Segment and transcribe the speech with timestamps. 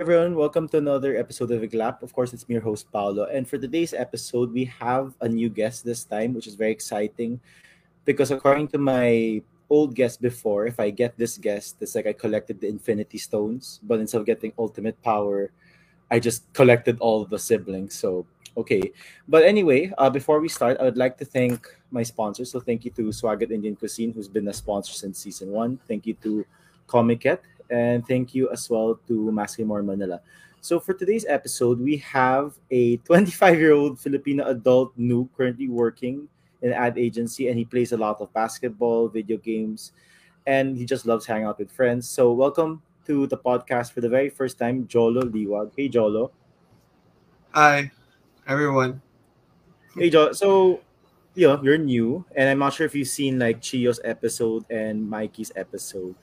[0.00, 2.04] everyone, welcome to another episode of Iglap.
[2.04, 3.24] Of course, it's me, your host Paolo.
[3.24, 7.40] And for today's episode, we have a new guest this time, which is very exciting
[8.04, 12.12] because according to my old guest before, if I get this guest, it's like I
[12.12, 15.50] collected the Infinity Stones, but instead of getting ultimate power,
[16.12, 17.94] I just collected all the siblings.
[17.98, 18.24] So
[18.56, 18.92] okay.
[19.26, 22.52] But anyway, uh, before we start, I would like to thank my sponsors.
[22.52, 25.80] So thank you to Swagat Indian Cuisine, who's been a sponsor since season one.
[25.88, 26.46] Thank you to
[26.86, 27.40] Comiket
[27.70, 30.20] and thank you as well to Maskimore Manila.
[30.60, 36.28] So for today's episode, we have a 25-year-old Filipino adult noob currently working
[36.62, 39.92] in an ad agency, and he plays a lot of basketball, video games,
[40.46, 42.08] and he just loves hanging out with friends.
[42.08, 45.72] So welcome to the podcast for the very first time, Jolo Liwag.
[45.76, 46.32] Hey, Jolo.
[47.52, 47.90] Hi,
[48.46, 49.00] everyone.
[49.94, 50.32] Hey, Jolo.
[50.32, 50.80] So
[51.38, 55.08] you know, you're new, and I'm not sure if you've seen like Chio's episode and
[55.08, 56.16] Mikey's episode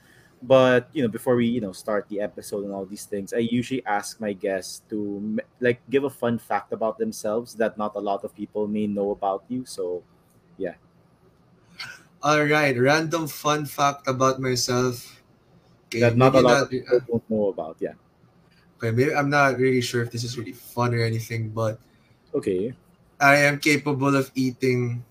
[0.44, 3.38] but you know before we you know start the episode and all these things i
[3.38, 8.00] usually ask my guests to like give a fun fact about themselves that not a
[8.00, 9.66] lot of people may know about you.
[9.66, 10.04] So
[10.58, 10.76] yeah.
[12.22, 15.22] All right random fun fact about myself.
[15.88, 17.94] Okay, that not a lot not, of people uh, don't know about yeah.
[18.78, 21.80] okay maybe i'm not really sure if this is really fun or anything but
[22.34, 22.74] okay.
[23.22, 25.06] I am capable of eating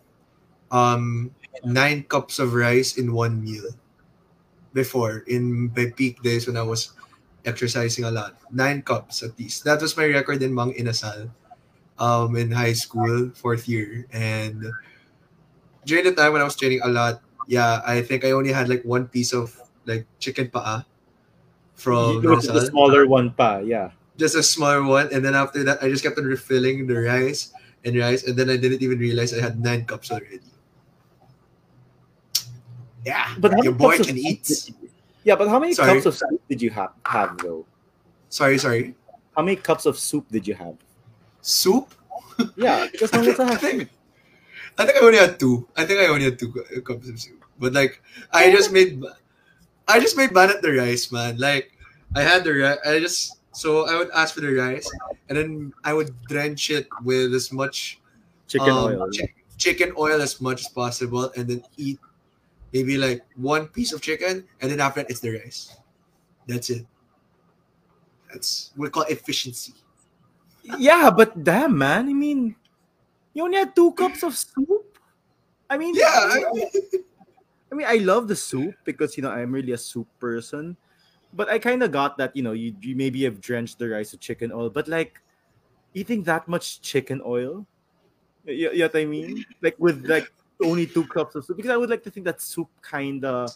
[0.74, 1.30] um
[1.64, 3.70] nine cups of rice in one meal
[4.74, 6.92] before in my peak days when I was
[7.46, 8.36] exercising a lot.
[8.50, 9.64] Nine cups at least.
[9.64, 11.30] That was my record in Mang Inasal
[11.98, 14.06] um, in high school, fourth year.
[14.12, 14.66] And
[15.86, 18.68] during the time when I was training a lot, yeah, I think I only had
[18.68, 19.54] like one piece of
[19.86, 20.84] like chicken paa
[21.74, 23.90] from the smaller one pa, yeah.
[24.16, 25.08] Just a smaller one.
[25.12, 27.52] And then after that, I just kept on refilling the rice
[27.84, 28.22] and rice.
[28.24, 30.53] And then I didn't even realize I had nine cups already.
[33.04, 34.70] Yeah, but your boy can eat.
[35.24, 35.94] Yeah, but how many sorry.
[35.94, 37.64] cups of soup did you have, have though?
[38.28, 38.94] Sorry, sorry.
[39.36, 40.76] How many cups of soup did you have?
[41.40, 41.92] Soup?
[42.56, 43.88] Yeah, because I, I think
[44.78, 45.66] I think I only had two.
[45.76, 46.50] I think I only had two
[46.84, 47.44] cups of soup.
[47.58, 49.02] But like, I just made,
[49.86, 51.38] I just made banat the rice, man.
[51.38, 51.70] Like,
[52.14, 52.78] I had the rice.
[52.84, 54.90] I just so I would ask for the rice,
[55.28, 58.00] and then I would drench it with as much
[58.48, 62.00] chicken um, oil, ch- chicken oil as much as possible, and then eat
[62.74, 65.78] maybe like one piece of chicken, and then after that it's the rice.
[66.46, 66.84] That's it.
[68.28, 69.72] That's we call efficiency.
[70.76, 72.56] Yeah, but damn man, I mean,
[73.32, 74.98] you only had two cups of soup.
[75.70, 76.10] I mean, yeah.
[76.10, 76.68] I mean,
[77.72, 80.76] I mean, I love the soup because you know I'm really a soup person,
[81.32, 84.10] but I kind of got that you know you, you maybe have drenched the rice
[84.10, 85.22] with chicken oil, but like
[85.94, 87.66] eating that much chicken oil,
[88.44, 89.46] you, you know what I mean?
[89.62, 90.32] Like with like
[90.62, 93.50] only two cups of soup because I would like to think that soup kind of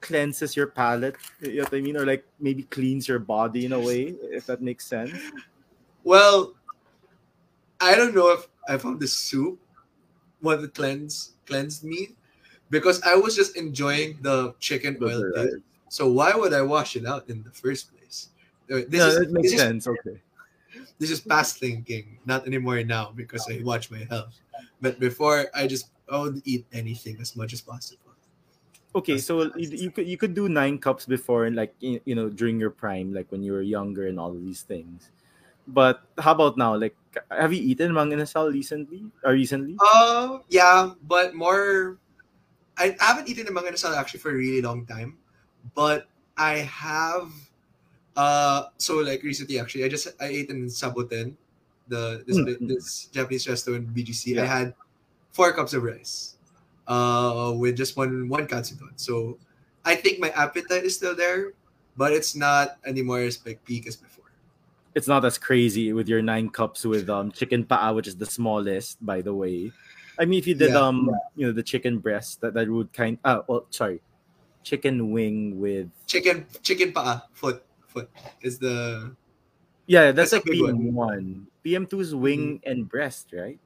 [0.00, 1.16] cleanses your palate.
[1.40, 1.96] You know what I mean?
[1.96, 5.12] Or like maybe cleans your body in a way, if that makes sense.
[6.04, 6.54] Well,
[7.80, 9.58] I don't know if I found the soup
[10.40, 12.10] what the cleanse cleansed me
[12.68, 15.48] because I was just enjoying the chicken oil right.
[15.88, 18.30] So why would I wash it out in the first place?
[18.70, 19.86] Uh, this no, is, that makes sense.
[19.86, 20.20] Is, okay.
[20.98, 24.40] This is past thinking, not anymore now because I watch my health.
[24.80, 28.12] But before, I just I would eat anything as much as possible.
[28.94, 32.14] Okay, so you, you could you could do nine cups before, and like you, you
[32.14, 35.08] know during your prime, like when you were younger and all of these things.
[35.66, 36.76] But how about now?
[36.76, 36.96] Like,
[37.30, 39.08] have you eaten Mang Inasal recently?
[39.24, 39.76] Or recently?
[39.80, 41.96] Uh, yeah, but more.
[42.76, 45.16] I haven't eaten a Mang Inasal actually for a really long time,
[45.74, 47.32] but I have.
[48.12, 51.32] Uh, so like recently, actually, I just I ate in Saboten,
[51.88, 52.66] the this, mm-hmm.
[52.66, 54.36] this Japanese restaurant BGC.
[54.36, 54.42] Yeah.
[54.42, 54.74] I had
[55.32, 56.36] four cups of rice
[56.86, 58.92] uh, with just one one katsudon.
[58.96, 59.38] So
[59.84, 61.52] I think my appetite is still there,
[61.96, 64.30] but it's not anymore as big peak as before.
[64.94, 68.26] It's not as crazy with your nine cups with um chicken paa, which is the
[68.26, 69.72] smallest, by the way.
[70.18, 71.18] I mean, if you did yeah, um yeah.
[71.36, 74.00] you know the chicken breast, that that would kind uh well sorry,
[74.62, 78.08] chicken wing with chicken chicken paa foot foot
[78.40, 79.16] is the
[79.86, 81.46] yeah that's, that's like PM one.
[81.64, 82.70] PM two is wing mm-hmm.
[82.70, 83.58] and breast, right?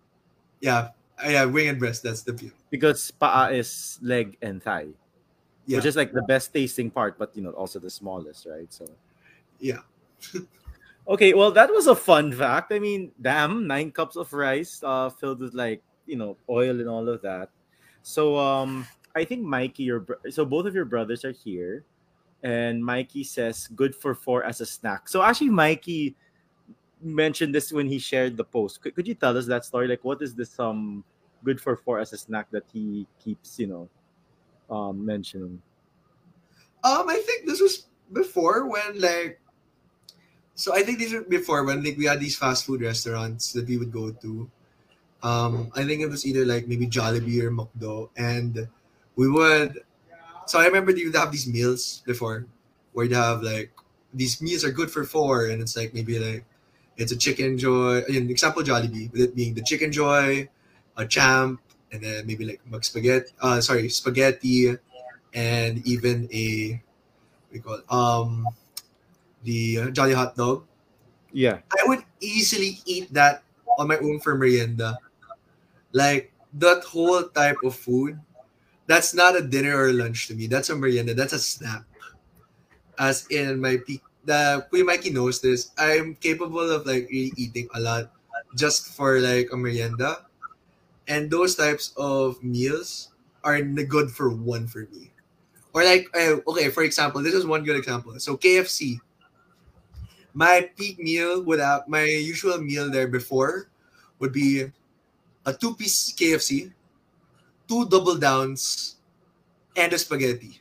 [0.60, 2.02] Yeah, yeah, wing and breast.
[2.02, 2.52] That's the view.
[2.70, 4.88] Because paa is leg and thigh,
[5.66, 5.78] yeah.
[5.78, 8.72] which is like the best tasting part, but you know also the smallest, right?
[8.72, 8.86] So,
[9.58, 9.80] yeah.
[11.08, 12.72] okay, well that was a fun fact.
[12.72, 16.88] I mean, damn, nine cups of rice, uh, filled with like you know oil and
[16.88, 17.50] all of that.
[18.02, 18.86] So, um,
[19.16, 21.84] I think Mikey, your bro- so both of your brothers are here,
[22.42, 25.08] and Mikey says good for four as a snack.
[25.08, 26.14] So actually, Mikey
[27.06, 28.80] mentioned this when he shared the post.
[28.80, 29.88] Could, could you tell us that story?
[29.88, 31.04] Like, what is this um
[31.44, 33.88] good for four as a snack that he keeps you know
[34.68, 35.60] um mentioning?
[36.84, 39.40] Um, I think this was before when like
[40.56, 43.68] so I think these were before when like we had these fast food restaurants that
[43.68, 44.50] we would go to.
[45.22, 48.66] Um, I think it was either like maybe Jollibee or McDo, and
[49.16, 49.84] we would.
[50.46, 52.46] So I remember you would have these meals before,
[52.92, 53.70] where you'd have like
[54.14, 56.44] these meals are good for four, and it's like maybe like
[56.96, 58.02] it's a chicken joy.
[58.08, 60.48] An example Jollibee, with it being the chicken joy,
[60.96, 61.60] a champ,
[61.92, 63.32] and then maybe like spaghetti.
[63.40, 64.76] Uh, sorry, spaghetti,
[65.34, 66.82] and even a
[67.52, 68.46] we call it, um
[69.44, 70.64] the uh, Jolly Hot Dog.
[71.32, 71.60] Yeah.
[71.70, 73.42] I would easily eat that
[73.78, 74.98] on my own for merienda.
[75.92, 78.18] Like that whole type of food,
[78.86, 80.46] that's not a dinner or lunch to me.
[80.46, 81.14] That's a merienda.
[81.14, 81.84] That's a snack.
[82.98, 85.70] As in my peak, the Kuya Mikey knows this.
[85.78, 88.10] I'm capable of like really eating a lot
[88.58, 90.26] just for like a merienda.
[91.08, 93.14] And those types of meals
[93.44, 95.14] are good for one for me.
[95.72, 98.18] Or like, uh, okay, for example, this is one good example.
[98.18, 98.98] So KFC,
[100.34, 103.70] my peak meal without my usual meal there before
[104.18, 104.66] would be
[105.44, 106.72] a two piece KFC,
[107.68, 108.96] two double downs,
[109.76, 110.60] and a spaghetti.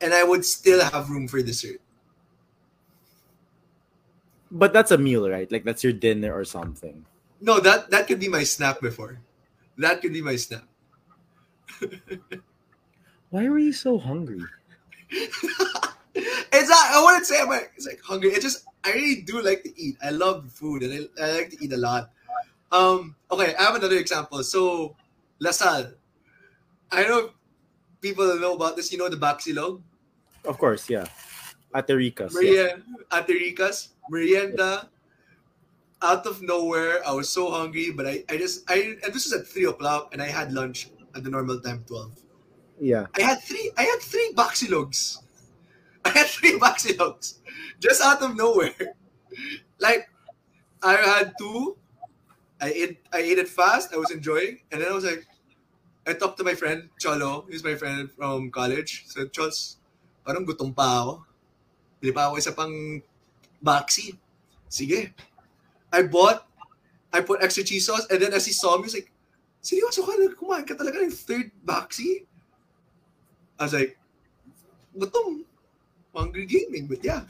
[0.00, 1.80] And I would still have room for dessert.
[4.50, 5.50] But that's a meal, right?
[5.50, 7.04] Like that's your dinner or something.
[7.40, 9.20] No, that that could be my snack before.
[9.78, 10.62] That could be my snack.
[13.30, 14.40] Why were you so hungry?
[15.10, 16.86] it's not.
[16.94, 18.30] I wouldn't say I'm like, it's like hungry.
[18.30, 19.96] It's just I really do like to eat.
[20.02, 22.10] I love food and I, I like to eat a lot.
[22.70, 23.16] Um.
[23.30, 24.42] Okay, I have another example.
[24.44, 24.94] So,
[25.40, 25.94] La Salle.
[26.92, 27.30] I know
[28.04, 28.92] people know about this.
[28.92, 29.80] You know the baksilog,
[30.44, 31.08] Of course, yeah.
[31.74, 32.36] At the Ricas.
[32.36, 32.36] yeah.
[32.36, 32.68] Maria
[33.10, 34.88] Atericas, merienda.
[36.02, 39.32] Out of nowhere, I was so hungry, but I, I just I and this was
[39.32, 42.12] at three o'clock, and I had lunch at the normal time twelve.
[42.78, 43.06] Yeah.
[43.16, 43.72] I had three.
[43.80, 45.24] I had three baksilogs.
[46.04, 47.40] I had three baksilogs,
[47.80, 48.76] just out of nowhere.
[49.82, 50.06] Like,
[50.84, 51.76] I had two.
[52.62, 52.98] I ate.
[53.12, 53.90] I ate it fast.
[53.92, 55.26] I was enjoying, and then I was like,
[56.06, 57.46] I talked to my friend Cholo.
[57.48, 59.04] He's my friend from college.
[59.08, 59.80] So Chols,
[60.24, 61.24] parang gutom pa ako.
[62.00, 63.00] Bili pa ako isa pang
[63.64, 64.12] baksi.
[64.68, 65.16] Sige.
[65.88, 66.44] I bought.
[67.14, 69.12] I put extra cheese sauce, and then as he saw me, he's like,
[69.62, 70.18] seryoso ka?
[70.34, 72.26] Kumain ka talaga ng third baksi?
[73.54, 73.94] I was like,
[74.98, 75.46] gutom.
[76.10, 77.22] Hungry gaming, but yeah.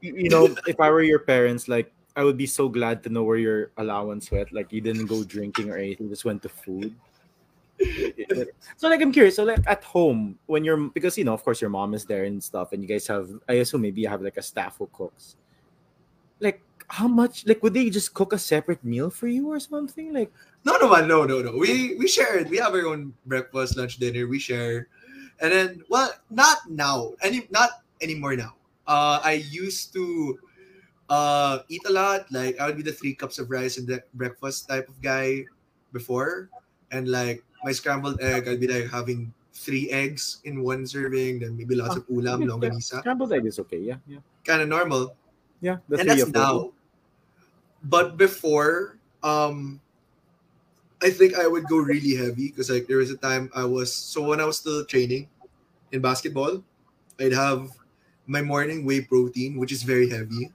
[0.00, 3.22] You know, if I were your parents, like I would be so glad to know
[3.22, 4.52] where your allowance went.
[4.52, 6.94] Like you didn't go drinking or anything, just went to food.
[8.76, 9.36] So like I'm curious.
[9.36, 12.24] So like at home, when you're because you know, of course, your mom is there
[12.24, 14.88] and stuff, and you guys have I assume maybe you have like a staff who
[14.92, 15.36] cooks.
[16.40, 17.46] Like how much?
[17.46, 20.12] Like would they just cook a separate meal for you or something?
[20.12, 20.32] Like
[20.64, 21.52] No, no, no, no, no.
[21.56, 22.44] We we share.
[22.48, 24.26] We have our own breakfast, lunch, dinner.
[24.26, 24.88] We share,
[25.40, 27.14] and then well, not now.
[27.22, 28.54] Any not anymore now.
[28.86, 30.38] Uh, I used to
[31.08, 32.26] uh eat a lot.
[32.32, 35.44] Like I would be the three cups of rice and the breakfast type of guy
[35.92, 36.50] before,
[36.90, 41.56] and like my scrambled egg, I'd be like having three eggs in one serving, then
[41.56, 43.00] maybe lots of ulam, yeah, longanisa.
[43.00, 43.78] scrambled egg is okay.
[43.78, 45.16] Yeah, yeah, Kind of normal.
[45.60, 45.78] yeah.
[45.88, 46.72] The and that's now.
[47.82, 49.80] But before, um,
[51.02, 53.94] I think I would go really heavy because like there was a time I was
[53.94, 55.28] so when I was still training
[55.92, 56.62] in basketball,
[57.20, 57.70] I'd have
[58.26, 60.50] my morning whey protein, which is very heavy.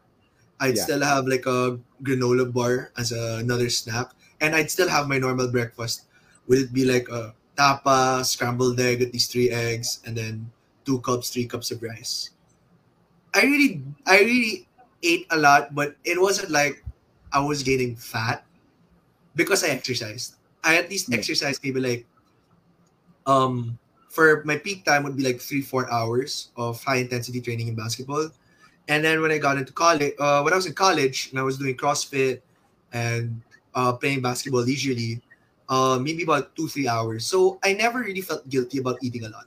[0.59, 0.83] I'd Yeah.
[0.83, 4.11] still have like a granola bar as a, another snack,
[4.41, 6.05] and I'd still have my normal breakfast.
[6.47, 10.51] Would it be like a tapa, scrambled egg at least three eggs, and then
[10.85, 12.31] two cups, three cups of rice?
[13.33, 14.67] I really, I really
[15.01, 16.83] ate a lot, but it wasn't like
[17.31, 18.45] I was gaining fat
[19.35, 20.35] because I exercised.
[20.63, 21.17] I at least Yeah.
[21.17, 22.05] exercised maybe like
[23.25, 23.77] um
[24.09, 27.75] for my peak time would be like three four hours of high intensity training in
[27.75, 28.29] basketball,
[28.87, 31.43] and then when I got into college, uh, when I was in college and I
[31.43, 32.41] was doing CrossFit
[32.93, 33.41] and
[33.73, 35.21] uh, playing basketball leisurely,
[35.69, 37.25] uh, maybe about two three hours.
[37.25, 39.45] So I never really felt guilty about eating a lot.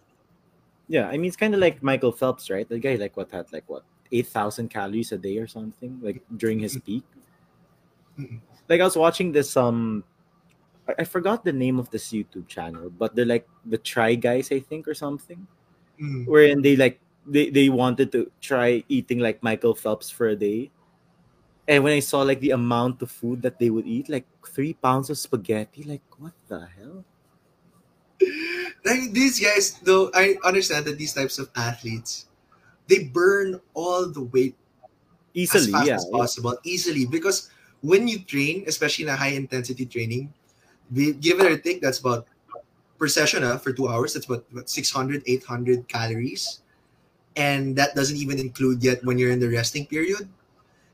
[0.88, 2.68] Yeah, I mean it's kind of like Michael Phelps, right?
[2.68, 3.82] The guy like what had like what
[4.12, 7.02] eight thousand calories a day or something, like during his peak.
[8.68, 10.04] Like I was watching this um,
[10.88, 14.50] I, I forgot the name of this YouTube channel, but they're like the Try Guys,
[14.52, 15.46] I think, or something,
[15.96, 16.26] Mm.
[16.26, 20.70] wherein they like they they wanted to try eating like Michael Phelps for a day.
[21.68, 24.74] And when I saw like the amount of food that they would eat, like three
[24.74, 27.04] pounds of spaghetti, like what the hell?
[28.86, 32.26] like these guys though i understand that these types of athletes
[32.88, 34.56] they burn all the weight
[35.34, 35.94] Easily, as fast yeah.
[35.96, 37.50] as possible easily because
[37.82, 40.32] when you train especially in a high intensity training
[40.90, 42.26] we give it or take that's about
[42.96, 46.62] per session uh, for two hours that's about what, 600 800 calories
[47.36, 50.28] and that doesn't even include yet when you're in the resting period.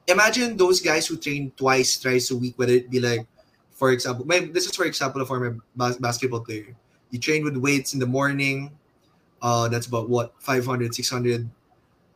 [0.08, 3.26] Imagine those guys who train twice, thrice a week, whether it be like,
[3.72, 6.74] for example, my, this is for example a former bas- basketball player.
[7.10, 8.70] You train with weights in the morning.
[9.40, 11.48] Uh, that's about what 500, 600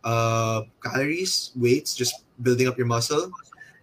[0.05, 3.31] uh, calories, weights, just building up your muscle.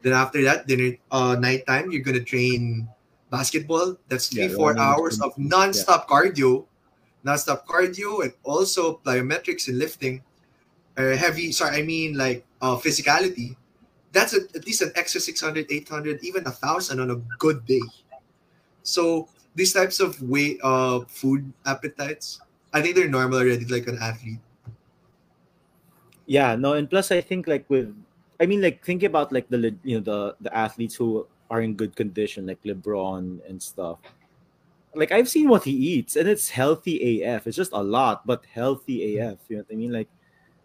[0.02, 2.88] Then after that, dinner, uh, nighttime, you're gonna train
[3.30, 3.98] basketball.
[4.08, 5.48] That's three, Yeah, four hours of yeah.
[5.48, 6.66] non-stop cardio,
[7.24, 10.24] non-stop cardio, and also plyometrics and lifting.
[10.96, 13.56] Uh, heavy, sorry, I mean like uh, physicality.
[14.13, 17.82] That's a, at least an extra 600, 800, even a thousand on a good day.
[18.84, 22.39] So these types of weight, uh, food appetites,
[22.74, 24.39] I think they're normal already, like an athlete.
[26.25, 27.93] Yeah, no, and plus I think like with
[28.39, 31.75] I mean like think about like the you know the the athletes who are in
[31.75, 34.00] good condition like LeBron and stuff.
[34.96, 37.48] Like I've seen what he eats and it's healthy AF.
[37.48, 39.38] It's just a lot, but healthy AF.
[39.50, 39.91] You know what I mean?
[39.91, 40.10] Like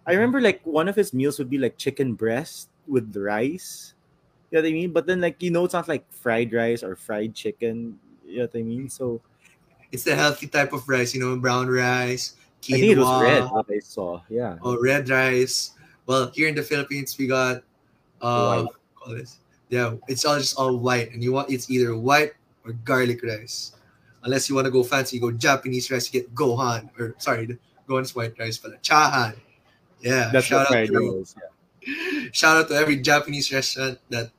[0.07, 3.95] I remember like one of his meals would be like chicken breast with rice.
[4.51, 4.93] You know what I mean?
[4.93, 7.99] But then like you know it's not like fried rice or fried chicken.
[8.27, 8.89] You know what I mean?
[8.89, 9.21] So
[9.93, 13.23] It's the healthy type of rice, you know, brown rice, quinoa, I think it was
[13.23, 14.21] red what I saw.
[14.29, 14.57] Yeah.
[14.61, 15.73] or red rice.
[16.07, 17.63] Well, here in the Philippines, we got
[18.21, 19.17] uh, White.
[19.17, 19.39] this.
[19.69, 22.33] Yeah, it's all just all white, and you want it's either white
[22.65, 23.73] or garlic rice.
[24.25, 27.59] Unless you want to go fancy, you go Japanese rice, you get gohan or sorry,
[27.89, 29.37] gohan's white rice, but chahan.
[30.01, 31.35] Yeah, That's shout what out to rice.
[31.37, 31.49] Yeah.
[32.33, 34.31] Shout out to every Japanese restaurant that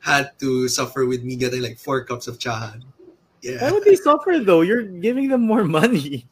[0.00, 2.82] had to suffer with me getting like four cups of chahan.
[3.58, 4.60] Why Yeah, would they suffer though?
[4.62, 6.28] You're giving them more money.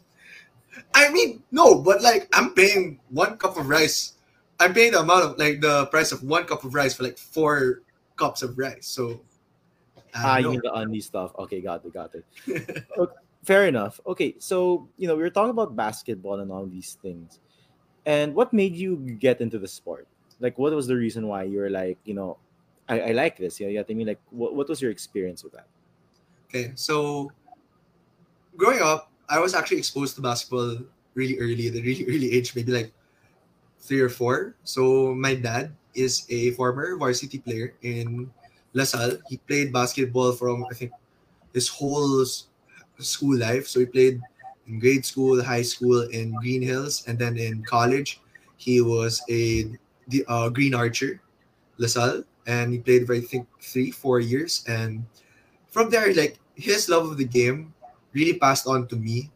[0.95, 4.14] I mean no, but like I'm paying one cup of rice.
[4.59, 7.19] I'm paying the amount of like the price of one cup of rice for like
[7.19, 7.83] four
[8.17, 8.87] cups of rice.
[8.87, 9.21] So
[10.14, 11.33] Ah, I you mean the undy stuff.
[11.38, 12.25] Okay, got it, got it.
[12.99, 13.14] Okay,
[13.45, 14.00] fair enough.
[14.07, 17.38] Okay, so you know we were talking about basketball and all these things,
[18.07, 20.09] and what made you get into the sport?
[20.40, 22.38] Like, what was the reason why you were like, you know,
[22.88, 23.61] I, I like this.
[23.61, 24.06] You know, you know what I mean?
[24.09, 25.66] Like, what, what was your experience with that?
[26.49, 27.30] Okay, so
[28.56, 30.78] growing up, I was actually exposed to basketball
[31.14, 32.92] really early, at a really early age, maybe like
[33.78, 34.56] three or four.
[34.64, 38.30] So my dad is a former varsity player in
[38.73, 39.18] LaSalle.
[39.28, 40.92] He played basketball from I think
[41.54, 42.25] his whole
[42.99, 43.66] school life.
[43.66, 44.20] So he played
[44.66, 48.20] in grade school, high school in Green Hills, and then in college,
[48.56, 49.66] he was a
[50.11, 51.21] the uh, green archer,
[51.79, 54.64] LaSalle, and he played for I think three, four years.
[54.69, 55.05] And
[55.71, 57.73] from there, like his love of the game
[58.12, 59.31] really passed on to me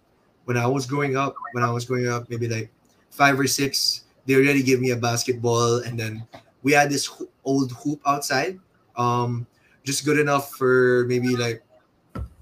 [0.44, 1.34] when I was growing up.
[1.52, 2.70] When I was growing up, maybe like
[3.10, 6.26] five or six, they already gave me a basketball, and then
[6.62, 8.58] we had this ho- old hoop outside,
[8.96, 9.46] um,
[9.84, 11.62] just good enough for maybe like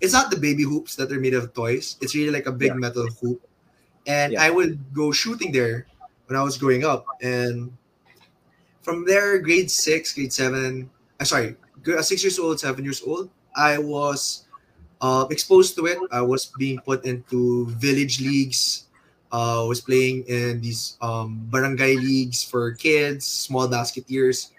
[0.01, 1.97] it's not the baby hoops that are made of toys.
[2.01, 2.81] It's really like a big Yeah.
[2.81, 3.43] metal hoop,
[4.07, 4.43] and Yeah.
[4.43, 5.87] I would go shooting there
[6.27, 7.71] when I was growing up, and
[8.83, 13.31] from there, grade six, grade seven, I'm sorry, uh, six years old, seven years old,
[13.57, 14.45] I was
[15.01, 15.99] uh, exposed to it.
[16.11, 18.87] I was being put into village leagues.
[19.33, 24.53] Uh, was playing in these um, barangay leagues for kids, small basketeers.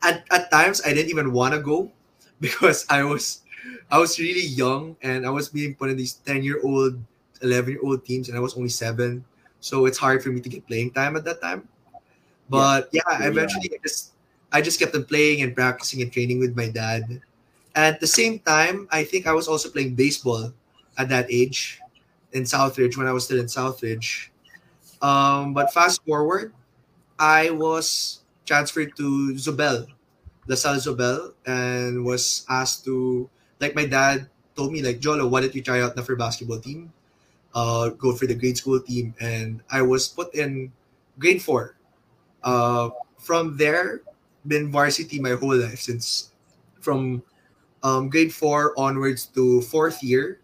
[0.00, 1.90] At, at times, I didn't even want to go
[2.40, 3.42] because I was
[3.90, 7.02] I was really young and I was being put in these ten year old,
[7.42, 9.24] eleven year old teams, and I was only seven.
[9.58, 11.66] So it's hard for me to get playing time at that time.
[12.48, 13.28] But yeah, Yeah.
[13.28, 14.12] eventually I just
[14.52, 17.20] I just kept on playing and practicing and training with my dad.
[17.74, 20.54] At the same time, I think I was also playing baseball
[20.96, 21.80] at that age
[22.32, 24.28] in Southridge when I was still in Southridge.
[25.02, 26.54] Um, but fast forward,
[27.18, 29.86] I was transferred to Zobel,
[30.46, 33.28] LaSalle Zobel, and was asked to,
[33.60, 36.60] like my dad told me, like, Jolo, why don't you try out the for basketball
[36.60, 36.92] team?
[37.54, 39.14] Uh, go for the grade school team.
[39.20, 40.72] And I was put in
[41.18, 41.76] grade four.
[42.46, 44.06] Uh, from there,
[44.46, 46.30] been varsity my whole life since
[46.80, 47.20] from
[47.82, 50.38] um, grade four onwards to fourth year.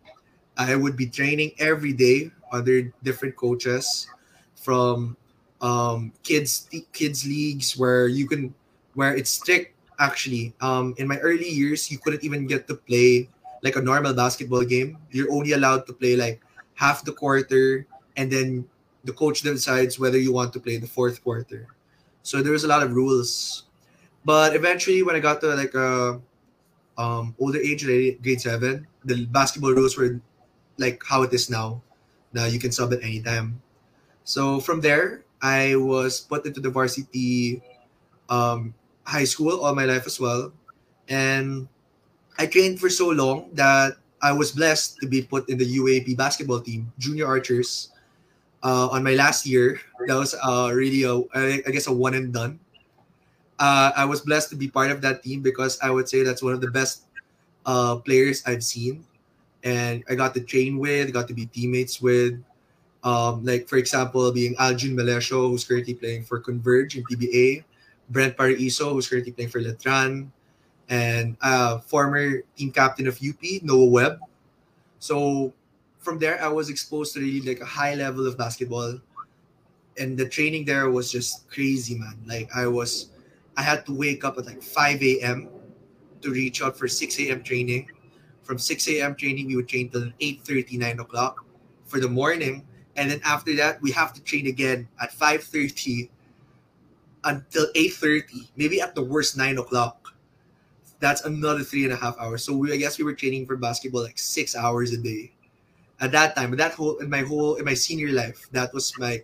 [0.58, 4.10] I would be training every day under different coaches
[4.58, 5.16] from
[5.62, 8.52] um, kids kids leagues where you can
[8.94, 10.52] where it's strict actually.
[10.60, 13.30] Um, in my early years, you couldn't even get to play
[13.62, 14.98] like a normal basketball game.
[15.14, 16.42] You're only allowed to play like
[16.74, 17.86] half the quarter,
[18.18, 18.66] and then
[19.04, 21.70] the coach decides whether you want to play the fourth quarter.
[22.22, 23.64] So there was a lot of rules,
[24.24, 26.20] but eventually, when I got to like a
[26.98, 30.20] um, older age, like grade seven, the basketball rules were
[30.78, 31.82] like how it is now.
[32.32, 33.60] Now you can sub at any time.
[34.24, 37.62] So from there, I was put into the varsity
[38.30, 38.74] um,
[39.04, 40.52] high school all my life as well,
[41.08, 41.68] and
[42.38, 46.16] I trained for so long that I was blessed to be put in the UAAP
[46.16, 47.91] basketball team, junior archers.
[48.62, 49.80] Uh, on my last year.
[50.06, 51.18] That was uh, really a,
[51.66, 52.60] I guess a one and done.
[53.58, 56.42] Uh, I was blessed to be part of that team because I would say that's
[56.42, 57.06] one of the best
[57.66, 59.04] uh, players I've seen,
[59.62, 62.42] and I got to train with, got to be teammates with.
[63.04, 67.64] Um, like for example, being Aljun Melecio, who's currently playing for Converge in PBA,
[68.10, 70.30] Brent Paraiso, who's currently playing for Letran,
[70.88, 74.18] and uh, former team captain of UP, Noah Webb.
[74.98, 75.52] So
[76.02, 78.98] from there, I was exposed to really like a high level of basketball,
[79.96, 82.18] and the training there was just crazy, man.
[82.26, 83.10] Like I was,
[83.56, 85.48] I had to wake up at like 5 a.m.
[86.20, 87.42] to reach out for 6 a.m.
[87.42, 87.88] training.
[88.42, 89.14] From 6 a.m.
[89.14, 91.44] training, we would train till 8 30, 9 o'clock
[91.86, 92.66] for the morning.
[92.96, 96.10] And then after that, we have to train again at 5 30
[97.24, 100.14] until 8 30, maybe at the worst 9 o'clock.
[100.98, 102.44] That's another three and a half hours.
[102.44, 105.32] So we, I guess we were training for basketball like six hours a day.
[106.02, 109.22] At that time, that whole in my whole in my senior life, that was my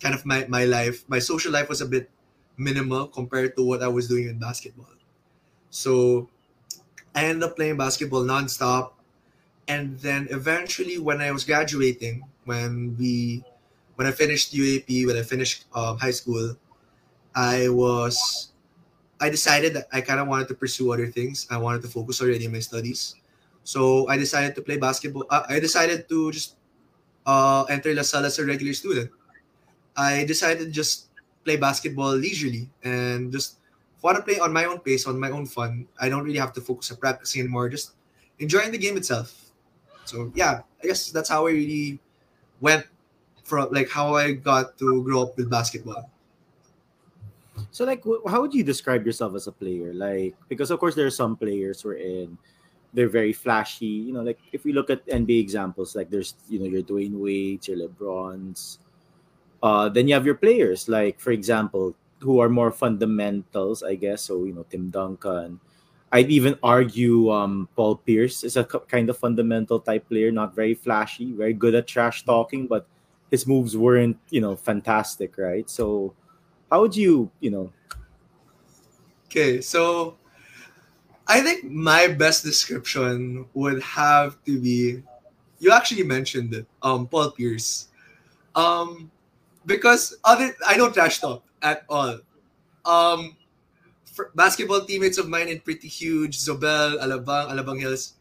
[0.00, 1.04] kind of my, my life.
[1.08, 2.10] My social life was a bit
[2.56, 4.92] minimal compared to what I was doing in basketball.
[5.70, 6.28] So
[7.14, 8.92] I ended up playing basketball nonstop.
[9.68, 13.44] And then eventually, when I was graduating, when we,
[13.94, 16.56] when I finished UAAP, when I finished um, high school,
[17.34, 18.50] I was,
[19.20, 21.46] I decided that I kind of wanted to pursue other things.
[21.50, 23.14] I wanted to focus already on my studies.
[23.64, 25.26] So I decided to play basketball.
[25.30, 26.56] Uh, I decided to just
[27.26, 29.10] uh, enter La Salle as a regular student.
[29.96, 31.08] I decided to just
[31.44, 33.58] play basketball leisurely and just
[34.02, 35.86] want to play on my own pace, on my own fun.
[36.00, 37.92] I don't really have to focus on practicing anymore, just
[38.38, 39.52] enjoying the game itself.
[40.04, 42.00] So yeah, I guess that's how I really
[42.60, 42.86] went
[43.44, 46.10] from like how I got to grow up with basketball.
[47.70, 49.92] So like, how would you describe yourself as a player?
[49.92, 52.38] Like, because of course there are some players who are in
[52.92, 53.86] they're very flashy.
[53.86, 57.18] You know, like if we look at NBA examples, like there's you know your Dwyane
[57.18, 58.78] Wade, your LeBrons.
[59.62, 64.22] Uh, then you have your players, like for example, who are more fundamentals, I guess.
[64.22, 65.60] So you know Tim Duncan.
[66.12, 70.74] I'd even argue um, Paul Pierce is a kind of fundamental type player, not very
[70.74, 72.84] flashy, very good at trash talking, but
[73.30, 75.70] his moves weren't you know fantastic, right?
[75.70, 76.14] So
[76.70, 77.72] how would you you know?
[79.26, 80.16] Okay, so
[81.30, 84.98] I think my best description would have to be
[85.60, 87.86] you actually mentioned it, um, Paul Pierce.
[88.56, 89.12] Um,
[89.64, 92.18] because other I don't trash talk at all.
[92.84, 93.36] Um,
[94.34, 98.14] basketball teammates of mine in Pretty Huge, Zobel, Alabang, Alabang Hills,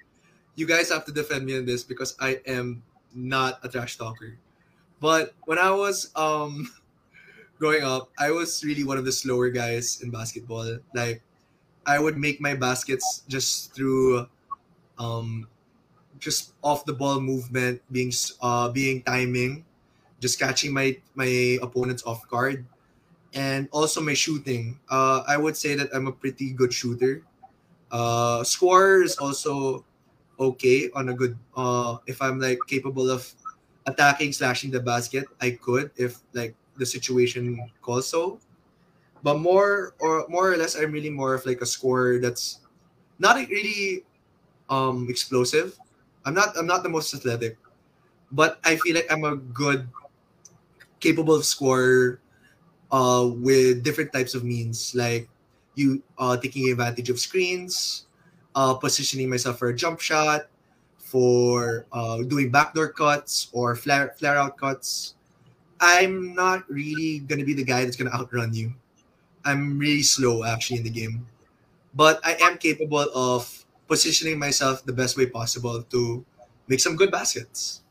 [0.54, 2.84] you guys have to defend me on this because I am
[3.16, 4.38] not a trash talker.
[5.00, 6.70] But when I was um
[7.58, 10.78] growing up, I was really one of the slower guys in basketball.
[10.94, 11.24] Like
[11.90, 14.30] I would make my baskets just through
[15.02, 15.50] um
[16.22, 18.14] just off the ball movement, being
[18.46, 19.66] uh being timing,
[20.22, 22.62] just catching my my opponents off guard,
[23.34, 24.78] and also my shooting.
[24.86, 27.26] Uh, I would say that I'm a pretty good shooter.
[27.90, 29.82] Uh, score is also
[30.38, 31.34] okay on a good.
[31.58, 33.26] Uh, if I'm like capable of
[33.90, 38.38] attacking, slashing the basket, I could if like the situation calls so
[39.24, 42.62] but more or more or less i'm really more of like a scorer that's
[43.20, 44.04] not really
[44.70, 45.78] um explosive.
[46.26, 47.58] I'm not i'm not the most athletic
[48.32, 49.88] but i feel like i'm a good
[51.00, 52.22] capable of score
[52.92, 55.28] uh with different types of means like
[55.76, 58.06] you uh taking advantage of screens
[58.56, 60.48] uh positioning myself for a jump shot
[60.98, 65.16] for uh doing backdoor cuts or flare flare out cuts.
[65.82, 68.74] I'm not really gonna be the guy that's gonna outrun you
[69.46, 71.26] I'm really slow actually in the game,
[71.94, 76.26] but I am capable of positioning myself the best way possible to
[76.68, 77.82] make some good baskets.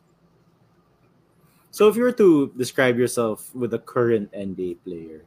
[1.70, 5.24] So, if you were to describe yourself with a current NBA player,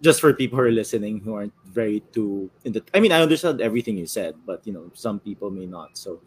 [0.00, 3.22] just for people who are listening who aren't very too in the, I mean, I
[3.22, 5.98] understand everything you said, but you know, some people may not.
[5.98, 6.20] So,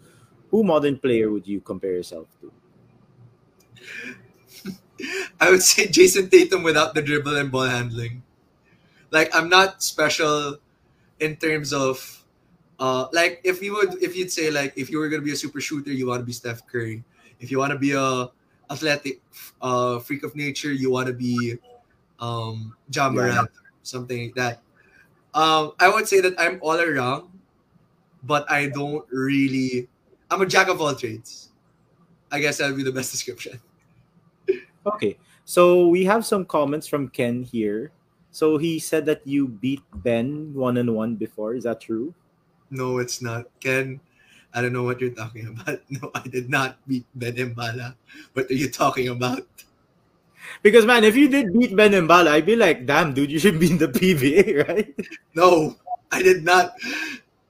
[0.52, 2.52] who modern player would you compare yourself to?
[5.42, 8.24] I would say Jayson Tatum without the dribble and ball handling
[9.12, 10.58] like I'm not special
[11.20, 12.00] in terms of
[12.80, 15.36] uh like if you would if you'd say like if you were gonna be a
[15.36, 17.04] super shooter you want to be Steph Curry.
[17.40, 18.30] If you want to be a
[18.70, 19.22] athletic
[19.62, 21.58] uh freak of nature you want to be
[22.20, 23.62] um Ja Morant yeah.
[23.84, 24.62] something like that.
[25.34, 27.30] Um I would say that I'm all around
[28.24, 29.88] but I don't really
[30.30, 31.50] I'm a jack of all trades.
[32.32, 33.60] I guess that would be the best description.
[34.86, 37.92] Okay so we have some comments from Ken here
[38.36, 41.56] so he said that you beat Ben one on one before.
[41.56, 42.12] Is that true?
[42.68, 43.48] No, it's not.
[43.64, 44.02] Ken,
[44.52, 45.80] I don't know what you're talking about.
[45.90, 47.96] No, I did not beat Ben Mbala.
[48.36, 49.48] What are you talking about?
[50.62, 53.56] Because man, if you did beat Ben Mbala, I'd be like, damn, dude, you should
[53.56, 54.92] be in the PBA, right?
[55.34, 55.80] No,
[56.12, 56.76] I did not.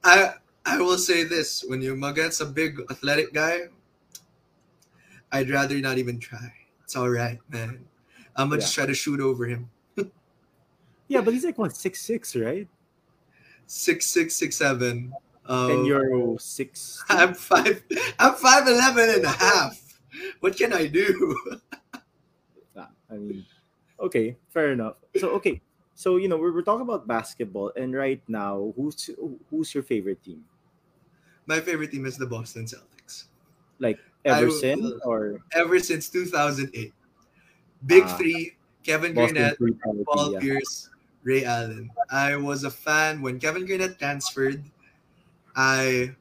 [0.06, 0.38] I
[0.70, 3.74] I will say this: when you're against a big athletic guy,
[5.34, 6.54] I'd rather not even try.
[6.86, 7.82] It's all right, man.
[8.38, 8.70] I'm gonna Yeah.
[8.70, 9.70] just try to shoot over him.
[11.08, 12.68] Yeah, but he's like what six six, right?
[13.68, 15.14] Six six six seven.
[15.46, 17.04] Um, and you're six.
[17.10, 17.84] I'm five.
[18.20, 20.00] I'm five eleven and a half.
[20.40, 21.36] What can I do?
[22.78, 23.46] Ah, I mean,
[24.02, 25.00] okay, fair enough.
[25.16, 25.62] So okay,
[25.96, 29.10] so you know we're, we're talking about basketball, and right now, who's
[29.50, 30.44] who's your favorite team?
[31.48, 33.32] My favorite team is the Boston Celtics.
[33.80, 36.92] Like ever will- since or Ever since 2008,
[37.86, 38.18] Big Ah.
[38.18, 40.40] Three: Kevin Boston Garnett, Paul yeah.
[40.40, 40.90] Pierce,
[41.26, 41.90] Ray Allen.
[42.10, 44.64] I was a fan when Kevin Garnett transferred.
[45.58, 46.16] I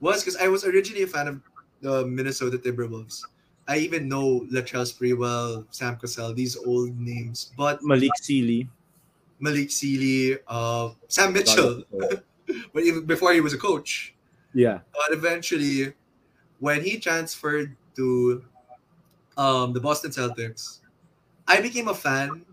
[0.00, 1.40] was because I was originally a fan of
[1.82, 3.22] the Minnesota Timberwolves.
[3.68, 7.52] I even know Latrell Sprewell, Sam Cassell, these old names.
[7.56, 8.66] But Malik Sealy,
[9.38, 11.84] Malik Sealy, uh, Sam Mitchell,
[12.72, 14.14] but even before he was a coach.
[14.54, 15.92] yeah, But eventually,
[16.58, 18.42] when he transferred to
[19.36, 20.78] um, the Boston Celtics,
[21.46, 22.46] I became a fan.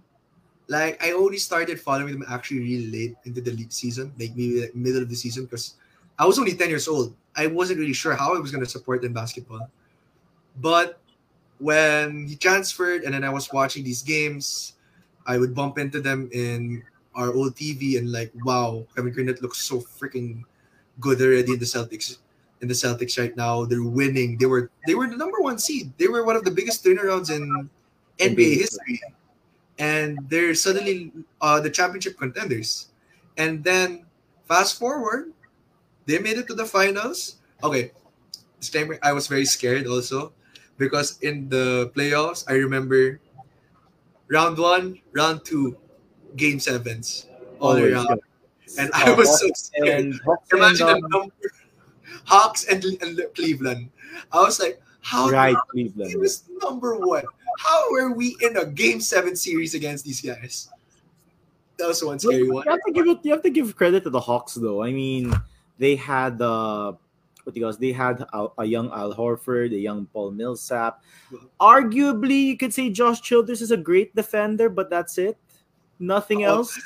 [0.67, 4.61] Like I only started following them actually really late into the league season, like maybe
[4.61, 5.75] like middle of the season, because
[6.17, 7.13] I was only ten years old.
[7.35, 9.69] I wasn't really sure how I was going to support them basketball.
[10.61, 10.99] But
[11.59, 14.73] when he transferred, and then I was watching these games,
[15.25, 16.83] I would bump into them in
[17.15, 20.43] our old TV and like, wow, Kevin Garnett looks so freaking
[20.99, 22.17] good already in the Celtics.
[22.61, 24.37] In the Celtics right now, they're winning.
[24.37, 25.91] They were they were the number one seed.
[25.97, 27.69] They were one of the biggest turnarounds in
[28.17, 29.01] NBA history,
[29.79, 31.11] and they're suddenly
[31.41, 32.89] uh, the championship contenders.
[33.37, 34.05] And then
[34.47, 35.33] fast forward,
[36.05, 37.37] they made it to the finals.
[37.63, 37.91] Okay,
[38.59, 40.31] disclaimer: I was very scared also
[40.77, 43.19] because in the playoffs, I remember
[44.29, 45.77] round one, round two,
[46.35, 47.27] game sevens
[47.59, 48.19] all Always, around,
[48.79, 49.87] and Uh, I was so scared.
[49.89, 51.33] and and, Imagine um, the number
[52.25, 53.89] Hawks and, and Cleveland.
[54.31, 56.09] I was like, how right Cleveland.
[56.11, 57.23] he was number one?
[57.57, 60.69] How are we in a game seven series against these guys?
[61.77, 62.63] That was one scary one.
[62.65, 63.17] You have to give it.
[63.23, 64.83] You have to give credit to the Hawks, though.
[64.83, 65.33] I mean,
[65.77, 66.93] they had uh,
[67.43, 67.77] what do you guys?
[67.77, 71.03] They had a, a young Al Horford, a young Paul Millsap.
[71.61, 75.37] Arguably, you could say Josh Childress is a great defender, but that's it.
[75.99, 76.79] Nothing Oh, else.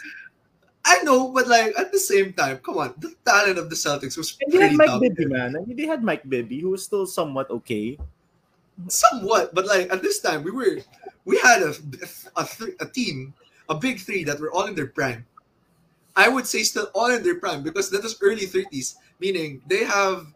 [0.86, 4.18] I know, but like at the same time, come on, the talent of the Celtics
[4.18, 5.00] was And they had Mike.
[5.00, 5.56] Bibby, man.
[5.56, 7.98] I mean, they had Mike Bibby, who was still somewhat okay.
[8.88, 10.80] Somewhat, but like at this time, we were
[11.26, 11.76] we had a
[12.38, 13.34] a, th- a team,
[13.68, 15.26] a big three that were all in their prime.
[16.16, 19.84] I would say still all in their prime because that was early thirties, meaning they
[19.84, 20.28] have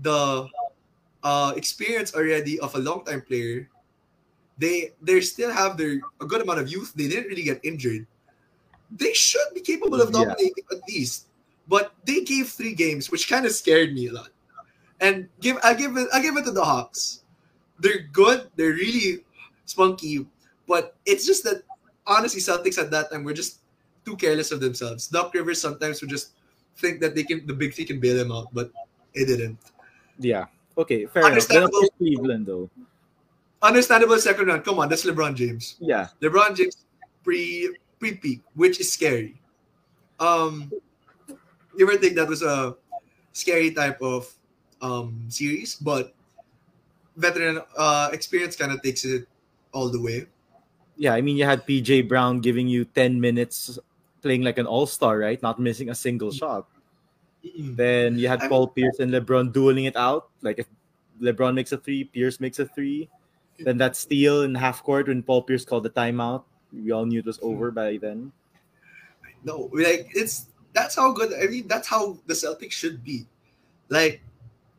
[0.00, 0.48] the
[1.22, 3.68] uh, experience already of a long time player.
[4.56, 6.92] They they still have their a good amount of youth.
[6.96, 8.06] They didn't really get injured.
[8.88, 10.32] They should be capable of Yeah.
[10.32, 11.26] dominating at least.
[11.68, 14.30] But they gave three games, which kind of scared me a lot.
[15.00, 17.25] And give I give it I give it to the Hawks.
[17.78, 18.50] They're good.
[18.56, 19.24] They're really
[19.64, 20.26] spunky.
[20.66, 21.62] But it's just that
[22.06, 23.60] honestly, Celtics at that time were just
[24.04, 25.08] too careless of themselves.
[25.08, 26.32] Doc Rivers sometimes would just
[26.76, 28.70] think that they can the big three can bail them out, but
[29.14, 29.58] it didn't.
[30.18, 30.46] Yeah.
[30.78, 31.32] Okay, fair enough.
[31.32, 31.80] Understandable.
[31.80, 32.70] course Cleveland, though.
[33.62, 34.64] Understandable second round.
[34.64, 35.76] Come on, that's LeBron James.
[35.80, 36.08] Yeah.
[36.20, 36.84] LeBron James
[37.24, 39.40] pre pre peak, which is scary.
[40.20, 40.70] Um,
[41.76, 42.76] you ever think that was a
[43.32, 44.28] scary type of
[44.82, 46.14] um series, but
[47.16, 49.26] veteran uh experience kind of takes it
[49.72, 50.26] all the way.
[50.96, 53.78] Yeah, I mean, you had PJ Brown giving you 10 minutes
[54.22, 55.40] playing like an all star, right?
[55.42, 56.38] Not missing a single mm-hmm.
[56.38, 56.68] shot.
[57.44, 57.76] Mm-hmm.
[57.76, 60.30] Then you had Paul Pierce and LeBron dueling it out.
[60.40, 60.66] Like if
[61.20, 63.08] LeBron makes a three, Pierce makes a three.
[63.54, 63.64] Mm-hmm.
[63.64, 66.44] Then that steal in half court when Paul Pierce called the timeout.
[66.72, 68.32] We all knew it was over by then.
[69.44, 71.32] No, like it's that's how good.
[71.32, 73.26] I mean, that's how the Celtics should be.
[73.88, 74.20] Like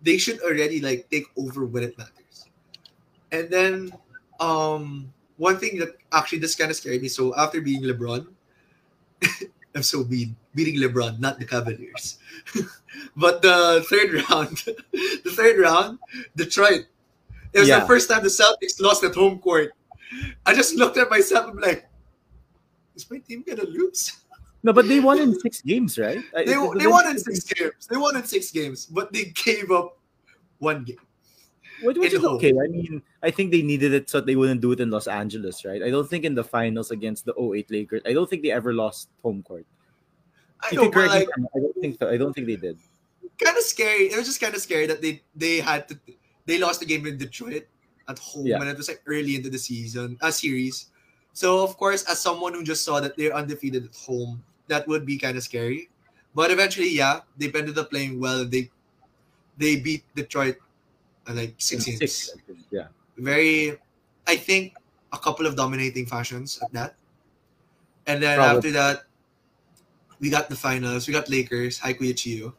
[0.02, 2.12] they should already like take over when it matters.
[3.32, 3.92] And then,
[4.40, 7.08] um, one thing that actually this kind of scared me.
[7.08, 8.28] So after being LeBron,
[9.76, 12.18] I'm so mean beating LeBron, not the Cavaliers.
[13.16, 14.58] but the third round,
[15.24, 16.00] the third round,
[16.36, 16.86] Detroit.
[17.54, 17.82] It was Yeah.
[17.82, 19.72] the first time the Celtics lost at home court.
[20.46, 21.48] I just looked at myself.
[21.50, 21.88] I'm like,
[22.96, 24.14] is my team gonna lose?
[24.64, 26.20] No, but they won in six games, right?
[26.34, 27.88] They, they won in six games.
[27.88, 30.00] They won in six games, but they gave up
[30.58, 30.98] one game.
[31.84, 32.36] Which, which is home.
[32.38, 32.50] okay.
[32.52, 35.64] I mean, I think they needed it so they wouldn't do it in Los Angeles,
[35.64, 35.82] right?
[35.84, 38.74] I don't think in the finals against the 08 Lakers, I don't think they ever
[38.74, 39.66] lost home court.
[40.62, 42.10] I You know, can but like, I don't think so.
[42.10, 42.80] I don't think they did.
[43.38, 44.10] kind of scary.
[44.10, 46.00] It was just kind of scary that they they had to
[46.50, 47.68] they lost the game in Detroit
[48.10, 48.58] at home, Yeah.
[48.58, 50.90] and it was like early into the season, a series.
[51.34, 55.06] So of course, as someone who just saw that they're undefeated at home, that would
[55.06, 55.90] be kind of scary.
[56.34, 58.42] But eventually, yeah, they ended up playing well.
[58.46, 58.72] They
[59.62, 60.58] they beat Detroit
[61.30, 62.00] uh, like six games.
[62.00, 62.88] Six, think, yeah.
[63.18, 63.78] Very,
[64.28, 64.74] I think,
[65.14, 66.96] a couple of dominating fashions at that.
[68.06, 68.58] And then Probably.
[68.58, 69.04] after that,
[70.20, 71.08] we got the finals.
[71.08, 71.78] We got Lakers.
[71.80, 72.56] Hi, Kuya Chio.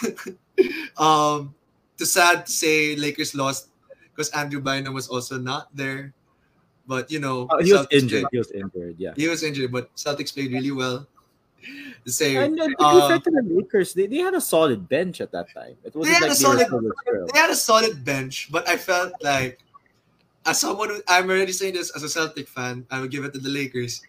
[0.98, 1.54] um,
[1.98, 3.68] to sad to say, Lakers lost
[4.10, 6.12] because Andrew Bynum was also not there.
[6.86, 8.26] But you know, Oh, he was injured.
[8.28, 8.94] played- He was injured.
[8.98, 9.12] Yeah.
[9.16, 11.06] he was injured, but Celtics played really well.
[12.06, 12.38] Same.
[12.38, 15.20] And then to be Uh, fair to the Lakers, they, they had a solid bench
[15.20, 15.76] at that time.
[15.84, 17.26] It wasn't had like a they solid- full of skill.
[17.32, 19.58] they had a solid bench, but I felt like
[20.46, 23.32] as someone who I'm already saying this as a Celtic fan, I would give it
[23.34, 24.00] to the Lakers.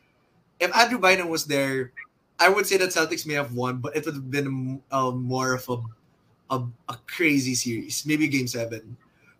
[0.59, 1.91] If Andrew Bynum was there,
[2.39, 5.53] I would say that Celtics may have won, but it would have been uh, more
[5.53, 5.77] of a,
[6.55, 8.95] a a crazy series, maybe game seven.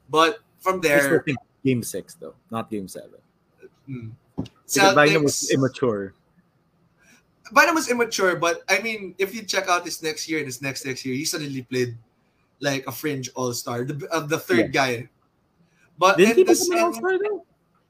[0.09, 1.23] But from there,
[1.63, 3.17] game six though, not game seven.
[3.87, 6.13] mm, Because Bynum was immature.
[7.53, 10.61] Bynum was immature, but I mean, if you check out his next year and his
[10.61, 11.97] next next year, he suddenly played
[12.59, 15.09] like a fringe all star, the uh, the third guy.
[15.97, 17.45] But Didn't he in become an all-star though?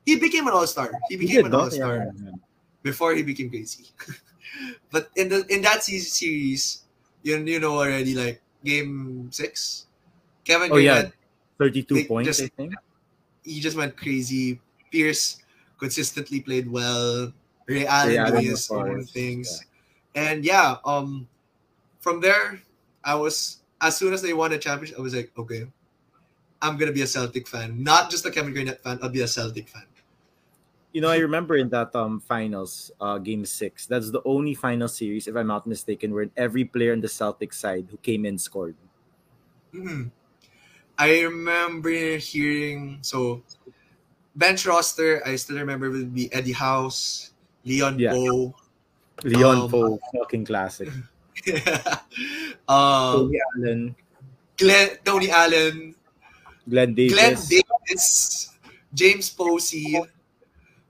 [0.05, 0.91] he became an all star.
[1.07, 2.37] He He became did, an all star Yeah, yeah, yeah.
[2.83, 3.87] before he became crazy.
[4.91, 6.83] but in the in that se- series,
[7.23, 9.87] you you know already like game six,
[10.43, 11.09] Kevin Oh, yeah.
[11.59, 12.73] 32 points, just- I think.
[13.45, 14.59] he just went crazy.
[14.91, 15.39] Pierce
[15.79, 17.31] consistently played well.
[17.71, 19.65] Ray Allen Ray Allen, doing of his own things.
[20.15, 21.27] And yeah, um,
[21.99, 22.61] from there,
[23.03, 25.65] I was as soon as they won the championship, I was like, okay,
[26.61, 28.99] I'm gonna be a Celtic fan, not just a Kevin Garnett fan.
[29.01, 29.85] I'll be a Celtic fan.
[30.93, 34.87] You know, I remember in that um finals, uh game six, that's the only final
[34.87, 38.37] series, if I'm not mistaken, where every player on the Celtic side who came in
[38.37, 38.75] scored.
[39.73, 40.11] Mhm.
[40.99, 43.41] I remember hearing so
[44.35, 45.25] bench roster.
[45.25, 47.30] I still remember would be Eddie House,
[47.65, 48.13] Leon Yeah.
[48.13, 48.53] Powe,
[49.23, 50.89] Leon Um, Powe, fucking classic.
[52.67, 53.95] um, Tony Allen,
[54.57, 55.95] Glen, Tony Allen,
[56.69, 57.13] Glen Davis.
[57.13, 58.05] Glen Davis,
[58.93, 59.97] James Posey,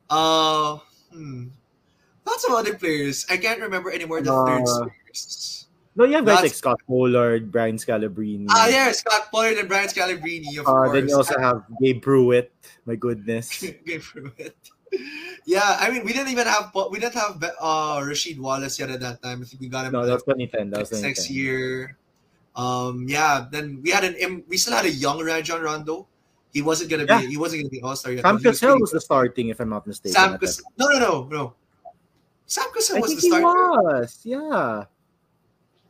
[0.10, 0.78] uh,
[1.12, 1.48] hmm,
[2.26, 3.26] lots of other players.
[3.30, 5.61] I can't remember anymore the third Uh, stringers.
[5.96, 8.46] No, you have guys That's- like Scott Pollard, Brian Scalabrine.
[8.50, 10.92] Ah, yeah, Scott Pollard and Brian Scalabrine, of Uh, course.
[10.94, 12.52] then you also have Gabe Pruitt.
[12.86, 13.60] My goodness.
[13.86, 14.32] Game through.
[15.46, 19.00] Yeah, I mean, we didn't even have we didn't have uh Rasheed Wallace yet at
[19.00, 19.42] that time.
[19.42, 20.70] I think we got him No, that was 2010.
[20.72, 21.36] That was next 2010.
[21.36, 21.98] year.
[22.56, 23.48] Um, yeah.
[23.50, 26.08] Then we had an we still had a young Rajon Rondo.
[26.52, 27.22] He wasn't gonna Yeah.
[27.22, 28.24] be he wasn't gonna be All Star yet.
[28.24, 30.12] Sam was Cassell pretty was the starting, if I'm not mistaken.
[30.20, 30.66] Sam Cassell.
[30.78, 31.54] No, no, no, no.
[32.46, 33.82] Sam Cassell I was think the he starter.
[33.82, 34.20] was.
[34.24, 34.84] Yeah.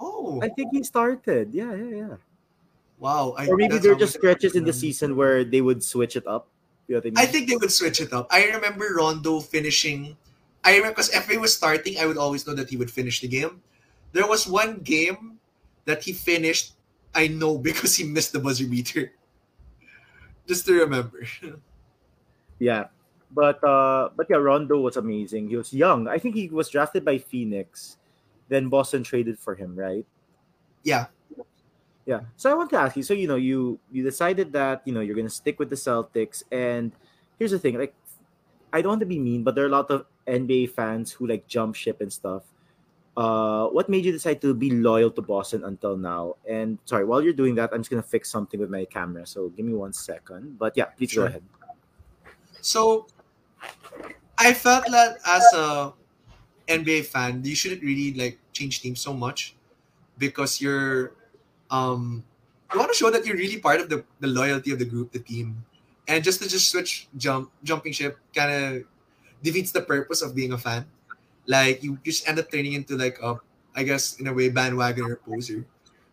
[0.02, 1.54] Oh, I think he started.
[1.54, 2.16] Yeah, yeah, yeah.
[2.98, 3.36] wow.
[3.38, 6.26] I, Or maybe there were just stretches in the season where they would switch it
[6.26, 6.50] up.
[6.90, 7.18] You know I mean?
[7.18, 8.26] I think they would switch it up.
[8.34, 10.18] I remember Rondo finishing.
[10.66, 13.22] I remember because if he was starting, I would always know that he would finish
[13.22, 13.62] the game.
[14.12, 15.38] There was one game
[15.86, 16.74] that he finished.
[17.14, 19.14] I know because he missed the buzzer beater.
[20.48, 21.22] Just to remember.
[22.62, 22.94] Yeah.
[23.34, 25.50] But uh but yeah, Rondo was amazing.
[25.50, 26.06] He was young.
[26.06, 27.98] I think he was drafted by Phoenix.
[28.52, 30.04] Then Boston traded for him, right?
[30.84, 31.08] Yeah.
[32.06, 32.28] Yeah.
[32.36, 35.00] So I want to ask you, so you know, you you decided that, you know,
[35.00, 36.92] you're gonna stick with the Celtics and
[37.40, 37.96] here's the thing, like
[38.76, 41.28] I don't want to be mean, but there are a lot of NBA fans who
[41.32, 42.44] like jump ship and stuff.
[43.16, 46.36] Uh what made you decide to be loyal to Boston until now?
[46.44, 49.24] And sorry, while you're doing that, I'm just gonna fix something with my camera.
[49.24, 50.60] So give me one second.
[50.60, 51.32] But yeah, please Sure.
[51.32, 51.44] go ahead.
[52.60, 53.08] So
[54.42, 55.94] I felt that as a
[56.72, 59.56] NBA fan, you shouldn't really like change teams so much
[60.18, 61.14] because you're
[61.72, 62.24] um
[62.74, 65.12] you want to show that you're really part of the, the loyalty of the group,
[65.12, 65.64] the team.
[66.08, 68.84] And just to just switch jump jumping ship kind of
[69.44, 70.86] defeats the purpose of being a fan.
[71.48, 73.40] Like you just end up turning into like a
[73.76, 75.66] I guess in a way bandwagoner poser.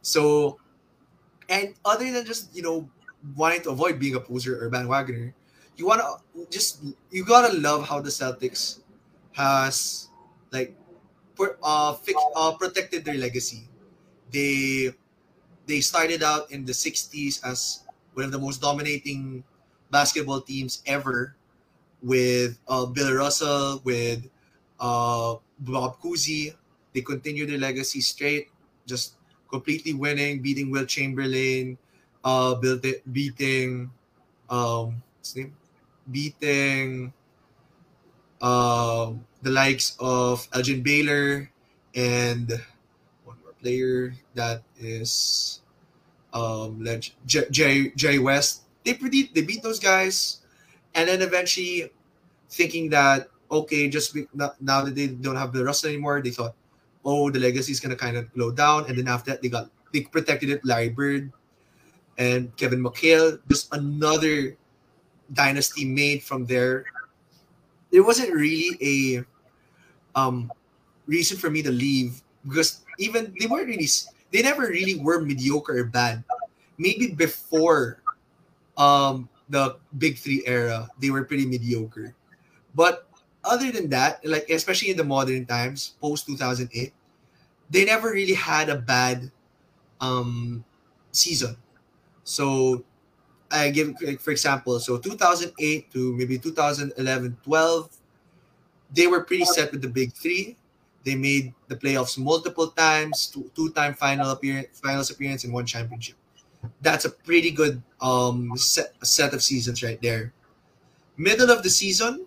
[0.02, 0.58] So
[1.48, 2.88] and other than just, you know,
[3.36, 5.32] wanting to avoid being a poser or bandwagoner,
[5.76, 8.80] you want to just you gotta love how the Celtics
[9.32, 10.07] has
[10.52, 10.76] like
[11.62, 13.68] uh, fic, uh protected their legacy.
[14.30, 14.92] They
[15.66, 17.84] they started out in the '60s as
[18.14, 19.44] one of the most dominating
[19.90, 21.36] basketball teams ever,
[22.02, 24.28] with uh, Bill Russell, with
[24.80, 26.54] uh, Bob Cousy.
[26.94, 28.48] They continued their legacy straight,
[28.86, 29.14] just
[29.50, 31.78] completely winning, beating Wilt Chamberlain,
[32.24, 33.90] uh, built it, beating
[34.50, 35.56] um, what's name?
[36.10, 37.12] beating
[38.40, 41.50] um, the likes of Elgin Baylor
[41.94, 42.50] and
[43.24, 45.60] one more player that is
[46.32, 46.84] um,
[47.26, 48.62] J- Jerry West.
[48.84, 50.40] They pretty, they beat those guys.
[50.94, 51.90] and then eventually
[52.50, 54.26] thinking that okay, just be,
[54.60, 56.54] now that they don't have the Russell anymore, they thought,
[57.04, 59.70] oh, the legacy is gonna kind of slow down, and then after that, they got
[59.92, 61.32] they protected it, Larry Bird
[62.18, 63.40] and Kevin McHale.
[63.48, 64.56] Just another
[65.32, 66.84] dynasty made from there.
[67.90, 69.24] There wasn't really a
[70.18, 70.50] um
[71.06, 73.88] reason for me to leave because even they weren't really
[74.32, 76.24] they never really were mediocre or bad.
[76.78, 78.02] Maybe before
[78.76, 82.14] um the big three era, they were pretty mediocre.
[82.74, 83.08] But
[83.44, 86.92] other than that, like especially in the modern times, post 2008,
[87.70, 89.30] they never really had a bad
[90.00, 90.64] um
[91.12, 91.56] season.
[92.24, 92.84] So
[93.50, 97.96] I give like, for example, so 2008 to maybe 2011, 12,
[98.94, 100.56] they were pretty set with the big three.
[101.04, 106.16] They made the playoffs multiple times, two, two-time final appearance, finals appearance, and one championship.
[106.82, 110.32] That's a pretty good um set, set of seasons right there.
[111.16, 112.26] Middle of the season,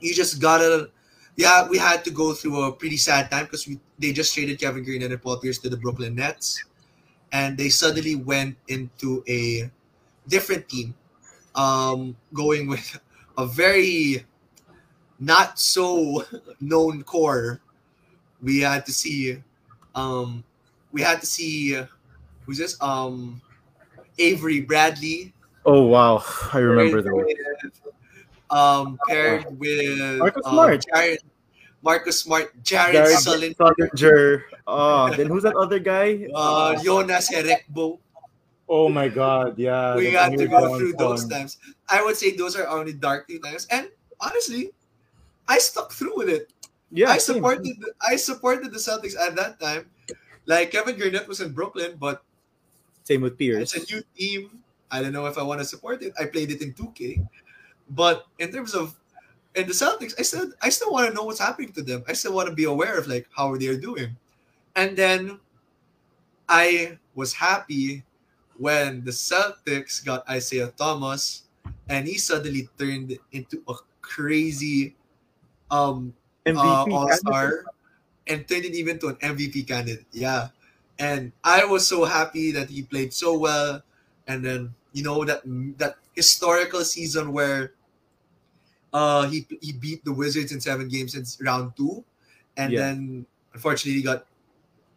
[0.00, 0.90] you just gotta
[1.36, 4.60] yeah, we had to go through a pretty sad time because we they just traded
[4.60, 6.64] Kevin Garnett and Paul Pierce to the Brooklyn Nets,
[7.32, 9.70] and they suddenly went into a
[10.28, 10.94] different team,
[11.54, 13.00] um, going with
[13.38, 14.24] a very
[15.18, 16.24] not so
[16.60, 17.60] known core.
[18.42, 19.42] We had to see,
[19.94, 20.44] um,
[20.92, 21.78] we had to see
[22.46, 22.80] who's this?
[22.80, 23.40] Um,
[24.18, 25.32] Avery Bradley.
[25.64, 27.70] Oh wow, I remember that.
[28.50, 30.84] Um, paired with Marcus um, Smart.
[30.92, 31.18] Jared,
[31.82, 34.42] Marcus Smart, Jared, Jared Sullinger, Sullinger.
[34.66, 36.26] Oh, then who's that other guy?
[36.34, 37.98] uh, Jonas Jerebko.
[38.70, 39.96] Oh my god, yeah.
[39.96, 41.58] we the got to go through those times.
[41.90, 44.70] I would say those are only dark times, and honestly,
[45.48, 46.52] I stuck through with it.
[46.92, 47.42] Yeah, I same.
[47.42, 49.90] supported I supported the Celtics at that time.
[50.46, 52.22] Like Kevin Garnett was in Brooklyn, but
[53.02, 53.74] Same with Pierce.
[53.74, 54.62] it's a new team.
[54.88, 56.14] I don't know if I want to support it.
[56.18, 57.26] I played it in 2K,
[57.90, 58.94] but in terms of
[59.56, 62.04] in the Celtics, I said I still want to know what's happening to them.
[62.06, 64.14] I still want to be aware of like how they're doing.
[64.76, 65.40] And then
[66.48, 68.04] I was happy
[68.60, 71.48] when the Celtics got Isaiah Thomas,
[71.88, 74.96] and he suddenly turned into a crazy
[75.70, 76.14] um
[76.54, 77.70] uh, all star
[78.26, 80.06] and turned it even to an MVP candidate.
[80.12, 80.50] Yeah.
[80.98, 83.82] And I was so happy that he played so well.
[84.26, 85.42] And then, you know, that
[85.78, 87.74] that historical season where
[88.92, 92.04] uh he he beat the Wizards in seven games in round two.
[92.56, 92.78] And Yeah.
[92.78, 94.26] then unfortunately he got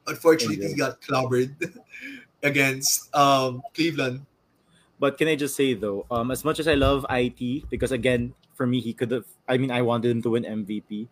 [0.07, 1.55] unfortunately he got clobbered
[2.43, 4.25] against um Cleveland.
[4.99, 8.33] But can I just say though, um, as much as I love IT, because again,
[8.53, 9.25] for me, he could have.
[9.47, 11.07] I mean, I wanted him to win MVP.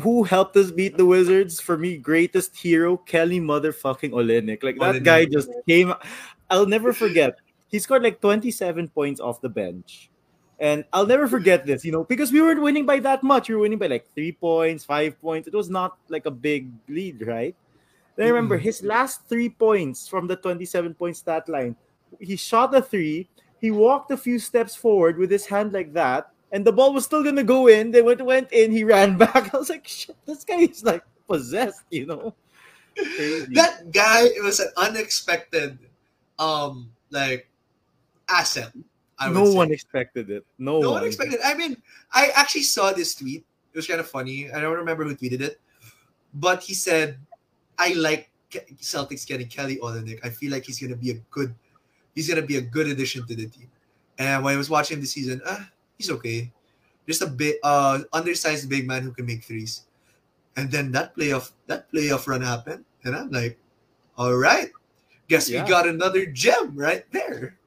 [0.00, 1.60] Who helped us beat the Wizards?
[1.60, 4.62] For me, greatest hero Kelly motherfucking Olynyk.
[4.62, 5.04] Like that Olynyk.
[5.04, 5.94] guy just came.
[6.50, 7.38] I'll never forget.
[7.68, 10.10] He scored like 27 points off the bench.
[10.60, 13.48] And I'll never forget this, you know, because we weren't winning by that much.
[13.48, 15.48] We were winning by like three points, five points.
[15.48, 17.56] It was not like a big lead, right?
[18.16, 21.76] Then I remember his last three points from the 27 point stat line.
[22.20, 23.28] He shot a three.
[23.60, 27.04] He walked a few steps forward with his hand like that, and the ball was
[27.04, 27.90] still gonna go in.
[27.90, 28.70] They went went in.
[28.70, 29.54] He ran back.
[29.54, 32.34] I was like, shit, this guy is like possessed, you know.
[32.94, 33.54] Crazy.
[33.54, 35.78] That guy it was an unexpected
[36.38, 37.48] um like
[38.28, 38.72] asset.
[39.18, 39.56] I would no say.
[39.56, 40.44] one expected it.
[40.58, 41.00] No, no one.
[41.00, 41.40] one expected.
[41.44, 41.76] I mean,
[42.12, 43.44] I actually saw this tweet.
[43.72, 44.50] It was kind of funny.
[44.52, 45.60] I don't remember who tweeted it,
[46.34, 47.18] but he said,
[47.78, 48.30] "I like
[48.80, 50.20] Celtics getting Kelly Olynyk.
[50.24, 51.54] I feel like he's gonna be a good,
[52.14, 53.70] he's gonna be a good addition to the team."
[54.18, 56.52] And when I was watching the season, ah, he's okay.
[57.06, 59.82] Just a bit, uh, undersized big man who can make threes.
[60.56, 63.58] And then that playoff, that playoff run happened, and I'm like,
[64.16, 64.70] "All right,
[65.28, 65.64] guess Yeah.
[65.64, 67.58] we got another gem right there."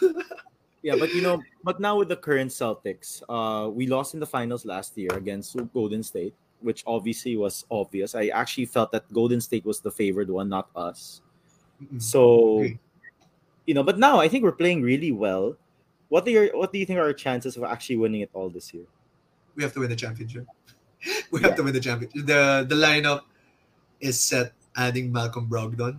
[0.82, 4.26] Yeah, but you know, but now with the current Celtics, uh, we lost in the
[4.26, 8.14] finals last year against Golden State, which obviously was obvious.
[8.14, 11.22] I actually felt that Golden State was the favored one, not us.
[11.98, 12.78] So, Agree.
[13.66, 15.56] you know, but now I think we're playing really well.
[16.08, 18.50] What are your, what do you think are our chances of actually winning it all
[18.50, 18.84] this year?
[19.56, 20.46] we have to win the championship.
[21.30, 22.26] We have to win the championship.
[22.26, 23.24] The the lineup
[24.00, 25.96] is set adding Malcolm Brogdon.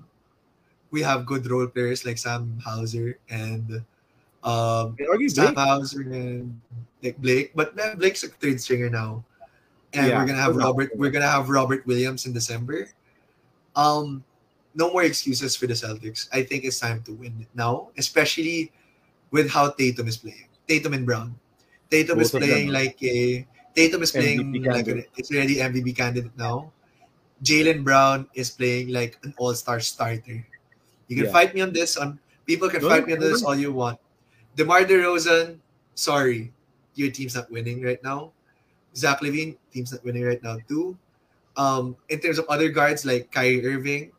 [0.94, 3.82] We have good role players like Sam Hauser and
[4.46, 4.94] um
[5.26, 5.58] Sam Blake.
[5.58, 6.62] Hauser and
[7.02, 9.26] like Blake, but Blake's a third stringer now.
[9.94, 10.20] And Yeah.
[10.20, 12.90] we're gonna have Robert we're gonna have Robert Williams in December.
[13.76, 14.24] Um
[14.74, 16.30] no more excuses for the Celtics.
[16.32, 18.72] I think it's time to win now, especially
[19.32, 20.48] with how Tatum is playing.
[20.68, 21.36] Tatum and Brown.
[21.92, 22.50] Tatum is Both of them.
[22.56, 24.74] playing like a Tatum is playing MVP like an,
[25.04, 25.10] candidate.
[25.18, 26.72] it's already MVP candidate now.
[27.44, 30.46] Jaylen Brown is playing like an all-star starter.
[31.08, 31.32] You can Yeah.
[31.36, 31.98] fight me on this.
[31.98, 33.50] On people can No, fight me on this no.
[33.50, 34.00] all you want.
[34.56, 35.60] DeMar DeRozan
[35.96, 36.52] sorry,
[36.96, 38.32] your team's not winning right now.
[38.96, 40.98] Zach LaVine, team's not winning right now too.
[41.58, 44.12] Um, in terms of other guards like Kyrie Irving,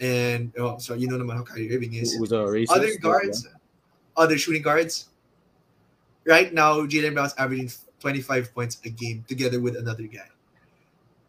[0.00, 2.14] and oh, so you know naman how Kyrie Irving is.
[2.14, 2.72] Who's a racist?
[2.74, 3.46] Other guards,
[4.16, 5.08] other shooting guards.
[6.24, 10.28] Right now, Jaylen Brown's averaging 25 points a game together with another guy.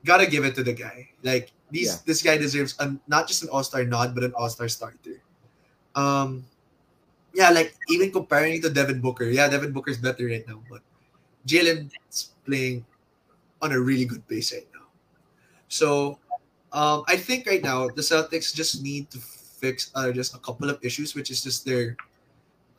[0.05, 1.09] Gotta give it to the guy.
[1.23, 1.99] Like these, Yeah.
[2.05, 5.19] this guy deserves an, not just an All Star nod, but an All Star starter.
[5.95, 6.45] Um,
[7.33, 10.81] yeah, like even comparing it to Devin Booker, yeah, Devin Booker's better right now, but
[11.47, 12.85] Jaylen's playing
[13.61, 14.85] on a really good pace right now.
[15.67, 16.19] So,
[16.73, 20.69] um, I think right now the Celtics just need to fix uh, just a couple
[20.69, 21.95] of issues, which is just their,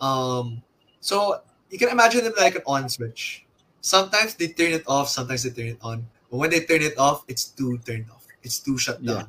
[0.00, 0.62] um,
[1.00, 1.40] so
[1.70, 3.44] you can imagine them like an on switch.
[3.80, 6.06] Sometimes they turn it off, sometimes they turn it on.
[6.30, 8.26] But when they turn it off, it's too turned off.
[8.42, 9.28] It's too shut down.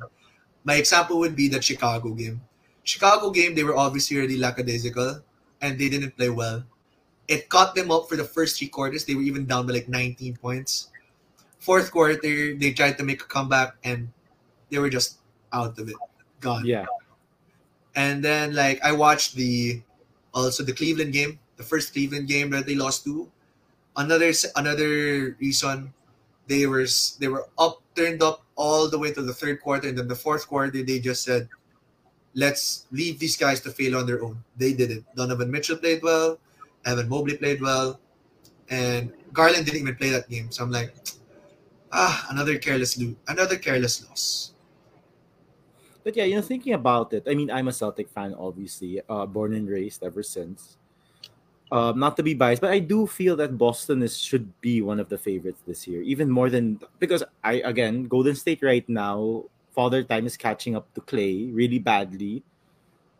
[0.64, 2.40] My example would be the Chicago game.
[2.82, 5.22] Chicago game, they were obviously really lackadaisical
[5.60, 6.64] and they didn't play well.
[7.28, 9.04] It caught them up for the first three quarters.
[9.04, 10.88] They were even down by like 19 points.
[11.58, 12.16] Fourth quarter,
[12.56, 14.08] they tried to make a comeback and
[14.70, 15.18] they were just
[15.52, 15.96] out of it,
[16.40, 16.64] gone.
[16.64, 16.86] Yeah.
[17.94, 19.82] And then like I watched the
[20.32, 23.30] also the Cleveland game, the first Cleveland game that they lost to.
[23.96, 25.92] Another another reason
[26.46, 26.86] they were
[27.18, 30.16] they were up turned up all the way to the third quarter, and then the
[30.16, 31.48] fourth quarter they just said,
[32.34, 35.04] "Let's leave these guys to fail on their own." They didn't.
[35.14, 36.38] Donovan Mitchell played well,
[36.88, 38.00] Evan Mobley played well,
[38.70, 40.50] and Garland didn't even play that game.
[40.50, 40.94] So I'm like,
[41.92, 44.52] ah, another careless lo- another careless loss.
[46.04, 49.26] But yeah, you know, thinking about it, I mean, I'm a Celtic fan, obviously, uh,
[49.26, 50.78] born and raised ever since.
[51.70, 54.98] Um, not to be biased, but I do feel that Boston is should be one
[54.98, 59.44] of the favorites this year, even more than because I again Golden State right now,
[59.76, 62.42] Father Time is catching up to Klay really badly.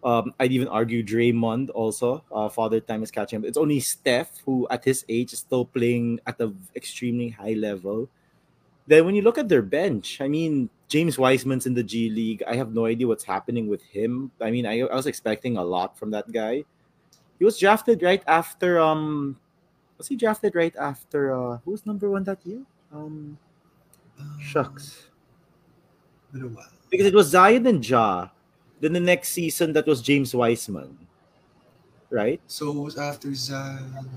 [0.04, 2.22] Um, I'd even argue Draymond also.
[2.30, 3.44] Uh, Father Time is catching up.
[3.44, 8.08] It's only Steph who, at his age, is still playing at an extremely high level.
[8.86, 12.42] Then when you look at their bench, I mean, James Wiseman's in the G League.
[12.48, 14.30] I have no idea what's happening with him.
[14.40, 16.64] I mean, I, I was expecting a lot from that guy.
[17.38, 19.36] He was drafted right after um
[19.96, 22.62] was he drafted right after uh who was number one that year?
[22.92, 23.38] Um
[24.40, 25.10] shucks.
[26.32, 26.72] Been a while.
[26.90, 28.28] Because it was Zion and Ja.
[28.80, 30.96] Then the next season that was James Wiseman.
[32.10, 32.40] Right?
[32.46, 34.08] So it was after Zion.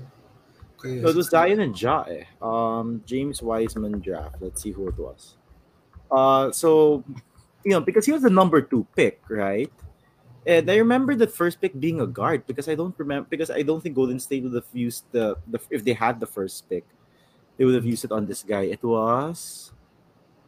[0.78, 2.02] Okay, No, it was Zion and Ja.
[2.08, 2.24] Eh.
[2.40, 4.36] Um James Wiseman draft.
[4.40, 5.36] Let's see who it was.
[6.10, 7.04] Uh so
[7.64, 9.70] you know, because he was the number two pick, right?
[10.46, 13.62] And I remember the first pick being a guard because I don't remember because I
[13.62, 16.84] don't think Golden State would have used the, the if they had the first pick,
[17.56, 18.62] they would have used it on this guy.
[18.66, 19.70] It was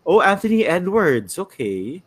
[0.04, 1.38] oh Anthony Edwards.
[1.38, 2.02] Okay,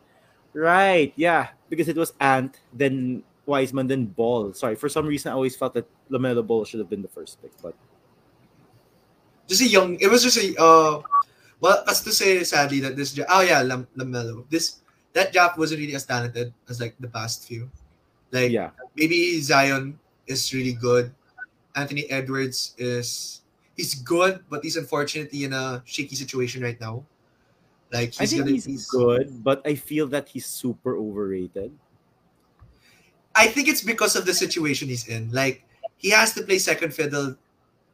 [0.51, 4.53] right, yeah, because it was Ant, then Wiseman, then Ball.
[4.53, 7.41] Sorry, for some reason I always felt that LaMelo Ball should have been the first
[7.41, 7.75] pick, but
[9.47, 9.97] just a young.
[9.99, 11.01] It was just a uh,
[11.59, 14.43] well, as to say sadly that this oh yeah, Lam- LaMelo.
[14.49, 14.81] This
[15.13, 17.71] that draft wasn't really as talented as like the past few.
[18.31, 19.97] Like yeah, maybe Zion
[20.27, 21.13] is really good.
[21.75, 23.41] Anthony Edwards is
[23.75, 27.03] he's good, but he's unfortunately in a shaky situation right now.
[27.91, 31.71] Like he's I think gonna he's good, but I feel that he's super overrated.
[33.35, 35.31] I think it's because of the situation he's in.
[35.31, 35.63] Like
[35.97, 37.35] he has to play second fiddle.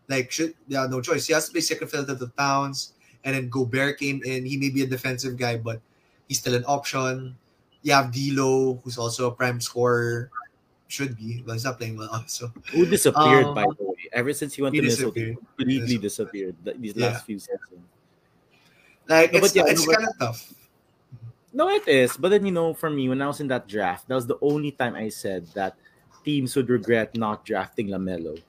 [0.10, 1.28] Like should yeah, no choice.
[1.28, 4.46] He has to play second fiddle to the Towns, and then Gobert came in.
[4.46, 5.80] He may be a defensive guy, but
[6.28, 7.36] he's still an option.
[7.84, 10.32] You have D'Lo, who's also a prime scorer.
[10.88, 12.24] Should be, but he's not playing well.
[12.28, 13.96] So Who disappeared, Um, by the way?
[14.14, 15.38] Ever since he went he to Minnesota, disappeared.
[15.58, 17.08] completely disappeared th- these Yeah.
[17.08, 17.82] last few seasons.
[19.08, 20.54] Like No, it's but yeah, it's no, kind of tough.
[21.54, 22.18] No, it is.
[22.18, 24.40] But then, you know, for me, when I was in that draft, that was the
[24.42, 25.78] only time I said that
[26.26, 28.42] teams would regret not drafting LaMelo.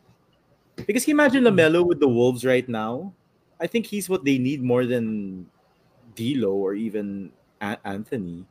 [0.86, 3.12] Because can you imagine LaMelo with the Wolves right now?
[3.60, 5.46] I think he's what they need more than
[6.16, 7.30] D'Lo or even
[7.60, 8.46] A- Anthony.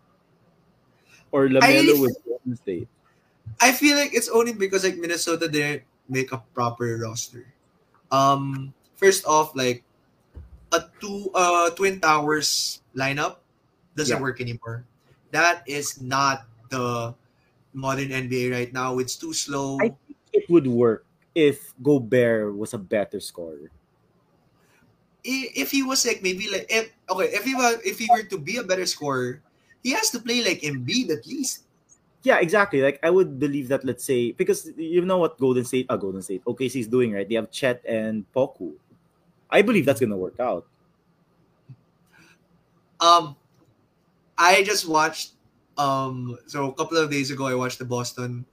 [1.32, 2.88] Or LaMelo really with Golden State.
[3.60, 7.46] I feel like it's only because like Minnesota didn't make a proper roster.
[8.12, 9.84] Um, first off, like
[10.74, 13.46] a two uh twin towers lineup
[13.96, 14.22] doesn't Yeah.
[14.22, 14.84] work anymore.
[15.32, 17.14] That is not the
[17.74, 18.98] modern NBA right now.
[19.00, 19.78] It's too slow.
[19.82, 23.70] I think it would work if Gobert was a better scorer.
[25.24, 28.38] If he was like maybe like if okay if he was if he were to
[28.38, 29.40] be a better scorer,
[29.82, 31.64] he has to play like Embiid at least.
[32.24, 32.82] Yeah, exactly.
[32.84, 33.86] Like I would believe that.
[33.88, 37.28] Let's say because you know what Golden State, uh, Golden State, OKC is doing, right?
[37.28, 38.76] They have Chet and Poku.
[39.54, 40.66] I believe that's gonna work out.
[43.00, 43.36] Um,
[44.38, 45.34] I just watched.
[45.78, 48.46] Um, so a couple of days ago, I watched the Boston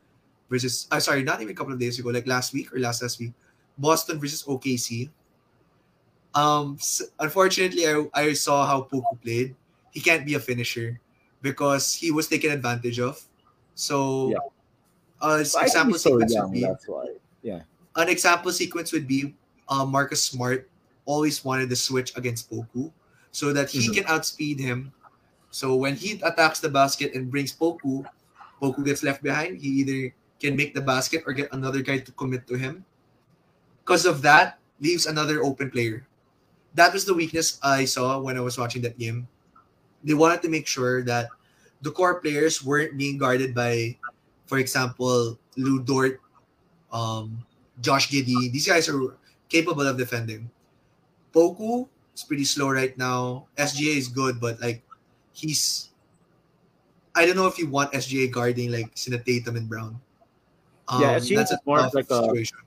[0.48, 0.86] versus.
[0.92, 3.02] I uh, sorry, not even a couple of days ago, like last week or last
[3.02, 3.32] last week,
[3.78, 5.08] Boston versus OKC.
[6.34, 9.56] Um, s- unfortunately, I, I saw how Poku played.
[9.90, 11.00] He can't be a finisher
[11.42, 13.18] because he was taken advantage of.
[13.74, 14.38] So, Yeah.
[15.20, 17.06] uh, example he's so sequence young, would be that's why.
[17.42, 17.62] Yeah.
[17.96, 19.34] an example sequence would be
[19.68, 20.68] uh, Marcus Smart
[21.04, 22.92] always wanted to switch against Poku
[23.30, 23.94] so that he Mhm.
[23.94, 24.92] can outspeed him.
[25.50, 28.06] So when he attacks the basket and brings Poku,
[28.62, 29.58] Poku gets left behind.
[29.58, 32.84] He either can make the basket or get another guy to commit to him.
[33.84, 36.06] Because of that, leaves another open player.
[36.74, 39.28] That was the weakness I saw when I was watching that game.
[40.04, 41.28] They wanted to make sure that
[41.82, 43.98] the core players weren't being guarded by,
[44.46, 46.20] for example, Lu Dort,
[46.92, 47.44] um,
[47.80, 48.52] Josh Giddey.
[48.52, 49.16] These guys are
[49.48, 50.48] capable of defending.
[51.32, 53.46] Poku is pretty slow right now.
[53.56, 54.82] SGA is good, but like
[55.32, 55.90] he's
[57.14, 60.00] I don't know if you want SGA guarding like Sina Tatum and Brown.
[60.88, 62.58] Um, Yeah, SGA that's a more tough like a- situation.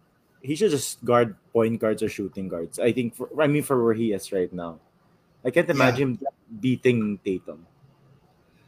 [0.44, 2.78] He should just guard point guards or shooting guards.
[2.78, 4.80] I think for I mean for where he is right now.
[5.46, 5.76] I can't Yeah.
[5.76, 6.28] imagine him
[6.60, 7.66] beating Tatum.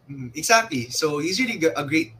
[0.09, 0.87] Mm, exactly.
[0.91, 2.13] So he's really a great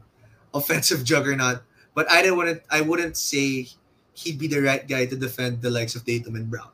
[0.52, 1.62] offensive juggernaut.
[1.96, 3.68] But I don't want to, I wouldn't say
[4.12, 6.68] he'd be the right guy to defend the likes of Tatum and Brown.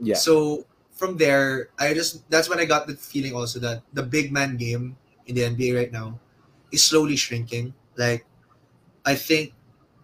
[0.00, 0.16] Yeah.
[0.16, 4.32] So from there, I just that's when I got the feeling also that the big
[4.32, 6.18] man game in the NBA right now
[6.72, 7.74] is slowly shrinking.
[7.96, 8.26] Like
[9.06, 9.54] I think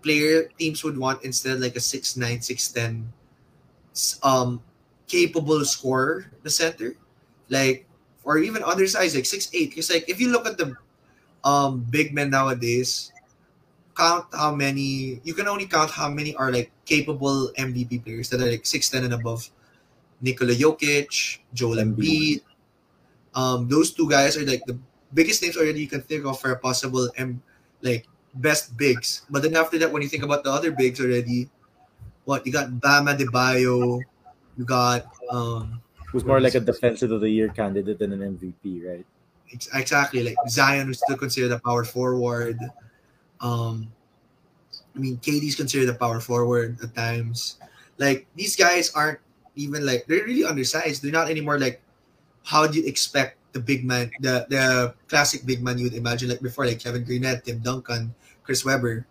[0.02, 3.12] player teams would want instead like a 6'9", 6'10",
[3.92, 4.62] s- um
[5.08, 6.94] capable scorer the center.
[7.48, 7.86] Like
[8.24, 9.70] or even undersized like 6'8".
[9.70, 10.76] Because like if you look at the
[11.44, 13.12] um big men nowadays,
[13.96, 18.40] count how many you can only count how many are like capable MVP players that
[18.40, 19.50] are like 6'10 and above.
[20.20, 22.42] Nikola Jokic, Joel Embiid.
[23.34, 24.78] Um, those two guys are like the
[25.14, 27.42] biggest names already you can think of for a possible M
[27.82, 29.26] like best bigs.
[29.30, 31.48] But then after that, when you think about the other bigs already,
[32.24, 34.02] what you got Bam Adebayo,
[34.56, 38.82] you got um Who's more like a defensive of the year candidate than an MVP,
[38.82, 39.06] right?
[39.50, 42.58] exactly like Zion who's still considered a power forward.
[43.40, 43.90] Um,
[44.94, 47.58] I mean, KD's considered a power forward at times.
[47.98, 49.18] Like these guys aren't
[49.56, 51.02] even like they're really undersized.
[51.02, 51.80] They're not anymore like
[52.44, 56.40] how do you expect the big man, the the classic big man you'd imagine like
[56.40, 59.06] before, like Kevin Garnett, Tim Duncan, Chris Webber.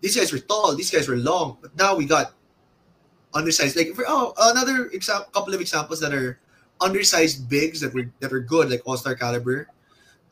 [0.00, 0.74] These guys were tall.
[0.74, 1.58] These guys were long.
[1.60, 2.32] But now we got
[3.34, 3.76] undersized.
[3.76, 6.38] Like for, oh, another example, couple of examples that are
[6.80, 9.68] undersized bigs that were that are good, like All Star caliber.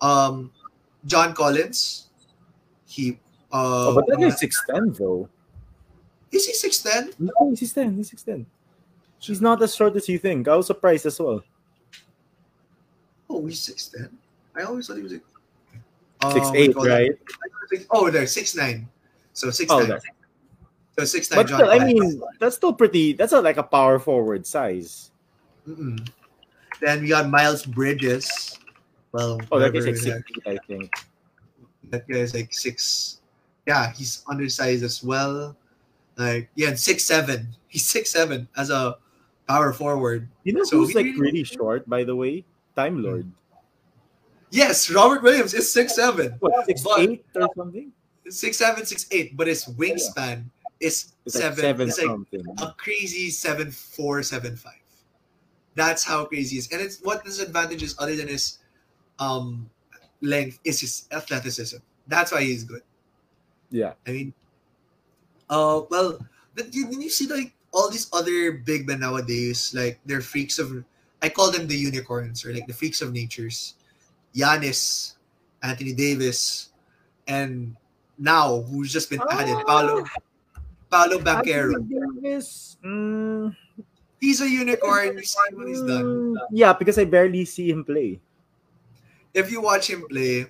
[0.00, 0.50] Um,
[1.06, 2.08] John Collins,
[2.86, 3.20] he.
[3.52, 5.28] Uh, oh, but that guy's six ten though.
[6.32, 7.12] is he six ten?
[7.18, 7.96] No, he's six ten.
[7.96, 8.46] He's six ten.
[9.26, 10.48] He's not as short as you think.
[10.48, 11.42] I was surprised as well.
[13.30, 14.10] Oh, he's six ten.
[14.56, 15.22] I always thought he was like
[16.32, 16.90] Six uh, what eight, you call that?
[16.94, 17.10] right?
[17.70, 18.88] Six- Oh, there, six nine.
[19.32, 19.88] So six Oh, nine.
[19.88, 20.00] there.
[20.98, 21.38] So six nine.
[21.40, 23.12] But John still, I mean, that's still pretty.
[23.14, 25.10] That's a, like a power forward size.
[25.68, 26.06] Mm-mm.
[26.80, 28.58] Then we got Miles Bridges.
[29.12, 30.92] Well, Oh, that guy's like six feet, I think.
[31.90, 33.20] that guy is like six.
[33.66, 35.56] Yeah, he's undersized as well.
[36.16, 37.48] Like yeah, and six seven.
[37.68, 38.96] He's six seven as a
[39.48, 40.28] power forward.
[40.44, 42.44] You know So who's he like really short, by the way?
[42.76, 43.30] Time Lord.
[44.50, 47.92] Yes, Robert Williams is six seven, What six But- eight or something?
[48.28, 50.44] six seven, six eight, but his wingspan
[50.80, 51.58] is It's like seven.
[51.60, 52.44] seven It's like something.
[52.62, 54.80] a crazy seven four seven five.
[55.74, 58.58] That's how crazy he is, and it's what his advantage is other than his
[59.18, 59.68] um
[60.22, 61.78] length is his athleticism.
[62.06, 62.82] That's why he's good.
[63.70, 63.94] Yeah.
[64.06, 64.34] I mean,
[65.50, 66.18] uh, well,
[66.54, 70.70] did you, you see like all these other big men nowadays, like they're freaks of.
[71.20, 73.74] I call them the unicorns or like the freaks of natures.
[74.34, 75.14] Giannis,
[75.62, 76.70] Anthony Davis,
[77.26, 77.74] and
[78.18, 80.04] now who's just been added, Paolo,
[80.90, 81.80] Paolo Banchero.
[81.88, 83.54] Davis, mm,
[84.20, 85.16] He's a unicorn.
[85.18, 86.34] You see what he's done.
[86.34, 88.20] mm, Yeah, because I barely see him play.
[89.34, 90.46] If you watch him play,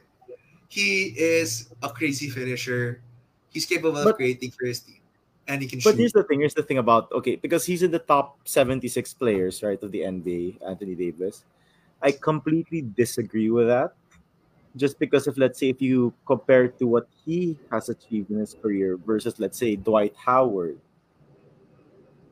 [0.68, 3.00] he is a crazy finisher.
[3.50, 5.00] He's capable of creating for his team,
[5.48, 5.98] and he can But shoot.
[6.00, 6.40] here's the thing.
[6.40, 10.00] Here's the thing about okay, because he's in the top 76 players, right, of the
[10.00, 11.44] NBA, Anthony Davis.
[12.02, 13.94] I completely disagree with that.
[14.76, 18.54] Just because of let's say if you compare to what he has achieved in his
[18.54, 20.78] career versus let's say Dwight Howard,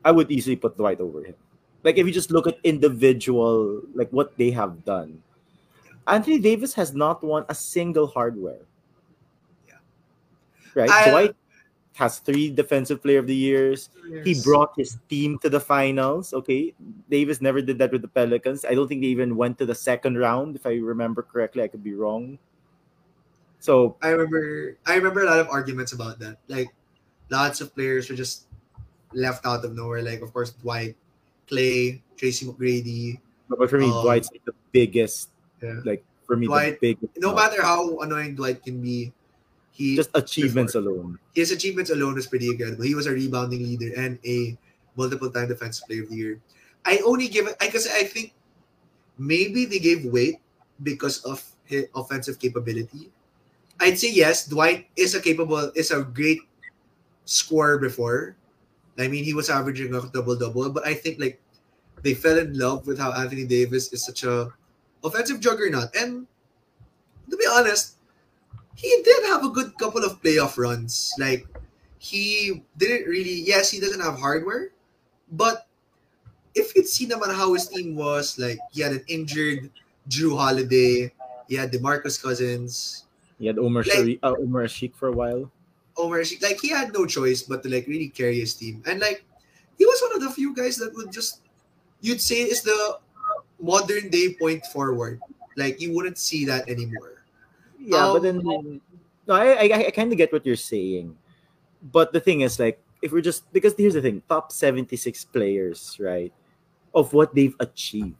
[0.03, 1.35] I would easily put Dwight over him.
[1.83, 5.23] Like if you just look at individual, like what they have done.
[6.05, 8.59] Anthony Davis has not won a single hardware.
[9.67, 9.79] Yeah.
[10.75, 10.89] Right?
[10.89, 11.35] I- uh, Dwight
[11.93, 13.89] has three defensive player of the years.
[14.23, 16.33] He brought his team to the finals.
[16.33, 16.73] Okay,
[17.09, 18.65] Davis never did that with the Pelicans.
[18.65, 21.61] I don't think they even went to the second round, if I remember correctly.
[21.63, 22.39] I could be wrong.
[23.59, 26.37] So I remember I remember a lot of arguments about that.
[26.49, 26.67] Like
[27.29, 28.47] lots of players were just
[29.13, 30.01] left out of nowhere.
[30.01, 30.97] Like of course Dwight,
[31.47, 33.21] Klay, Tracy McGrady.
[33.47, 35.29] But for me, Um, Dwight's like the biggest.
[35.61, 35.79] Yeah.
[35.85, 37.21] Like for me, Dwight- the biggest.
[37.21, 39.13] No matter how annoying Dwight can be,
[39.73, 41.17] he just achievements alone.
[41.33, 42.85] his achievements alone is pretty incredible.
[42.85, 44.55] He was a rebounding leader and a
[44.95, 46.39] multiple time defensive player of the year.
[46.85, 48.37] I only give it because I think
[49.17, 50.37] maybe they gave weight
[50.85, 53.09] because of his offensive capability.
[53.81, 56.45] I'd say yes, Dwight is a capable is a great
[57.25, 58.37] scorer before.
[58.99, 61.41] I mean, he was averaging a double double, but I think like
[62.05, 64.53] they fell in love with how Anthony Davis is such a
[65.03, 65.89] offensive juggernaut.
[65.97, 66.27] And
[67.31, 67.97] to be honest,
[68.75, 71.13] he did have a good couple of playoff runs.
[71.19, 71.47] Like
[71.99, 74.69] he didn't really yes, he doesn't have hardware,
[75.31, 75.67] but
[76.55, 79.69] if you'd seen naman how his team was, like he had an injured
[80.09, 81.11] Jrue Holiday,
[81.47, 83.05] he had DeMarcus Cousins,
[83.39, 85.49] He had Omar Like- Shari- uh, Omer Asik for a while.
[85.97, 88.81] Omer Sheik, like he had no choice but to like really carry his team.
[88.85, 89.23] And like
[89.77, 91.41] he was one of the few guys that would just
[92.01, 92.97] you'd say is the
[93.61, 95.21] modern day point forward.
[95.55, 97.12] Like you wouldn't see that anymore.
[97.83, 98.37] Yeah, Um, but then
[99.27, 101.15] no, I I, I kind of get what you're saying,
[101.91, 105.25] but the thing is like if we're just because here's the thing: top seventy six
[105.25, 106.31] players, right,
[106.95, 108.15] of what they've achieved.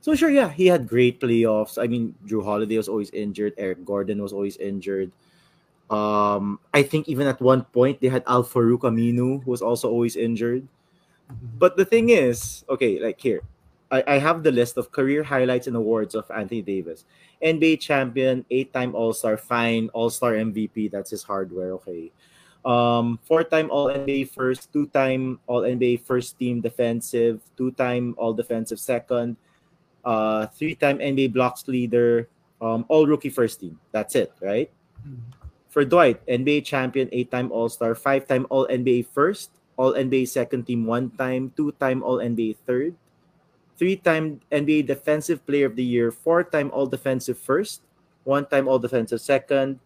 [0.00, 1.80] So sure, yeah, he had great playoffs.
[1.82, 3.54] I mean, Jrue Holiday was always injured.
[3.56, 5.12] Eric Gordon was always injured.
[5.88, 9.88] Um, I think even at one point they had Al Farouq Aminu, who was also
[9.88, 10.68] always injured.
[11.58, 13.40] But the thing is, okay, like here,
[13.94, 17.04] I, I have the list of career highlights and awards of Anthony Davis.
[17.38, 22.10] NBA champion, eight-time All-Star, fine, All-Star MVP, that's his hardware, okay.
[22.64, 29.36] Um, four-time All-NBA first, two-time All-NBA first team defensive, two-time All-Defensive second,
[30.04, 32.28] uh, three-time NBA blocks leader,
[32.60, 33.78] um, All-Rookie first team.
[33.92, 34.70] That's it, right?
[35.68, 42.02] For Dwight, NBA champion, eight-time All-Star, five-time All-NBA first, All-NBA second team one time, two-time
[42.02, 42.96] All-NBA third,
[43.76, 47.82] three-time NBA Defensive Player of the Year, four-time All-Defensive first,
[48.24, 49.80] one-time All-Defensive second,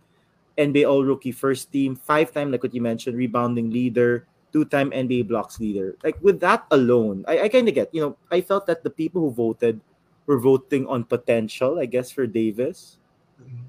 [0.59, 5.97] NBA All-Rookie first team, five-time, like what you mentioned, rebounding leader, two-time NBA blocks leader.
[6.03, 8.91] Like with that alone, I, I kind of get, you know, I felt that the
[8.91, 9.81] people who voted
[10.27, 12.99] were voting on potential, I guess, for Davis.
[13.41, 13.65] Mm-hmm.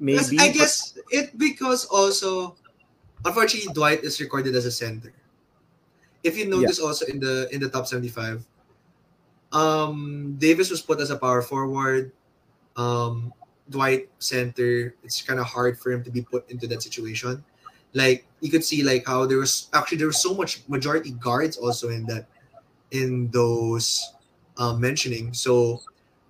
[0.00, 0.18] Maybe.
[0.18, 2.56] Because I but- guess it because also
[3.24, 5.12] unfortunately Dwight is recorded as a center.
[6.22, 8.44] If you notice also in the in the top 75,
[9.52, 12.12] um Davis was put as a power forward.
[12.76, 13.32] Um
[13.70, 14.94] Dwight center.
[15.04, 17.44] It's kind of hard for him to be put into that situation.
[17.92, 21.56] Like you could see like how there was actually there was so much majority guards
[21.56, 22.28] also in that
[22.90, 24.12] in those
[24.56, 25.32] um, mentioning.
[25.32, 25.80] So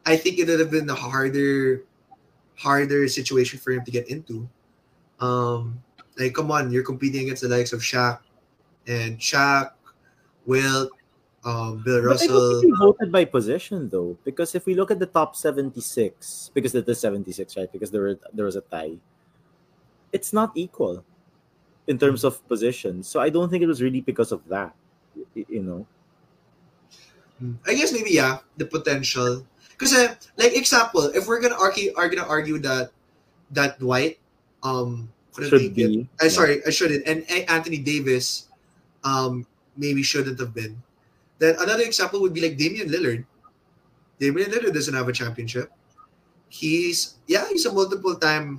[0.07, 1.85] I think it would have been a harder
[2.57, 4.49] harder situation for him to get into.
[5.21, 5.83] Um,
[6.19, 8.19] like, come on, you're competing against the likes of Shaq
[8.87, 9.73] and Shaq,
[10.47, 10.91] Wilt,
[11.49, 12.77] um, Bill But I don't Russell.
[12.77, 17.01] voted by position though, because if we look at the top seventy-six, because it is
[17.01, 17.73] seventy-six, right?
[17.73, 19.01] Because there were, there was a tie.
[20.13, 21.05] It's not equal
[21.89, 24.77] in terms of position, so I don't think it was really because of that.
[25.35, 25.87] You know,
[27.67, 29.47] I guess maybe yeah, the potential.
[29.73, 29.97] Because
[30.37, 32.93] like example, if we're gonna argue, are gonna argue that
[33.53, 34.19] that Dwight
[34.63, 35.89] um should make it.
[35.89, 36.09] be.
[36.21, 37.07] I sorry, I shouldn't.
[37.09, 38.49] And Anthony Davis,
[39.05, 39.47] um,
[39.79, 40.83] maybe shouldn't have been.
[41.39, 43.25] Then another example would be like Damian Lillard.
[44.19, 45.71] Damian Lillard doesn't have a championship.
[46.49, 48.59] He's yeah, he's a multiple time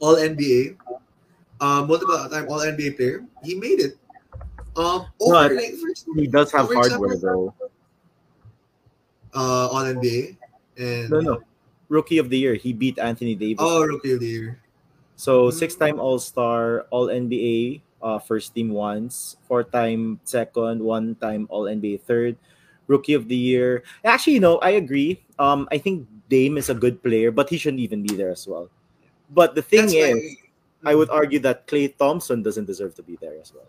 [0.00, 0.76] All NBA,
[1.60, 3.22] uh, multiple time All NBA player.
[3.44, 3.94] He made it.
[4.74, 7.68] Um, over But like for He does have hardware example, though.
[9.38, 10.36] uh, All NBA
[10.78, 11.42] and No, no.
[11.88, 13.60] Rookie of the year, he beat Anthony Davis.
[13.60, 14.58] oh, rookie of the year.
[15.14, 15.52] So Mm.
[15.52, 22.36] six-time All-Star, All NBA, uh, first team once, four-time second, one-time All NBA third,
[22.86, 23.82] Rookie of the Year.
[24.04, 25.22] Actually, you know, I agree.
[25.38, 28.46] Um, I think Dame is a good player, but he shouldn't even be there as
[28.46, 28.68] well.
[29.30, 30.36] But the thing That's is,
[30.84, 33.68] I would argue that Klay Thompson doesn't deserve to be there as well.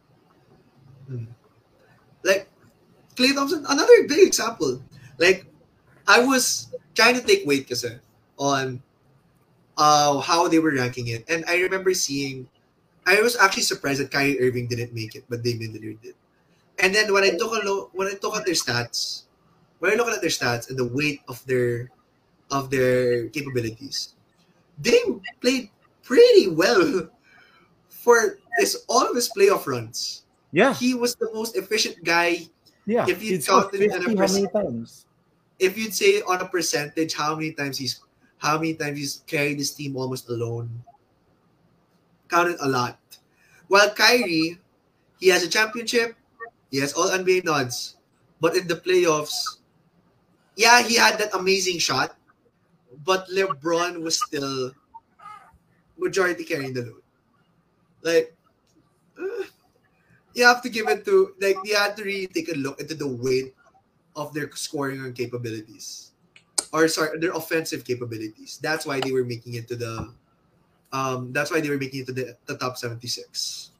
[2.23, 2.49] like
[3.15, 4.81] Klay Thompson, another big example.
[5.19, 5.45] Like
[6.07, 7.99] I was trying to take weight kasi
[8.37, 8.81] on
[9.77, 11.23] uh how they were ranking it.
[11.29, 12.47] And I remember seeing
[13.05, 16.15] I was actually surprised that Kyrie Irving didn't make it, but Damian Lillard did.
[16.79, 19.23] And then when I took a look when I took at their stats,
[19.79, 21.91] when I look at their stats and the weight of their
[22.51, 24.15] of their capabilities,
[24.81, 25.69] Dame played
[26.01, 27.09] pretty well
[27.89, 30.23] for his all of his playoff runs.
[30.53, 32.45] Yeah, He was the most efficient guy
[32.85, 33.09] yeah.
[33.09, 35.05] if you He's scored counted in a 50 how many times?
[35.57, 38.01] if you'd say on a percentage how many times he's
[38.37, 40.69] how many times he's carried his team almost alone
[42.33, 42.97] counted a lot
[43.69, 44.57] while Kyrie
[45.21, 46.17] he has a championship
[46.73, 48.01] Yes, all NBA nods.
[48.41, 49.61] But in the playoffs,
[50.57, 52.17] yeah, he had that amazing shot,
[53.05, 54.73] but LeBron was still
[56.01, 57.05] majority carrying the load.
[58.01, 58.35] Like,
[59.21, 59.45] uh,
[60.33, 62.97] you have to give it to like you have to really take a look into
[62.97, 63.53] the weight
[64.17, 66.09] of their scoring and capabilities,
[66.73, 68.57] or sorry, their offensive capabilities.
[68.65, 70.09] That's why they were making it to the,
[70.93, 73.71] um, that's why they were making it to the, the top seventy six.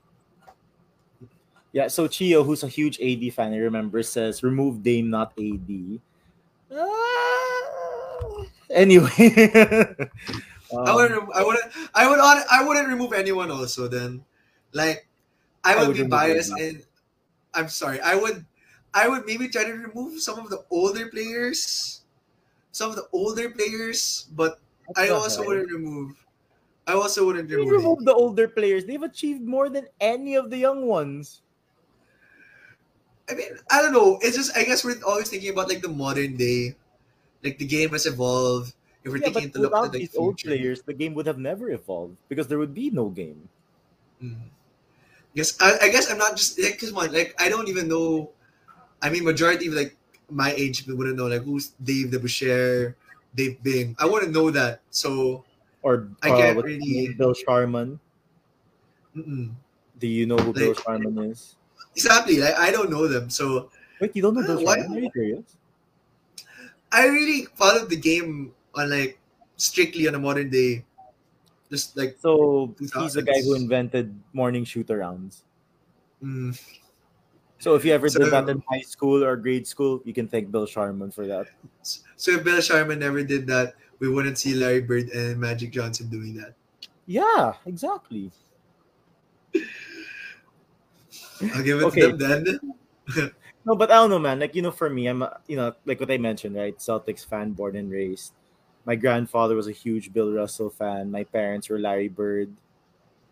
[1.71, 5.99] Yeah, so Chio, who's a huge AD fan, I remember, says remove Dame, not AD.
[6.73, 9.09] Ah, anyway,
[10.77, 11.23] I wouldn't.
[11.23, 11.65] um, I wouldn't.
[11.93, 12.19] I would.
[12.19, 13.49] hon- I wouldn't remove anyone.
[13.49, 14.23] Also, then,
[14.73, 15.07] like,
[15.63, 16.83] I I would, would be biased, and
[17.53, 18.01] I'm sorry.
[18.01, 18.45] I would.
[18.93, 22.01] I would maybe try to remove some of the older players,
[22.71, 24.59] some of the older players, but
[24.95, 26.22] I also wouldn't remove.
[26.87, 27.71] I also wouldn't You remove.
[27.71, 28.85] remove the older players.
[28.85, 31.41] They've achieved more than any of the young ones.
[33.29, 34.19] I mean, I don't know.
[34.21, 36.75] It's just I guess we're always thinking about like the modern day,
[37.43, 38.75] like the game has evolved.
[39.03, 41.13] If we're Yeah, taking but into look at without the these old players, the game
[41.15, 43.49] would have never evolved because there would be no game.
[44.21, 44.49] Mm.
[45.35, 48.31] Guess I, I guess I'm not just like come on, like I don't even know.
[49.01, 49.97] I mean, majority of like
[50.29, 52.95] my age wouldn't know like who's Dave the DeBusschere,
[53.35, 53.95] Dave Bing.
[53.99, 54.81] I wouldn't know that.
[54.91, 55.45] So
[55.83, 57.99] Or I uh, can't really- Bill Sharman.
[59.15, 59.51] mm-mm.
[59.99, 61.55] Do you know who Bill Like- Sharman is?
[61.95, 63.29] exactly, like, I don't know them.
[63.29, 63.69] So
[64.01, 64.97] Wait, you don't know Uh, Bill why- Sharman?
[64.97, 65.55] Are you serious?
[66.91, 69.19] I really followed the game on like
[69.57, 70.85] strictly on a modern day,
[71.69, 75.43] just like So he's the guy who invented morning shoot arounds.
[76.23, 76.53] mm,
[77.59, 80.27] So if you ever So- did that in high school or grade school, you can
[80.27, 81.47] thank Bill Sharman for that.
[81.83, 86.09] so if Bill Sharman never did that, we wouldn't see Larry Bird and Magic Johnson
[86.09, 86.51] doing that.
[87.07, 88.31] Yeah, exactly.
[91.55, 92.11] I'll give it Okay.
[92.11, 93.31] to them then.
[93.65, 94.39] No, but I don't know, man.
[94.43, 96.75] Like you know, for me, I'm a, you know, like what I mentioned, right?
[96.77, 98.33] Celtics fan, born and raised.
[98.83, 101.09] My grandfather was a huge Bill Russell fan.
[101.09, 102.51] My parents were Larry Bird.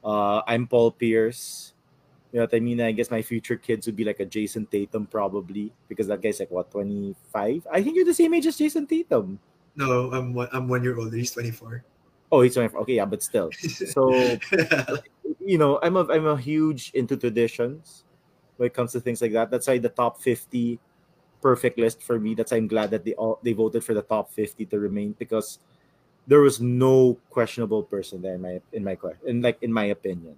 [0.01, 1.73] Uh, I'm Paul Pierce.
[2.31, 2.79] You know what I mean?
[2.79, 6.39] I guess my future kids would be like a Jayson Tatum, probably, because that guy's
[6.39, 7.67] like what 25.
[7.69, 9.37] I think you're the same age as Jayson Tatum.
[9.75, 11.15] No, I'm one, I'm one year older.
[11.15, 11.83] He's 24.
[12.31, 12.81] Oh, he's 24.
[12.81, 13.51] Okay, yeah, but still.
[13.91, 14.11] So
[15.39, 18.03] you know, I'm a I'm a huge into traditions
[18.57, 19.51] when it comes to things like that.
[19.51, 20.79] That's why the top 50
[21.41, 22.35] perfect list for me.
[22.35, 25.15] That's why I'm glad that they all they voted for the top 50 to remain
[25.17, 25.59] because
[26.27, 30.35] there was no questionable person there in my in my in like in my opinion.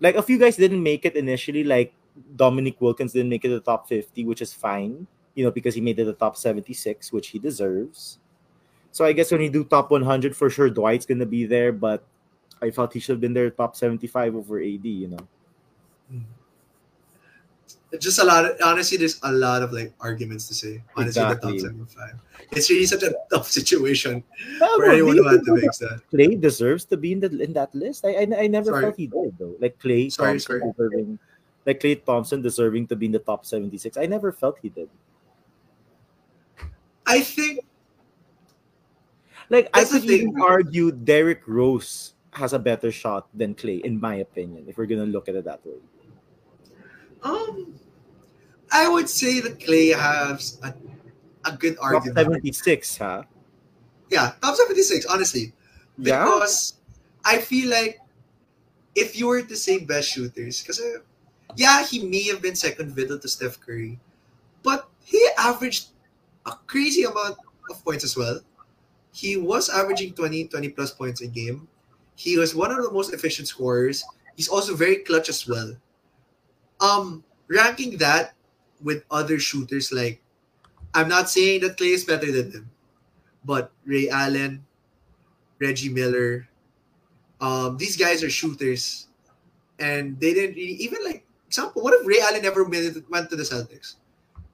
[0.00, 1.92] Like a few guys didn't make it initially, like
[2.36, 5.74] Dominique Wilkins didn't make it to the top 50, which is fine, you know, because
[5.74, 8.18] he made it the top 76, which he deserves.
[8.92, 12.02] So I guess when you do top 100, for sure Dwight's gonna be there, but
[12.60, 15.22] I felt he should have been there top 75 over AD, you know.
[16.12, 16.24] Mm-hmm.
[18.00, 21.60] just a lot of honestly there's a lot of like arguments to say honestly Exactly.
[21.60, 22.20] the top 75
[22.52, 24.24] it's really such a tough situation
[24.58, 27.28] No, for no, anyone who had to fix that Klay deserves to be in the
[27.44, 28.04] in that list.
[28.08, 28.82] I I, I never Sorry.
[28.88, 29.52] felt he did though.
[29.60, 30.72] Like Klay Sorry, Thompson sorry.
[30.72, 31.18] deserving,
[31.68, 33.96] like Klay Thompson deserving to be in the top 76.
[34.00, 34.88] I never felt he did.
[37.06, 37.67] i think
[39.50, 43.98] Like That's I could even argue Derrick Rose has a better shot than Klay, in
[44.00, 45.80] my opinion, if we're gonna look at it that way.
[47.22, 47.74] um
[48.70, 50.72] i would say that klay has a,
[51.48, 53.22] a good Top argument 76, huh?
[54.10, 55.52] yeah top 76 honestly
[55.98, 56.24] Yeah.
[56.24, 56.74] because
[57.24, 57.98] i feel like
[58.94, 60.80] if you were to say best shooters because
[61.56, 63.98] yeah he may have been second fiddle to steph curry
[64.62, 65.88] but he averaged
[66.46, 67.36] a crazy amount
[67.70, 68.40] of points as well
[69.18, 71.66] he was averaging 20 20 plus points a game.
[72.14, 74.04] He was one of the most efficient scorers.
[74.36, 75.74] He's also very clutch as well.
[76.80, 78.34] Um ranking that
[78.80, 80.22] with other shooters like
[80.94, 82.70] i'm not saying that klay is better than him
[83.44, 84.62] but ray allen
[85.58, 86.46] reggie miller
[87.40, 89.06] um these guys are shooters.
[89.80, 93.30] And they didn't really even like example what if ray allen never made it, went
[93.30, 93.94] to the celtics?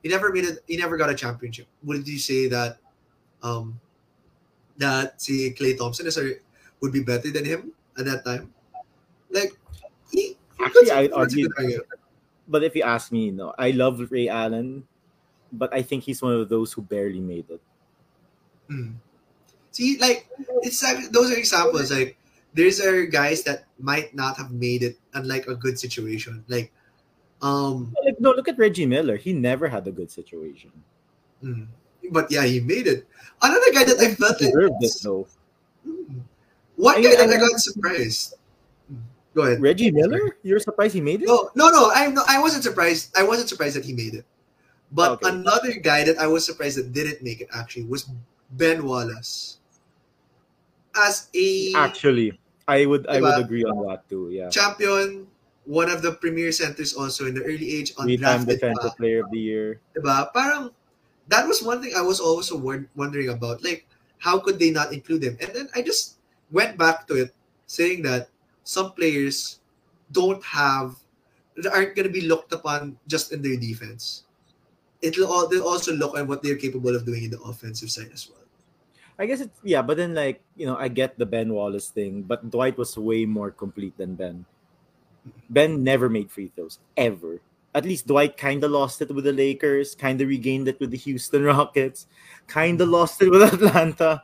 [0.02, 1.66] He never made it he never got a championship.
[1.84, 2.78] Would you say that
[3.42, 3.80] um
[4.78, 6.34] that see klay thompson is a,
[6.80, 8.52] would be better than him at that time
[9.30, 9.52] like
[10.10, 11.82] he Actually, that's a- I'd that's a argue-
[12.46, 14.84] But if you ask me, no, I love Ray Allen,
[15.50, 17.60] but I think he's one of those who barely made it.
[18.70, 18.94] Mm.
[19.72, 20.28] See, like
[20.62, 21.90] it's like those are examples.
[21.90, 22.16] Like
[22.54, 26.44] there's are guys that might not have made it unlike a good situation.
[26.46, 26.70] Like,
[27.42, 29.16] um, Like, no, look at Reggie Miller.
[29.16, 30.70] He never had a good situation.
[31.42, 31.66] mm.
[32.10, 33.06] But yeah, he made it.
[33.42, 35.26] Another guy that I felt deserved it though.
[35.86, 36.20] Mm.
[36.76, 38.34] One I- guy that I- I got surprised.
[39.34, 39.60] Go ahead.
[39.60, 40.38] Reggie Miller?
[40.46, 41.26] You're surprised he made it?
[41.26, 41.90] No, no, no.
[41.92, 43.10] I'm no, I wasn't surprised.
[43.18, 44.24] I wasn't surprised that he made it.
[44.94, 45.34] But Okay.
[45.34, 48.06] another guy that I was surprised that didn't make it actually was
[48.54, 49.58] Ben Wallace.
[50.94, 52.38] As a Actually,
[52.70, 54.30] I would I would agree on that too.
[54.30, 54.48] Yeah.
[54.54, 55.26] champion,
[55.66, 59.30] one of the premier centers also in the early age, Three-time undrafted defensive player of
[59.34, 59.80] the year.
[59.98, 60.30] diba?
[60.30, 60.70] Parang
[61.28, 62.20] that was one thing I was
[62.52, 63.62] won- wondering about.
[63.62, 63.86] Like,
[64.18, 65.36] how could they not include him?
[65.40, 66.16] And then I just
[66.50, 67.34] went back to it,
[67.66, 68.28] saying that
[68.64, 69.60] some players
[70.12, 70.96] don't have,
[71.70, 74.24] aren't going to be looked upon just in their defense.
[75.02, 78.40] It'll also look at what they're capable of doing in the offensive side as well.
[79.18, 82.22] I guess it's yeah, but then like you know, I get the Ben Wallace thing,
[82.22, 84.44] but Dwight was way more complete than Ben.
[85.48, 87.38] Ben never made free throws ever.
[87.74, 90.90] At least Dwight kind of lost it with the Lakers, kind of regained it with
[90.90, 92.06] the Houston Rockets,
[92.46, 94.22] kind of lost it with Atlanta.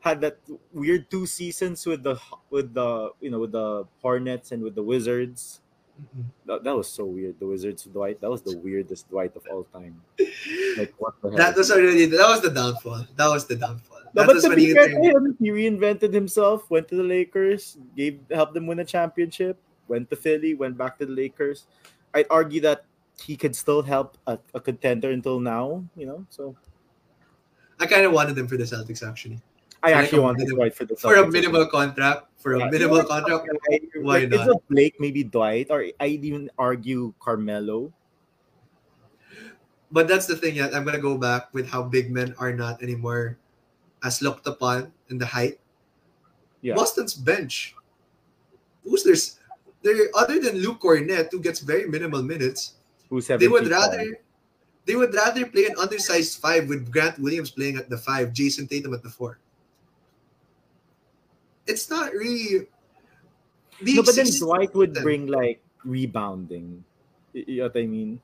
[0.00, 0.38] Had that
[0.72, 4.82] weird two seasons with the with the you know with the Hornets and with the
[4.82, 5.60] Wizards.
[6.00, 6.28] Mm-hmm.
[6.46, 7.38] That, that was so weird.
[7.38, 8.20] The Wizards Dwight.
[8.20, 10.00] That was the weirdest Dwight of all time.
[10.78, 11.36] Like what the hell?
[11.36, 13.04] That was already that was the downfall.
[13.16, 14.00] That was the downfall.
[14.14, 17.02] No, but was to when be fair to him, he reinvented himself, went to the
[17.02, 21.66] Lakers, gave helped them win a championship, went to Philly, went back to the Lakers.
[22.14, 22.84] I'd argue that
[23.22, 26.24] he could still help a, a contender until now, you know.
[26.30, 26.56] So
[27.78, 29.40] I kind of wanted them for the Celtics actually.
[29.82, 31.00] I Like actually a wanted Dwight for the Celtics.
[31.00, 33.48] For a minimal contract, for a Yeah, minimal you know, contract,
[33.96, 34.32] why like, not?
[34.32, 37.92] Instead of Blake, maybe Dwight, or I'd even argue Carmelo.
[39.90, 40.56] But that's the thing.
[40.56, 43.38] Yeah, I'm gonna go back with how big men are not anymore
[44.04, 45.58] as looked upon in the height.
[46.60, 46.74] Yeah.
[46.74, 47.74] Boston's bench.
[48.84, 49.40] Who's there's
[49.82, 52.79] there other than Luke Kornet, who gets very minimal minutes.
[53.10, 54.18] Who's They would rather
[54.86, 58.66] they would rather play an undersized five with Grant Williams playing at the five, Jayson
[58.68, 59.38] Tatum at the four.
[61.66, 62.66] It's not really.
[63.82, 65.02] No, but then 60 Dwight would then.
[65.02, 66.84] bring like rebounding.
[67.32, 68.20] You know what I mean?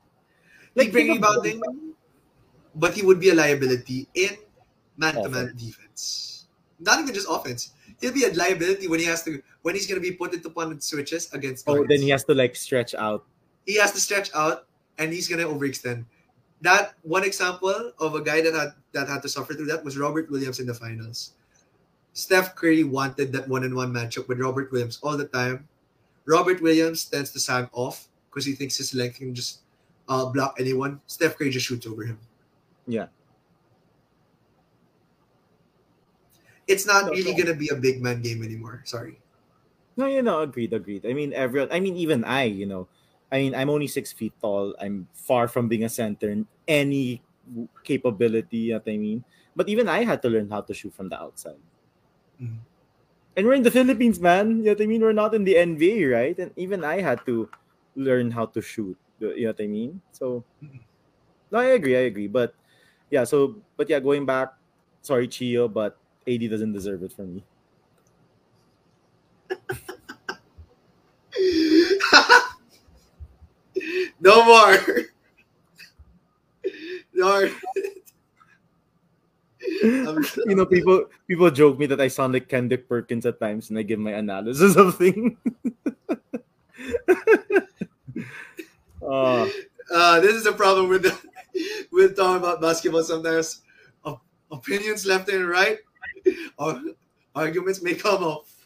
[0.75, 1.93] Like bring think of- rebounding,
[2.75, 4.37] but he would be a liability in
[4.97, 6.47] man-to-man defense.
[6.79, 7.71] Not even just offense.
[7.99, 10.83] He'll be a liability when he has to when he's gonna be put into punish
[10.83, 11.65] switches against.
[11.67, 11.89] Oh, guards.
[11.89, 13.25] then he has to like stretch out.
[13.65, 14.66] he has to stretch out
[14.97, 16.05] and he's gonna overextend.
[16.61, 19.97] That one example of a guy that had that had to suffer through that was
[19.97, 21.33] Robert Williams in the finals.
[22.13, 25.67] Steph Curry wanted that one-on-one matchup with Robert Williams all the time.
[26.25, 29.61] Robert Williams tends to sag off because he thinks his length can just
[30.09, 30.99] uh, block anyone.
[31.05, 32.17] Steph Curry just shoots over him.
[32.87, 33.07] Yeah.
[36.67, 37.37] It's not No, really no.
[37.37, 38.81] gonna be a big man game anymore.
[38.83, 39.19] Sorry.
[39.95, 41.05] No, you know, agreed, agreed.
[41.05, 41.71] I mean, everyone.
[41.71, 42.87] I mean, even I, you know,
[43.31, 44.75] I mean, I'm only six feet tall.
[44.79, 47.21] I'm far from being a center in any
[47.83, 48.71] capability.
[48.71, 49.23] You know what I mean?
[49.55, 51.59] But even I had to learn how to shoot from the outside.
[52.41, 52.59] Mhm.
[53.37, 54.59] And we're in the Philippines, man.
[54.59, 55.01] You know what I mean?
[55.01, 56.37] We're not in the NBA, right?
[56.39, 57.49] And even I had to
[57.95, 58.97] learn how to shoot.
[59.19, 60.01] You know what I mean?
[60.11, 60.81] So, Mhm.
[61.51, 62.27] no, I agree, I agree.
[62.27, 62.55] But
[63.09, 64.53] yeah, so but yeah, going back,
[65.01, 65.97] sorry, Chio, but
[66.27, 67.43] AD doesn't deserve it for me.
[74.19, 74.77] no more.
[77.13, 77.49] no.
[79.83, 83.77] You know, people people joke me that I sound like Kendrick Perkins at times, and
[83.77, 85.35] I give my analysis of things.
[89.03, 89.49] uh,
[89.91, 91.15] Uh, this is the problem with the,
[91.91, 93.61] with talking about basketball sometimes.
[94.49, 95.79] Opinions left and right,
[96.57, 96.81] or
[97.35, 98.56] arguments may come off.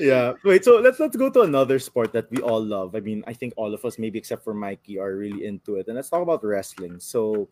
[0.00, 0.32] Yeah.
[0.44, 0.64] Wait.
[0.64, 2.94] So let's let's go to another sport that we all love.
[2.94, 5.86] I mean, I think all of us, maybe except for Mikey, are really into it.
[5.86, 7.00] And let's talk about wrestling.
[7.00, 7.48] So,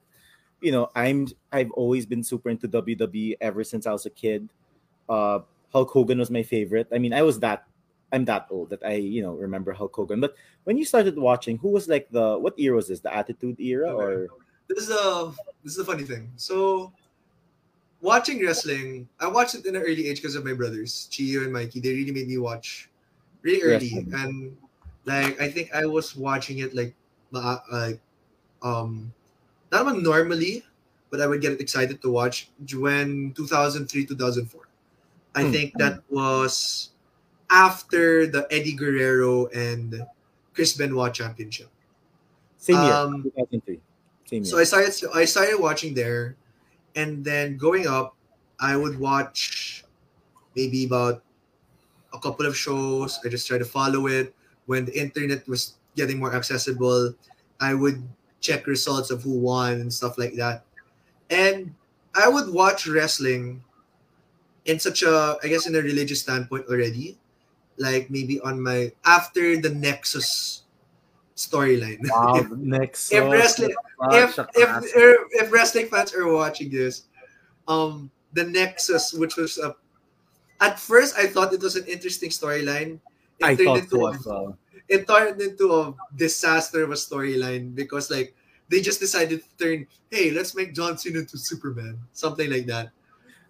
[0.60, 4.48] you know, I'm I've always been super into WWE ever since I was a kid.
[5.08, 5.40] Uh,
[5.72, 6.88] Hulk Hogan was my favorite.
[6.92, 7.66] I mean, I was that
[8.14, 10.20] I'm that old that I you know remember Hulk Hogan.
[10.20, 13.00] But when you started watching, who was like the what era was this?
[13.00, 14.28] The Attitude Era or
[14.68, 15.32] This is a
[15.64, 16.30] this is a funny thing.
[16.36, 16.92] So,
[18.04, 21.52] watching wrestling, I watched it in an early age because of my brothers, Chio and
[21.52, 21.80] Mikey.
[21.80, 22.90] They really made me watch
[23.42, 24.56] really early, and
[25.04, 26.94] like I think I was watching it like
[27.32, 28.00] like
[28.62, 29.12] um
[29.72, 30.64] not normally,
[31.10, 34.68] but I would get excited to watch when 2003 2004.
[35.34, 35.52] I Hmm.
[35.52, 36.90] think that was
[37.50, 40.06] after the Eddie Guerrero and
[40.54, 41.68] Chris Benoit championship.
[42.58, 43.80] same year, Um, 2003.
[44.26, 44.50] Same year.
[44.50, 46.36] So I started I started watching there,
[46.96, 48.16] and then growing up,
[48.60, 49.84] I would watch
[50.56, 51.22] maybe about
[52.12, 53.18] a couple of shows.
[53.24, 54.34] I just try to follow it.
[54.66, 57.14] When the internet was getting more accessible,
[57.60, 58.02] I would
[58.40, 60.64] check results of who won and stuff like that.
[61.30, 61.74] And
[62.14, 63.62] I would watch wrestling
[64.64, 67.18] in such a I guess in a religious standpoint already.
[67.78, 70.63] like maybe on my after the Nexus
[71.36, 71.98] storyline.
[72.08, 73.12] Wow, if, next.
[73.12, 73.74] if wrestling
[74.12, 77.04] if, if if if wrestling fans are watching this,
[77.68, 79.74] um, the Nexus, which was a,
[80.60, 83.00] at first I thought it was an interesting storyline.
[83.42, 84.58] I turned thought into so a, well.
[84.88, 88.34] it turned into a disaster of a storyline because like
[88.68, 92.90] they just decided to turn, hey, let's make John Cena to Superman, something like that.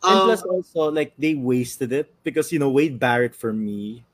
[0.03, 4.05] And Um, plus, also, like they wasted it because you know Wade Barrett for me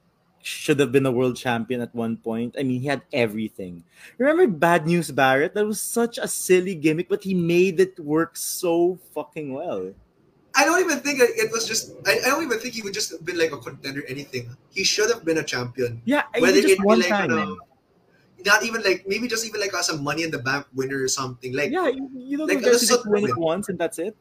[0.42, 2.56] should have been a world champion at one point.
[2.58, 3.84] I mean, he had everything.
[4.18, 5.54] Remember Bad News Barrett?
[5.54, 9.92] That was such a silly gimmick, but he made it work so fucking well.
[10.56, 11.92] I don't even think it was just.
[12.06, 14.02] I, I don't even think he would just have been like a contender.
[14.08, 14.50] Anything.
[14.74, 16.02] He should have been a champion.
[16.04, 17.30] Yeah, Whether just it be like time.
[17.30, 17.48] on man.
[17.48, 21.02] a, not even like maybe just even like as a Money in the Bank winner
[21.02, 21.54] or something.
[21.54, 23.98] Like Yeah, you, you don't like know a guys just win it once and that's
[23.98, 24.16] it.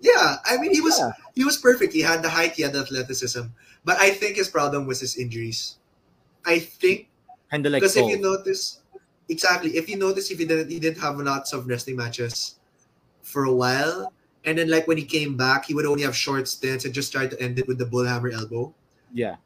[0.00, 1.10] yeah, I mean he was Yeah.
[1.34, 1.92] he was perfect.
[1.92, 3.42] He had the height, he had the athleticism.
[3.84, 5.76] But I think his problem was his injuries.
[6.44, 7.08] I think
[7.50, 8.80] Kind of like because if you notice,
[9.28, 12.56] exactly if you notice, if he didn't he didn't have lots of wrestling matches
[13.22, 14.12] for a while,
[14.44, 17.12] and then like when he came back, he would only have short stints and just
[17.12, 18.74] try to end it with the bullhammer elbow.
[19.12, 19.36] yeah,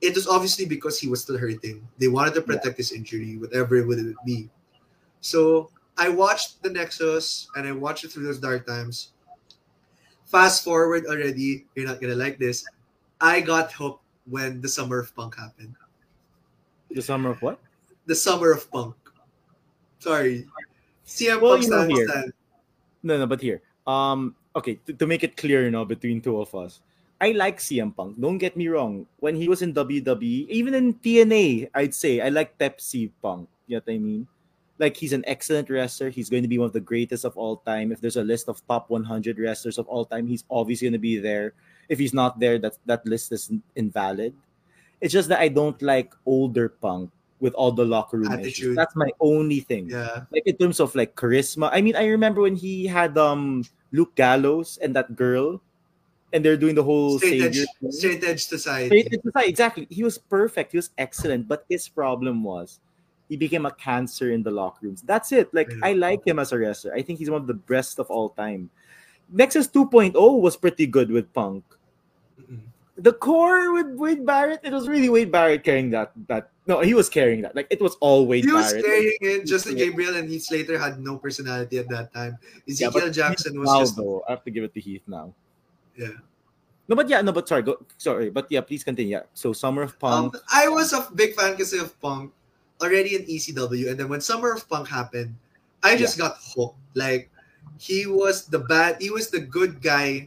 [0.00, 1.86] It was obviously because he was still hurting.
[1.98, 4.48] They wanted to protect his injury, whatever it would be.
[5.20, 9.10] So I watched the Nexus and I watched it through those dark times.
[10.26, 12.64] Fast forward already, you're not gonna like this.
[13.20, 15.74] I got hooked when the summer of punk happened.
[16.90, 17.58] the summer of what?
[18.06, 18.96] the summer of punk.
[19.98, 20.46] Sorry.
[21.06, 22.08] CM Well, Punk you know, stand, here.
[22.08, 22.32] stand.
[23.02, 23.60] No, no, but here.
[23.86, 26.80] Um, okay, to, to make it clear, you know, between two of us,
[27.20, 28.20] I like CM Punk.
[28.20, 29.06] Don't get me wrong.
[29.20, 33.48] When he was in WWE, even in TNA, I'd say I like Pepsi Punk.
[33.66, 34.26] You know what I mean?
[34.78, 36.08] Like he's an excellent wrestler.
[36.10, 37.90] He's going to be one of the greatest of all time.
[37.90, 40.98] If there's a list of top 100 wrestlers of all time, he's obviously going to
[41.02, 41.52] be there.
[41.88, 44.34] If he's not there, that that list is invalid.
[45.00, 47.10] It's just that I don't like older Punk
[47.40, 48.74] with all the locker room issues.
[48.74, 50.26] That's my only thing Yeah.
[50.34, 51.70] like in terms of like charisma.
[51.72, 53.62] I mean, I remember when he had um
[53.92, 55.62] Luke Gallows and that girl,
[56.34, 57.92] and they're doing the whole Straight edge, thing.
[57.92, 58.88] straight edge society.
[58.90, 59.86] Straight edge society, exactly.
[59.88, 60.72] He was perfect.
[60.72, 62.80] He was excellent, but his problem was
[63.30, 65.00] he became a cancer in the locker rooms.
[65.06, 65.48] That's it.
[65.54, 65.88] Like Yeah.
[65.88, 66.92] I like him as a wrestler.
[66.92, 68.68] I think he's one of the best of all time.
[69.30, 71.62] Nexus 2.0 was pretty good with Punk.
[72.98, 76.10] The core with Wade Barrett, it was really Wade Barrett carrying that.
[76.26, 77.54] That no, he was carrying that.
[77.54, 78.84] Like it was all Wade He was Barrett.
[78.84, 79.46] carrying it.
[79.46, 79.86] Justin Yeah.
[79.86, 82.38] Gabriel and Heath Slater had no personality at that time.
[82.68, 85.32] Ezekiel but Jackson was now, just though, I have to give it to Heath now.
[85.94, 86.18] yeah.
[86.88, 89.12] No, but yeah, no, but sorry, go, sorry, but yeah, please continue.
[89.20, 92.32] Yeah, so Summer of Um, Punk, I was a big fan kasi of Punk
[92.80, 95.36] already in ECW, and then when Summer of Punk happened,
[95.84, 96.80] I just got hooked.
[96.96, 97.28] Like
[97.76, 100.24] he was the bad, he was the good guy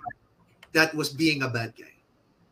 [0.77, 1.89] that was being a bad guy.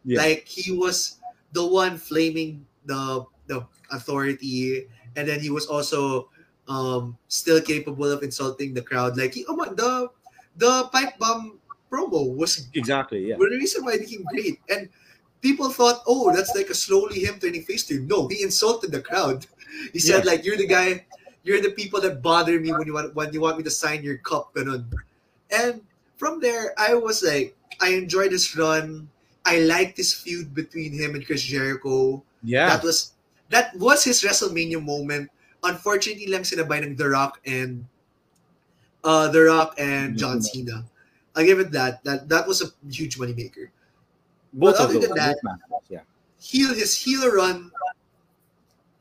[0.05, 1.19] Yeah, Like he was
[1.51, 6.29] the one flaming the the authority, and then he was also
[6.67, 9.17] um still capable of insulting the crowd.
[9.17, 10.09] Like he, oh my, the
[10.57, 11.59] the pipe bomb
[11.91, 14.59] promo was exactly, yeah, the reason why he became great.
[14.69, 14.89] And
[15.41, 18.07] people thought, oh, that's like a slowly him turning face to him.
[18.07, 19.45] No, he insulted the crowd.
[19.93, 21.05] He said, like, you're the guy,
[21.43, 24.03] you're the people that bother me when you want when you want me to sign
[24.03, 24.51] your cup.
[24.55, 24.89] Ganun.
[25.53, 25.81] And
[26.17, 29.07] from there, I was like, I enjoyed this run.
[29.45, 32.21] I like this feud between him and Chris Jericho.
[32.43, 33.13] yeah, That was
[33.49, 35.29] that was his WrestleMania moment.
[35.63, 37.83] Unfortunately lang sinabay ng The Rock and
[39.03, 40.85] uh The Rock and John Cena.
[41.35, 42.03] I'll give it that.
[42.03, 43.71] That that was a huge moneymaker.
[44.49, 45.37] both but of other than that-
[45.89, 46.01] yeah,
[46.41, 47.69] Heel his heel run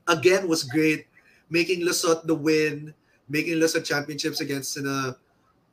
[0.07, 1.07] again was great,
[1.51, 2.93] making Lusot the win,
[3.29, 5.13] making Lusot championships against uh,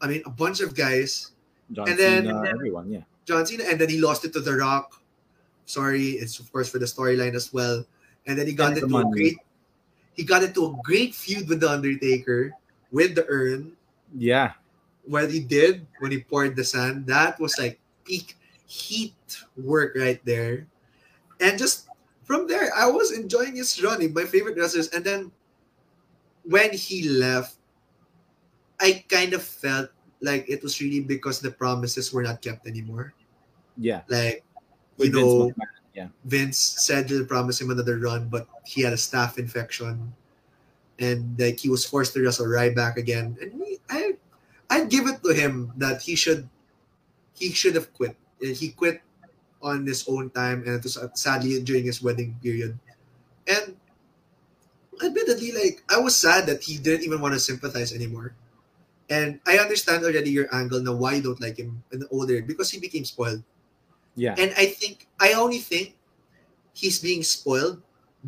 [0.01, 1.31] I mean a bunch of guys.
[1.71, 5.01] John and then- everyone, yeah, John Cena, and then he lost it to The Rock.
[5.65, 7.83] Sorry, it's of course for the storyline as well.
[8.27, 9.37] And then he got And into a great
[10.13, 12.53] he got into a great feud with the Undertaker
[12.91, 13.73] with the urn.
[14.15, 14.53] yeah,
[15.05, 19.15] What he did when he poured the sand, that was like peak heat
[19.57, 20.67] work right there.
[21.41, 21.87] And just
[22.23, 24.89] from there, I was enjoying his run, my favorite wrestlers.
[24.89, 25.31] And then
[26.43, 27.57] when he left,
[28.79, 29.89] I kind of felt
[30.25, 33.13] like it was really because the promises were not kept anymore.
[33.77, 34.01] yeah.
[34.09, 34.43] Like,
[34.97, 35.51] you With Vince know,
[36.25, 40.11] Vince said he'll promise him another run, but he had a staph infection,
[40.99, 43.37] and like he was forced to wrestle Ryback again.
[43.39, 44.15] And he, I,
[44.69, 46.49] I'd give it to him that he should,
[47.33, 48.15] he should have quit.
[48.41, 49.01] He quit
[49.61, 52.77] on his own time, and it was uh, sadly during his wedding period.
[53.47, 53.75] And
[55.03, 58.35] admittedly, like I was sad that he didn't even want to sympathize anymore.
[59.09, 62.41] And I understand already your angle now why you don't like him in the older
[62.41, 63.43] because he became spoiled.
[64.15, 65.95] yeah, And I think I only think
[66.73, 67.81] he's being spoiled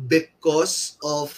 [0.06, 1.32] because of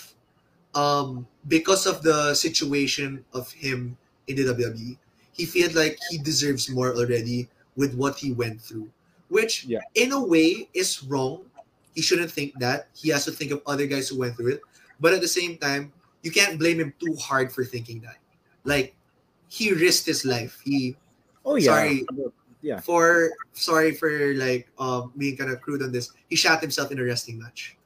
[0.74, 3.97] um because of the situation of him
[4.28, 4.99] in the WWE.
[5.32, 8.91] He feels like he deserves more already with what he went through,
[9.28, 9.80] which Yeah.
[9.95, 11.49] in a way is wrong.
[11.95, 12.88] He shouldn't think that.
[12.95, 14.62] He has to think of other guys who went through it.
[15.01, 18.20] But at the same time, you can't blame him too hard for thinking that.
[18.64, 18.95] Like
[19.51, 20.62] he risked his life.
[20.64, 20.96] He
[21.44, 21.74] Oh yeah.
[21.74, 22.07] Sorry.
[22.62, 22.78] Yeah.
[22.78, 26.12] for sorry for like um being kind of crude on this.
[26.28, 27.76] He shot himself in a wrestling match.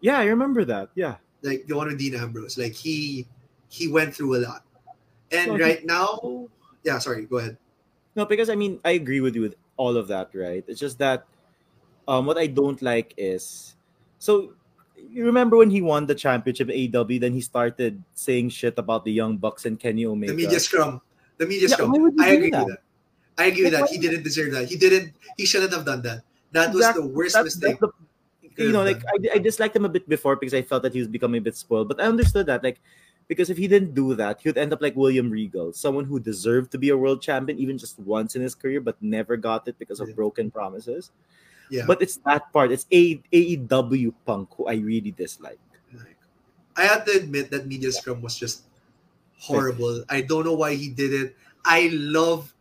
[0.00, 0.90] Yeah, I remember that.
[0.94, 1.16] Yeah.
[1.42, 2.58] Like the one with Dean Ambrose.
[2.58, 3.26] Like he
[3.68, 4.62] he went through a lot.
[5.32, 6.46] And right now,
[6.84, 7.56] yeah, sorry, go ahead.
[8.14, 10.64] No, because I mean, I agree with you with all of that, right?
[10.68, 11.26] It's just that
[12.06, 13.74] um, what I don't like is
[14.18, 14.54] so
[14.96, 19.12] you remember when he won the championship AEW, then he started saying shit about the
[19.12, 20.32] Young Bucks and Kenny Omega.
[20.32, 21.00] The media scrum.
[21.38, 21.94] The media scrum.
[21.94, 22.66] you I agree that?
[22.66, 22.82] with that.
[23.38, 23.88] I agree with that.
[23.90, 24.68] He didn't deserve that.
[24.68, 26.22] He didn't he shouldn't have done that.
[26.52, 27.02] That was Exactly.
[27.02, 27.78] the worst That's- mistake.
[27.80, 29.02] that's the- you know, like.
[29.04, 31.42] I, I disliked him a bit before because I felt that he was becoming a
[31.44, 31.88] bit spoiled.
[31.88, 32.80] But I understood that, like,
[33.28, 36.18] because if he didn't do that, he would end up like William Regal, someone who
[36.18, 39.68] deserved to be a world champion even just once in his career, but never got
[39.68, 40.14] it because of Yeah.
[40.14, 41.10] broken promises.
[41.70, 41.84] Yeah.
[41.86, 42.70] But it's that part.
[42.72, 45.58] It's A- AEW Punk who I really dislike.
[46.76, 48.64] I have to admit that media scrum was just
[49.38, 50.04] horrible.
[50.10, 51.36] I don't know why he did it.
[51.64, 52.52] I love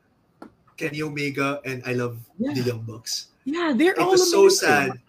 [0.78, 2.54] Kenny Omega and I love Yeah.
[2.54, 3.28] the Young Bucks.
[3.44, 5.00] Yeah, they're It was so sad.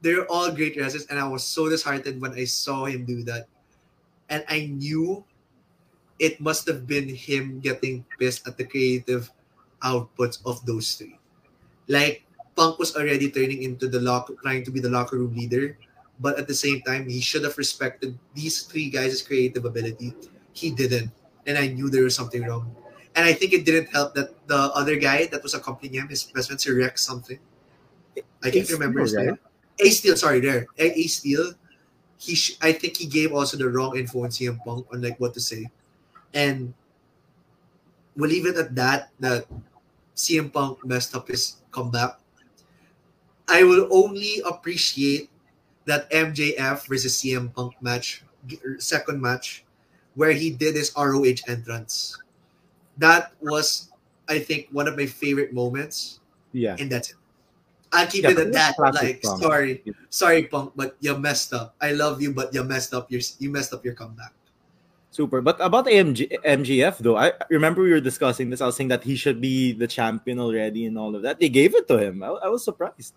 [0.00, 3.46] They're all great wrestlers, and I was so disheartened when I saw him do that.
[4.30, 5.22] And I knew
[6.18, 9.30] it must have been him getting pissed at the creative
[9.82, 11.18] outputs of those three.
[11.86, 12.24] Like
[12.56, 15.76] Punk was already turning into the lock, trying to be the locker room leader,
[16.20, 20.14] but at the same time, he should have respected these three guys' creative ability.
[20.52, 21.10] He didn't,
[21.46, 22.74] and I knew there was something wrong.
[23.16, 26.24] And I think it didn't help that the other guy that was accompanying him, his
[26.24, 27.38] best friend, Sir Rex something.
[28.44, 29.38] I can't Ace remember his Steel, name.
[29.80, 30.66] Ace Steel, sorry, there.
[30.78, 31.52] A- Ace Steel.
[32.18, 35.18] He, sh- I think he gave also the wrong info on CM Punk on like
[35.18, 35.68] what to say,
[36.32, 36.72] and
[38.14, 39.10] we'll leave it at that.
[39.18, 39.46] That
[40.14, 42.21] CM Punk messed up his comeback.
[43.48, 45.30] I will only appreciate
[45.84, 48.22] that MJF versus CM Punk match,
[48.64, 49.64] er, second match,
[50.14, 52.18] where he did his ROH entrance.
[52.98, 53.90] That was,
[54.28, 56.20] I think, one of my favorite moments,
[56.52, 56.76] Yeah.
[56.78, 57.16] and that's it.
[57.92, 58.78] I'll keep Yeah, it at that.
[58.78, 59.42] Like, Punk.
[59.42, 61.74] sorry, sorry, Punk, but you messed up.
[61.80, 64.32] I love you, but you messed up your you messed up your comeback.
[65.12, 65.42] Super.
[65.44, 68.64] But about AMG, MGF though, I I remember we were discussing this.
[68.64, 71.36] I was saying that he should be the champion already and all of that.
[71.38, 72.22] They gave it to him.
[72.24, 73.12] I, I was surprised.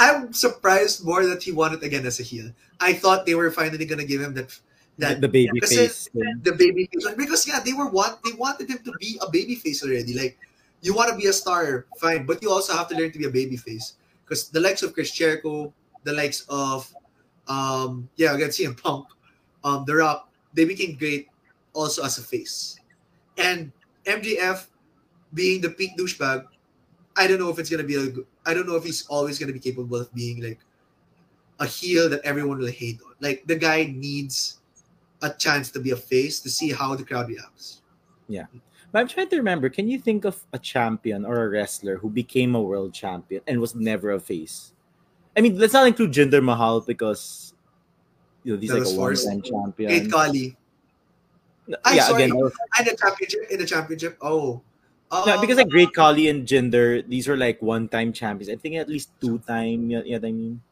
[0.00, 2.48] I'm surprised more that he won it again as a heel.
[2.80, 4.48] I thought they were finally gonna give him that
[4.96, 6.08] that the baby face.
[6.12, 9.54] the baby face because yeah they were want they wanted him to be a baby
[9.54, 10.36] face already like
[10.80, 13.24] you want to be a star fine but you also have to learn to be
[13.24, 15.72] a baby face because the likes of Chris Jericho
[16.04, 16.88] the likes of
[17.48, 19.04] um yeah again CM Punk
[19.64, 21.28] um The Rock they became great
[21.72, 22.80] also as a face
[23.36, 23.72] and
[24.04, 24.66] MJF
[25.34, 26.44] being the peak douchebag
[27.16, 28.08] I don't know if it's gonna be a
[28.46, 30.58] I don't know if he's always gonna be capable of being like
[31.58, 34.60] a heel that everyone will hate on like the guy needs
[35.22, 37.82] a chance to be a face to see how the crowd reacts.
[38.28, 38.46] Yeah.
[38.92, 39.68] But I'm trying to remember.
[39.68, 43.60] Can you think of a champion or a wrestler who became a world champion and
[43.60, 44.72] was never a face?
[45.36, 47.54] I mean, let's not include Jinder Mahal because
[48.42, 49.90] you know he's That like a one-time champion.
[49.90, 50.56] Kate Khali
[51.68, 54.18] No, Ay, yeah, again, I was- and the championship in the championship.
[54.20, 54.60] Oh,
[55.12, 58.48] no, Um, because like Great Khali and Jinder, these were like one-time champions.
[58.50, 59.90] I think at least two-time.
[59.90, 60.62] Yeah, yeah, I mean,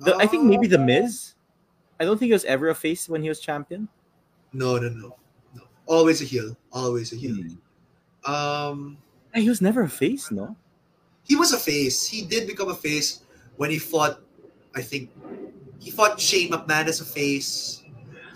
[0.00, 1.34] the, I think maybe the uh, Miz.
[2.00, 3.88] I don't think he was ever a face when he was champion.
[4.52, 5.16] No, no, no,
[5.54, 5.62] no.
[5.86, 6.56] Always a heel.
[6.72, 7.36] Always a heel.
[8.24, 8.32] Hmm.
[8.32, 8.98] Um,
[9.34, 10.56] He was never a face, no.
[11.24, 12.06] he was a face.
[12.06, 13.22] He did become a face
[13.56, 14.20] when he fought.
[14.74, 15.10] I think
[15.78, 17.82] he fought Shane McMahon as a face.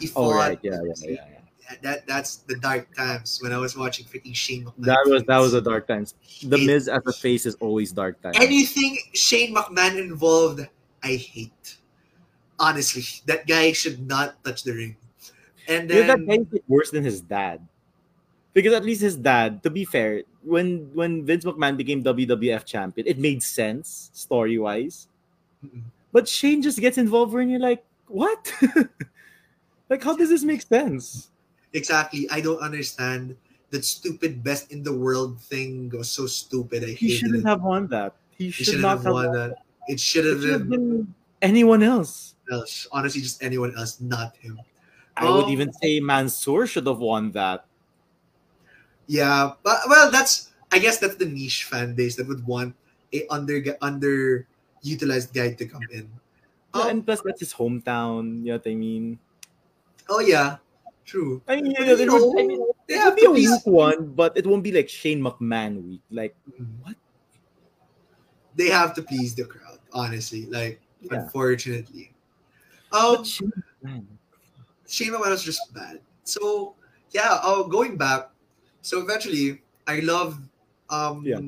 [0.00, 1.24] He Oh right, yeah, yeah, yeah.
[1.30, 1.33] yeah.
[1.82, 4.84] That that's the dark times when I was watching freaking Shane McMahon.
[4.84, 6.14] That was that was a dark times.
[6.42, 8.36] The Hate Miz as a face is always dark times.
[8.38, 10.66] anything Shane McMahon involved,
[11.02, 11.76] I hate.
[12.58, 14.96] Honestly, that guy should not touch the ring.
[15.68, 17.66] And then that guy is worse than his dad.
[18.52, 23.06] Because at least his dad, to be fair, when when Vince McMahon became WWF champion,
[23.06, 25.08] it made sense story wise.
[26.12, 28.52] But Shane just gets involved where you're like, what?
[29.90, 31.30] like, how does this make sense?
[31.74, 33.36] Exactly, I don't understand
[33.70, 36.84] that stupid best in the world thing was so stupid.
[36.84, 37.46] I He shouldn't it.
[37.46, 38.14] have won that.
[38.30, 39.58] He He should shouldn't not have won that.
[39.86, 42.34] It should It have should have been been anyone else.
[42.50, 42.86] else.
[42.92, 44.58] Honestly, just anyone else, not him.
[45.16, 47.66] I would Um, even say Mansoor should have won that.
[49.06, 52.74] Yeah, but well, that's I guess that's the niche fan base that would want
[53.12, 56.08] a under underutilized guy to come in.
[56.74, 58.40] Yeah, Um, and plus that's his hometown.
[58.44, 59.18] You know what I mean?
[60.08, 60.58] oh yeah,
[61.04, 61.42] true.
[61.46, 63.30] I mean, But know, you there know, would, I mean, they it would be a
[63.30, 66.02] weak one, but it won't be like Shane McMahon week.
[66.10, 66.36] Like,
[66.82, 66.96] what?
[68.54, 69.78] They have to please the crowd.
[69.92, 71.22] Honestly, like Yeah.
[71.22, 72.12] unfortunately.
[72.92, 73.52] Um, Shane
[73.82, 74.06] McMahon.
[74.86, 76.00] Shane McMahon was just bad.
[76.24, 76.74] So
[77.10, 78.30] yeah, uh, going back.
[78.82, 80.38] So eventually, I love
[80.90, 81.40] um, Yeah.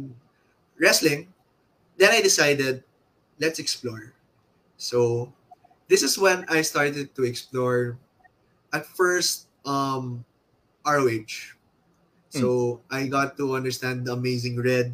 [0.78, 1.32] wrestling.
[1.96, 2.84] Then I decided,
[3.40, 4.12] let's explore.
[4.76, 5.32] So
[5.88, 7.98] this is when I started to explore.
[8.72, 10.24] At first, um,
[10.86, 11.55] ROH.
[12.30, 14.93] So I got to understand the amazing Red,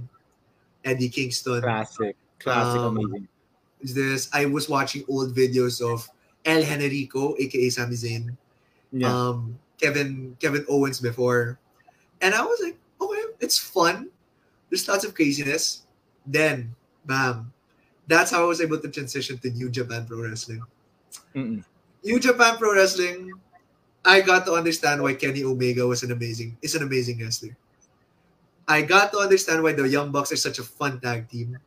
[0.84, 1.60] Eddie Kingston.
[1.62, 2.16] Classic.
[2.38, 3.28] Classic, Um, amazing.
[3.82, 4.30] Is this?
[4.32, 6.06] I was watching old videos of
[6.44, 8.36] El Generico, aka Sami Zayn.
[8.92, 9.08] Yeah.
[9.10, 11.58] um Kevin Kevin Owens before.
[12.20, 14.06] And I was like, okay, it's fun.
[14.70, 15.82] There's lots of craziness.
[16.24, 16.74] Then,
[17.06, 17.50] bam.
[18.06, 20.62] That's how I was able to transition to New Japan Pro Wrestling.
[21.34, 21.64] Mm-mm.
[22.04, 23.32] New Japan Pro Wrestling,
[24.04, 27.56] I got to understand why Kenny Omega was an amazing is an amazing wrestler.
[28.66, 31.58] I got to understand why the Young Bucks are such a fun tag team.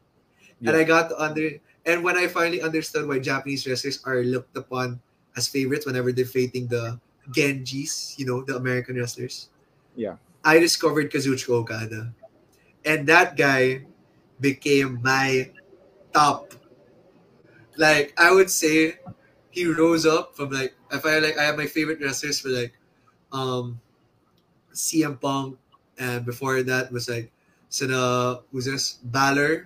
[0.65, 4.57] And I got to under and when I finally understood why Japanese wrestlers are looked
[4.57, 4.99] upon
[5.37, 6.99] as favorites whenever they're fighting the
[7.31, 9.49] gaijins, you know, the American wrestlers.
[9.95, 10.17] Yeah.
[10.43, 12.13] I discovered Kazuchika Okada.
[12.85, 13.85] And that guy
[14.39, 15.51] became my
[16.13, 16.53] top.
[17.77, 18.99] Like I would say
[19.51, 22.73] he rose up from like if I like I have my favorite wrestlers for like
[23.31, 23.79] um
[24.73, 25.57] CM Punk
[25.97, 27.31] and before that was like
[27.69, 28.99] Cena who's this?
[29.03, 29.65] Balor.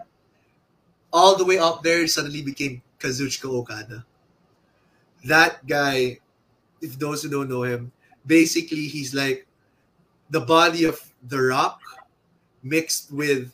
[1.12, 4.06] All the way up there suddenly became Kazuchika Okada.
[5.26, 6.20] That guy,
[6.82, 7.92] if those who don't know him,
[8.26, 9.48] basically he's like
[10.30, 11.82] the body of The Rock
[12.64, 13.52] mixed with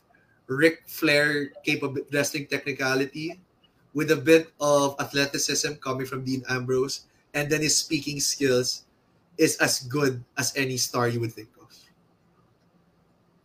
[0.48, 3.40] Ric Flair capable wrestling technicality
[3.94, 8.86] with a bit of athleticism coming from Dean Ambrose, and then his speaking skills
[9.38, 11.68] is as good as any star you would think of.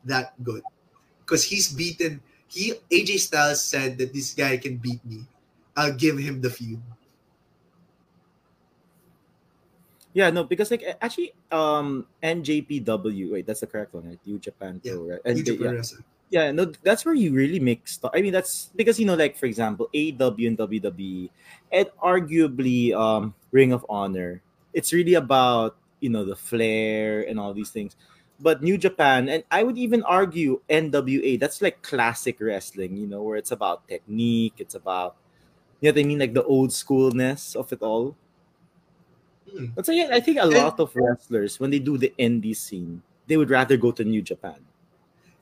[0.05, 0.63] That good.
[1.27, 5.23] Because he's beaten he AJ Styles said that this guy can beat me.
[5.79, 6.83] I'll give him the feud.
[10.13, 13.31] Yeah, no, because like actually, um, NJPW.
[13.31, 14.19] Wait, that's the correct one, right?
[14.27, 15.23] New Japan Pro, right?
[15.25, 15.79] New And Japan
[16.31, 18.11] yeah, yeah, no, that's where you really make stuff.
[18.13, 21.31] I mean, that's because you know, like for example, AEW and WWE,
[21.71, 24.43] and arguably, um, Ring of Honor.
[24.73, 27.97] It's really about you know the flair and all these things.
[28.41, 31.39] But New Japan, and I would even argue NWA.
[31.39, 34.55] That's like classic wrestling, you know, where it's about technique.
[34.57, 35.17] It's about,
[35.81, 38.17] you know what I mean, like the old schoolness of it all.
[39.45, 39.67] Hmm.
[39.77, 43.03] But so yeah, I think a lot of wrestlers when they do the indie scene,
[43.27, 44.57] they would rather go to New Japan.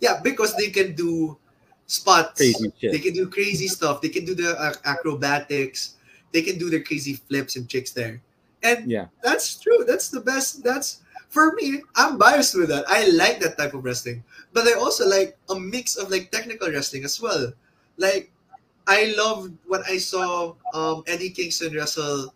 [0.01, 1.39] Yeah, because they can do
[1.86, 2.39] spots.
[2.39, 4.01] They can do crazy stuff.
[4.01, 5.98] They can do the uh, acrobatics.
[6.33, 8.21] They can do their crazy flips and tricks there.
[8.63, 9.07] And Yeah.
[9.23, 9.85] that's true.
[9.87, 10.63] That's the best.
[10.63, 11.01] That's
[11.31, 11.83] for me.
[11.97, 12.85] I'm biased with that.
[12.89, 16.69] I like that type of wrestling, but I also like a mix of like technical
[16.71, 17.53] wrestling as well.
[17.97, 18.31] Like
[18.87, 22.33] I loved when I saw um, Eddie Kingston wrestle.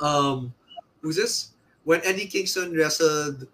[0.00, 0.54] Um,
[1.02, 1.50] who's this?
[1.84, 3.46] When Eddie Kingston wrestled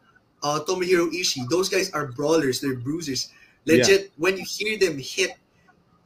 [0.42, 2.60] uh, Tomohiro Ishii, those guys are brawlers.
[2.60, 3.30] They're bruisers.
[3.64, 4.12] Legit.
[4.16, 5.38] When you hear them hit,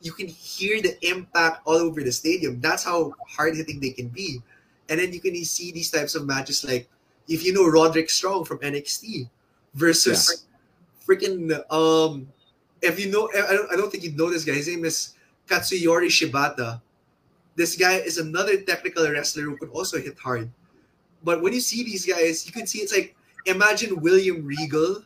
[0.01, 2.61] you can hear the impact all over the stadium.
[2.61, 4.43] That's how hard hitting they can be.
[4.89, 6.89] And then you can see these types of matches like
[7.29, 9.29] if you know Roderick Strong from NXT
[9.75, 10.47] versus
[11.07, 12.29] freaking um
[12.81, 14.53] if you know I don't, I don't think you know this guy.
[14.53, 15.15] His name is
[15.47, 16.81] Katsuyori Shibata.
[17.57, 20.49] This guy is another technical wrestler who could also hit hard.
[21.25, 23.17] But when you see these guys, you can see it's like
[23.47, 25.03] imagine William Regal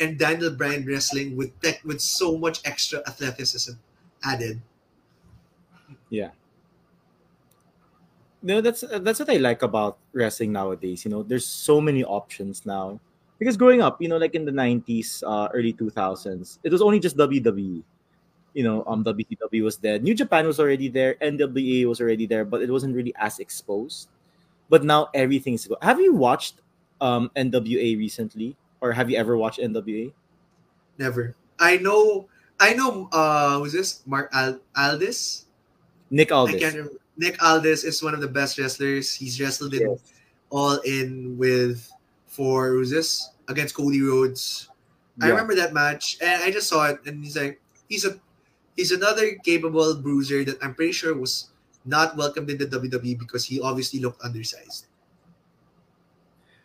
[0.00, 3.76] and Daniel Bryan wrestling with tech with so much extra athleticism
[4.24, 4.60] added.
[6.10, 6.30] Yeah.
[8.42, 11.04] No, that's that's what I like about wrestling nowadays.
[11.04, 13.00] You know, there's so many options now.
[13.38, 17.00] Because growing up, you know, like in the '90s, uh, early 2000s, it was only
[17.00, 17.82] just WWE.
[18.54, 22.44] You know, um, WCW was there, New Japan was already there, NWA was already there,
[22.46, 24.08] but it wasn't really as exposed.
[24.70, 25.68] But now everything's.
[25.82, 26.62] Have you watched
[27.00, 30.12] um NWA recently, or have you ever watched NWA?
[30.96, 31.34] Never.
[31.58, 32.28] I know.
[32.58, 33.08] I know.
[33.12, 34.02] Uh, who's this?
[34.06, 35.46] Mark Al- Aldis.
[36.10, 36.56] Nick Aldis.
[36.56, 36.98] I can't remember.
[37.16, 39.14] Nick Aldis is one of the best wrestlers.
[39.14, 39.98] He's wrestled in
[40.50, 41.90] All In with
[42.26, 44.68] for who's this against Cody Rhodes.
[45.20, 47.58] I remember that match, and I just saw it, and he's like,
[47.88, 48.20] he's a,
[48.76, 51.48] he's another capable bruiser that I'm pretty sure was
[51.86, 54.86] not welcomed in the WWE because he obviously looked undersized.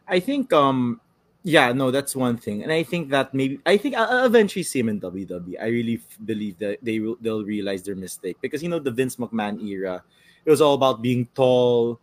[0.08, 1.00] I think um
[1.44, 2.62] yeah, no, that's one thing.
[2.64, 5.56] And I think that maybe I think I'll eventually see him in WWE.
[5.62, 8.92] I really f- believe that they will they'll realize their mistake because you know the
[8.92, 10.04] Vince McMahon era,
[10.46, 12.00] it was all about being tall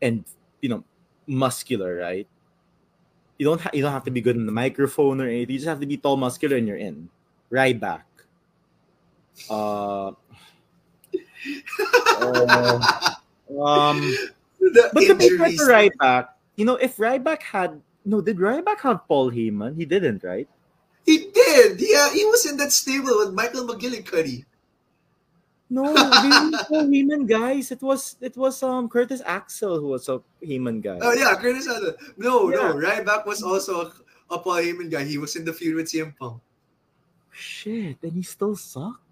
[0.00, 0.24] and
[0.62, 0.84] you know
[1.26, 2.26] muscular, right?
[3.38, 5.52] You don't ha- you don't have to be good in the microphone or anything.
[5.52, 7.08] You just have to be tall, muscular, and you're in.
[7.52, 8.02] Ryback.
[9.48, 10.12] Uh,
[12.20, 12.80] uh,
[13.62, 14.00] um,
[14.60, 15.58] The but to be fair injuries.
[15.58, 19.76] to Ryback, you know, if Ryback had no, did Ryback have Paul Heyman?
[19.76, 20.48] He didn't, right?
[21.04, 21.76] He did.
[21.80, 24.44] Yeah, he was in that stable with Michael McGillicutty.
[25.68, 26.32] No, they
[26.64, 27.70] Paul Heyman guys.
[27.70, 30.96] It was it was um Curtis Axel who was a Heyman guy.
[31.00, 31.92] Oh yeah, Curtis Axel.
[32.16, 32.72] No, Yeah.
[32.72, 33.92] no, Ryback was also a,
[34.32, 35.04] a Paul Heyman guy.
[35.04, 36.40] He was in the feud with CM Punk.
[37.30, 39.04] Shit, and he still sucked.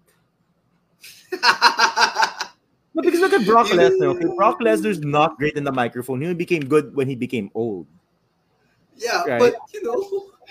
[2.97, 4.17] No, because look at Brock Lesnar.
[4.17, 6.19] Okay, Brock Lesnar's not great in the microphone.
[6.19, 7.85] He only became good when he became old.
[8.97, 9.39] Yeah, Right.
[9.39, 10.01] but you know,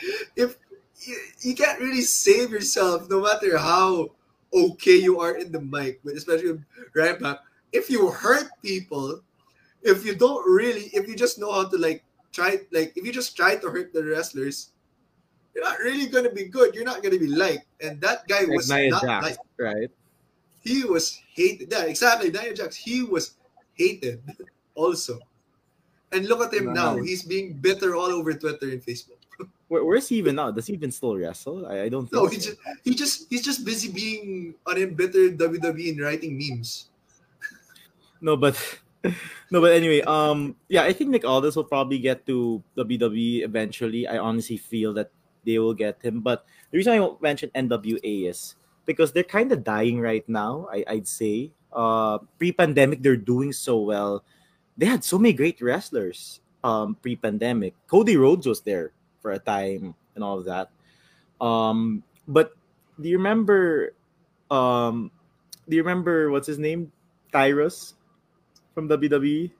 [0.37, 0.57] if
[1.07, 4.09] you, you can't really save yourself, no matter how
[4.53, 6.61] okay you are in the mic, but especially
[6.95, 7.39] right Ryback,
[7.73, 9.21] if you hurt people,
[9.83, 13.13] if you don't really, if you just know how to like try, like if you
[13.13, 14.71] just try to hurt the wrestlers,
[15.55, 16.75] you're not really gonna be good.
[16.75, 19.41] You're not gonna be liked, and that guy Like was Nia not Jax, liked.
[19.59, 19.91] right?
[20.63, 21.71] He was hated.
[21.71, 22.31] Yeah, exactly.
[22.31, 22.77] Nia Jax.
[22.77, 23.37] He was
[23.75, 24.21] hated
[24.75, 25.21] also.
[26.17, 26.97] And look at him now.
[26.97, 29.21] He's being bitter all over Twitter and Facebook.
[29.69, 30.51] Where, where's he even now?
[30.51, 31.67] Does he even still wrestle?
[31.67, 32.33] I, I don't think No, so.
[32.33, 36.89] he just he just he's just busy being an embittered WWE and writing memes.
[38.23, 38.57] No, but
[39.51, 44.07] no, but anyway, um, yeah, I think Nick Aldis will probably get to WWE eventually.
[44.07, 45.11] I honestly feel that
[45.45, 46.21] they will get him.
[46.21, 48.55] But the reason I mentioned NWA is
[48.87, 50.69] because they're kind of dying right now.
[50.73, 54.25] I, I'd say, uh, pre-pandemic they're doing so well.
[54.77, 56.41] They had so many great wrestlers.
[56.65, 58.91] Um, pre-pandemic, Cody Rhodes was there
[59.23, 60.69] for a time and all of that.
[61.41, 62.55] Um, but
[63.01, 63.93] do you remember?
[64.51, 65.11] Um,
[65.69, 66.91] do you remember what's his name?
[67.33, 67.95] Tyrus
[68.75, 69.51] from WWE,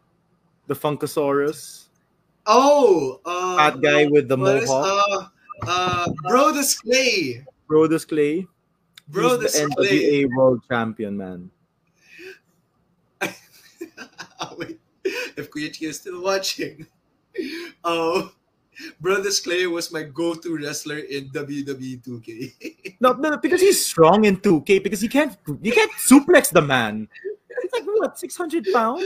[0.67, 1.87] the Funkasaurus,
[2.47, 5.33] Oh, uh, fat guy with the what is- mohawk,
[5.63, 7.45] uh, uh, Brodus Clay.
[7.69, 8.37] Brodus Clay.
[8.37, 8.47] He's
[9.11, 10.25] Brodus the Clay.
[10.25, 11.51] NWA World Champion, man.
[14.59, 14.79] Wait,
[15.37, 16.87] if Kuya Chi is still watching,
[17.85, 18.33] oh,
[19.03, 22.97] Brodus Clay was my go-to wrestler in WWE 2K.
[23.01, 27.09] No, no, because he's strong in 2K because he can't you can't suplex the man.
[27.63, 29.05] It's like what, six hundred pounds?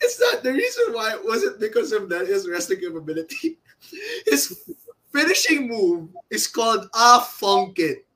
[0.00, 3.58] It's not the reason why it wasn't because of that his wrestling capability.
[4.26, 4.64] His
[5.12, 8.06] finishing move is called a funk it.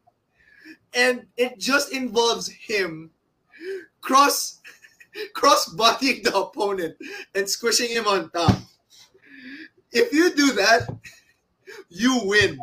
[0.94, 3.10] And it just involves him
[4.00, 4.57] cross
[5.34, 6.96] cross bodying the opponent
[7.34, 8.56] and squishing him on top.
[9.92, 10.88] If you do that,
[11.88, 12.58] you win.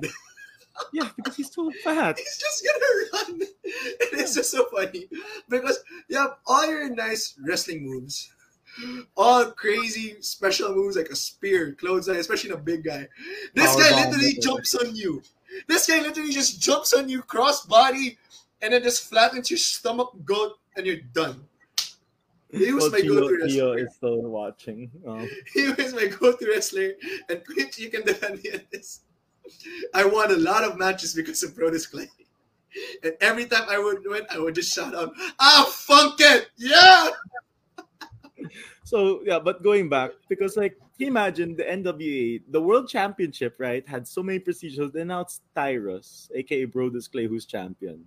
[0.94, 2.18] Yeah, because he's too fat.
[2.18, 3.42] He's just gonna run.
[3.42, 5.08] And it's just so funny.
[5.50, 8.32] Because you have all your nice wrestling moves.
[9.16, 13.08] All crazy special moves like a spear, clothesline, especially in a big guy.
[13.54, 15.22] This Power guy bomb, literally jumps on you.
[15.68, 18.18] This guy literally just jumps on you cross body
[18.62, 21.48] and then just flattens your stomach goat and you're done.
[22.58, 23.80] He was my go-to wrestler.
[23.80, 24.92] is still watching.
[25.08, 26.94] Um, He was my go-to wrestler,
[27.30, 29.02] and Quincy, you can defend me on this.
[29.94, 32.10] I won a lot of matches because of Brodus Clay.
[33.04, 37.10] And every time I would win, I would just shout out, "Ah, funk it, yeah!"
[38.84, 43.56] So yeah, but going back because like can you imagine the NWA, the World Championship,
[43.58, 44.92] right, had so many prestigious.
[44.92, 48.06] Then now it's Tyrus, aka Brodus Clay, who's champion,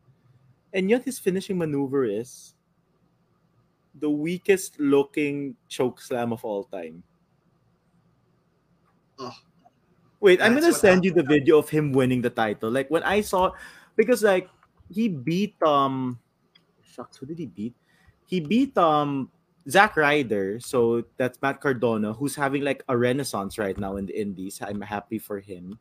[0.73, 2.55] and yet his finishing maneuver is
[4.01, 7.03] the weakest looking choke slam of all time.
[9.19, 9.35] Oh,
[10.21, 12.71] Wait, I'm gonna send you the video of him winning the title.
[12.71, 13.53] Like when I saw,
[13.95, 14.51] because like
[14.91, 16.19] he beat um,
[16.83, 17.75] shucks, who did he beat?
[18.27, 19.31] He beat um
[19.71, 24.19] Zack Ryder, so that's Matt Cardona, who's having like a renaissance right now in the
[24.19, 24.59] Indies.
[24.61, 25.79] I'm happy for him.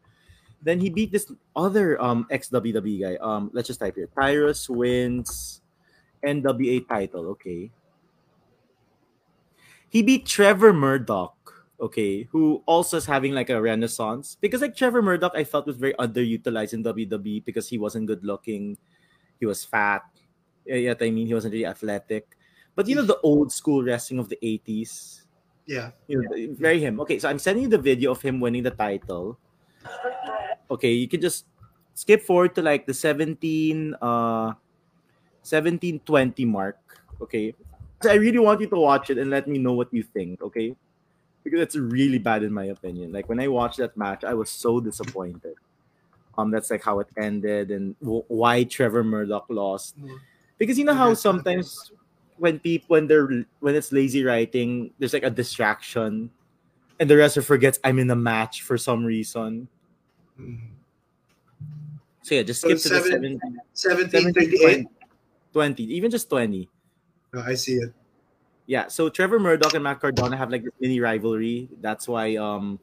[0.62, 3.16] Then he beat this other um ex WWE guy.
[3.18, 4.10] Um, let's just type here.
[4.14, 5.62] Tyrus wins
[6.24, 7.26] NWA title.
[7.38, 7.72] Okay.
[9.90, 11.34] He beat Trevor Murdoch.
[11.80, 15.78] Okay, who also is having like a renaissance because like Trevor Murdoch, I felt was
[15.78, 18.78] very underutilized in WWE because he wasn't good looking,
[19.40, 20.02] he was fat.
[20.66, 22.36] Yeah, Yet I mean he wasn't really athletic.
[22.74, 25.22] But you know the old school wrestling of the 80s,
[25.68, 25.92] yeah.
[26.08, 27.00] you know, very him.
[27.02, 29.38] Okay, so I'm sending you the video of him winning the title.
[30.72, 31.46] Okay, you can just
[31.94, 34.54] skip forward to like the 17 uh
[35.48, 36.78] 17 20 mark.
[37.22, 37.56] Okay.
[38.02, 40.42] So I really want you to watch it and let me know what you think,
[40.42, 40.76] okay?
[41.44, 43.12] Because it's really bad in my opinion.
[43.12, 45.56] Like when I watched that match, I was so disappointed.
[46.38, 49.96] Um, that's like how it ended and w- why Trevor Murdoch lost.
[50.60, 51.92] Because you know how sometimes
[52.38, 56.30] when people when they're when it's lazy writing, there's like a distraction,
[57.00, 59.68] and the wrestler forgets I'm in a match for some reason.
[60.40, 60.60] Mhm.
[62.22, 64.88] So yeah, just So skip to the seven- 17, 17, 17, 28.
[65.54, 66.70] 20, even just 20.
[67.38, 67.94] No, I see it.
[68.66, 71.70] Yeah, so Trevor Murdoch and Matt Cardona have like this mini rivalry.
[71.82, 72.80] That's why um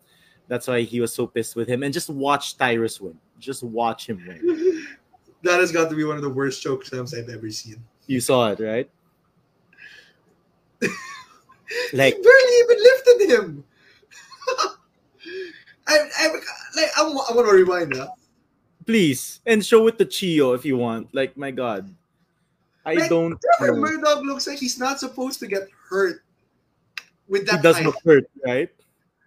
[0.46, 1.82] that's why he was so pissed with him.
[1.82, 3.18] And just watch Tyrus win.
[3.40, 4.86] Just watch him win.
[5.42, 7.82] that has got to be one of the worst choke slams I've ever seen.
[8.06, 8.88] You saw it, right?
[11.90, 13.64] He Like barely even lifted him.
[15.88, 16.42] I, I, like,
[16.96, 18.10] I, I want to rewind that.
[18.86, 21.12] please and show it to Chio if you want.
[21.12, 21.92] Like my god.
[22.86, 23.80] I Like, don't Trevor know.
[23.80, 26.22] Murdoch looks like he's not supposed to get hurt
[27.28, 27.60] with that.
[27.60, 28.68] It doesn't look hurt, right?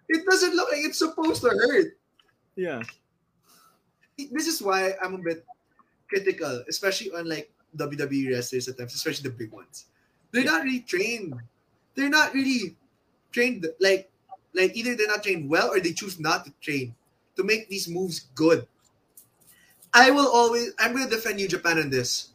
[0.08, 1.98] It doesn't look like it's supposed to hurt.
[2.56, 2.82] Yeah.
[4.16, 5.44] This is why I'm a bit
[6.08, 9.86] critical, especially on like WWE wrestlers at times, especially the big ones.
[10.32, 10.50] They're Yeah.
[10.52, 11.34] not really trained.
[11.94, 12.76] They're not really
[13.32, 14.10] trained like
[14.54, 16.94] like either they're not trained well or they choose not to train
[17.36, 18.66] to make these moves good.
[19.92, 22.30] I will always I'm gonna defend New Japan on this.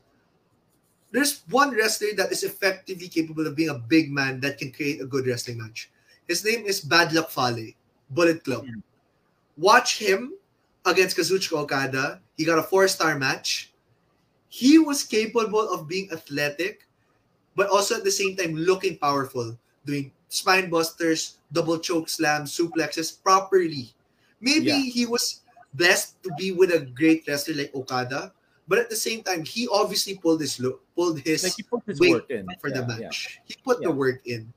[1.14, 5.00] There's one wrestler that is effectively capable of being a big man that can create
[5.00, 5.94] a good wrestling match.
[6.28, 7.78] His name is Bad Luck Fale,
[8.10, 8.66] Bullet Club.
[8.66, 8.82] Mm.
[9.56, 10.34] Watch him
[10.90, 12.20] against Kazuchika Okada.
[12.36, 13.72] He got a four-star match.
[14.50, 16.88] He was capable of being athletic,
[17.56, 19.54] but also at the same time looking powerful,
[19.86, 23.94] doing spine busters, double choke slams, suplexes properly.
[24.42, 24.82] Maybe Yeah.
[24.82, 25.42] he was
[25.78, 28.34] blessed to be with a great wrestler like Okada,
[28.68, 30.62] but at the same time, he obviously pulled his
[30.96, 33.12] pulled his Like his work in for the Yeah, yeah.
[33.12, 33.40] match.
[33.46, 34.52] He put the work in.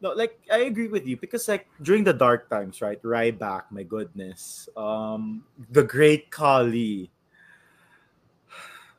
[0.00, 3.00] No, like I agree with you because like during the dark times, right?
[3.02, 4.68] Ryback, my goodness.
[4.76, 5.42] Um
[5.72, 7.10] the great Khali.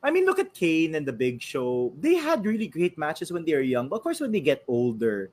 [0.01, 1.93] I mean, look at Kane and the Big Show.
[1.97, 3.89] They had really great matches when they were young.
[3.89, 5.31] But of course, when they get older,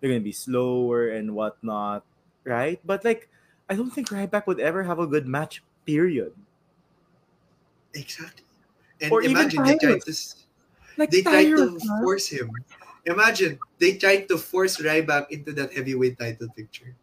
[0.00, 2.02] they're gonna be slower and whatnot,
[2.42, 2.80] right?
[2.86, 3.28] But like,
[3.68, 5.62] I don't think Ryback would ever have a good match.
[5.86, 6.32] Period.
[7.94, 8.44] Exactly.
[9.00, 10.04] And Or even imagine they tried Tyrus.
[10.04, 10.44] to s-
[10.96, 12.02] Like they tried to Tyrus, man.
[12.02, 12.50] force him.
[13.06, 16.94] Imagine they tried to force Ryback into that heavyweight title picture.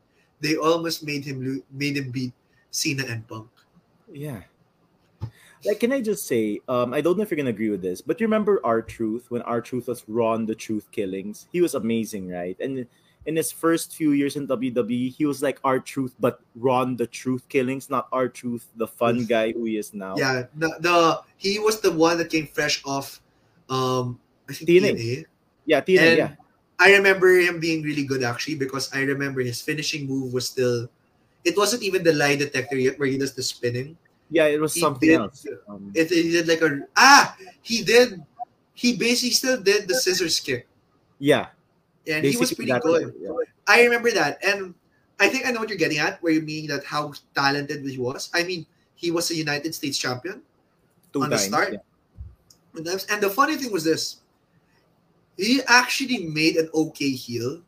[0.41, 2.33] They almost made him lo- made him beat
[2.69, 3.49] Cena and Punk.
[4.11, 4.43] Yeah.
[5.65, 7.99] Like, can I just say, um, I don't know if you're gonna agree with this,
[8.01, 11.47] but you remember R-Truth when R-Truth was Ron the Truth Killings?
[11.51, 12.55] He was amazing, right?
[12.59, 12.85] And
[13.25, 17.49] in his first few years in WWE, he was like R-Truth, but Ron the Truth
[17.49, 20.13] Killings, not R-Truth, the fun guy who he is now.
[20.17, 20.97] Yeah, the, the
[21.37, 23.21] he was the one that came fresh off
[23.69, 24.19] um
[24.49, 24.93] I think TNA.
[24.93, 25.25] TNA.
[25.65, 26.31] yeah, TNA, And yeah,
[26.77, 30.85] I remember him being really good actually because I remember his finishing move was still
[31.43, 33.97] it wasn't even the lie detector yet where he does the spinning.
[34.29, 34.45] yeah.
[34.45, 35.45] It was He something did- else.
[35.69, 37.33] Um, It, he did like a ah
[37.65, 38.21] he did
[38.77, 40.67] he basically still did the scissors kick
[41.17, 41.47] yeah,
[42.07, 43.13] and he was pretty good.
[43.19, 43.29] yeah.
[43.67, 44.73] I remember that and
[45.19, 47.97] I think I know what you're getting at where you mean that how talented he
[47.97, 48.29] was.
[48.33, 48.65] I mean
[48.95, 50.41] he was a United States champion
[51.13, 51.73] Two on the start.
[51.73, 51.79] yeah.
[52.75, 54.17] And and the funny thing was this
[55.37, 57.61] he actually made an okay heel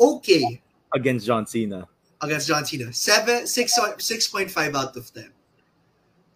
[0.00, 0.60] okay
[0.94, 1.88] Against John Cena.
[2.22, 2.92] against John Cena.
[2.92, 5.30] Seven, six, uh, six point five out of ten.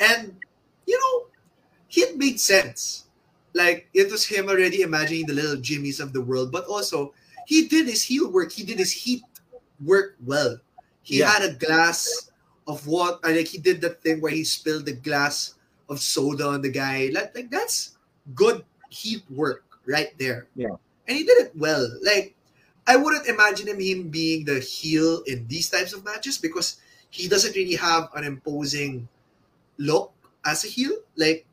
[0.01, 0.35] And
[0.87, 1.27] you know,
[1.91, 3.07] it made sense.
[3.55, 7.15] Like it was him already imagining the little Jimmys of the world, but also
[7.49, 8.53] he did his heel work.
[8.53, 9.25] He did his heat
[9.81, 10.61] work well.
[11.01, 11.33] He Yeah.
[11.33, 12.29] had a glass
[12.69, 15.57] of what like he did that thing where he spilled the glass
[15.89, 17.09] of soda on the guy.
[17.09, 17.97] Like, like that's
[18.37, 20.45] good heat work right there.
[20.61, 20.77] Yeah.
[21.09, 21.89] And he did it well.
[22.05, 22.37] Like
[22.87, 26.77] I wouldn't imagine him, him being the heel in these types of matches because
[27.09, 29.09] he doesn't really have an imposing
[29.81, 30.13] look
[30.45, 31.01] as a heel.
[31.17, 31.47] Like,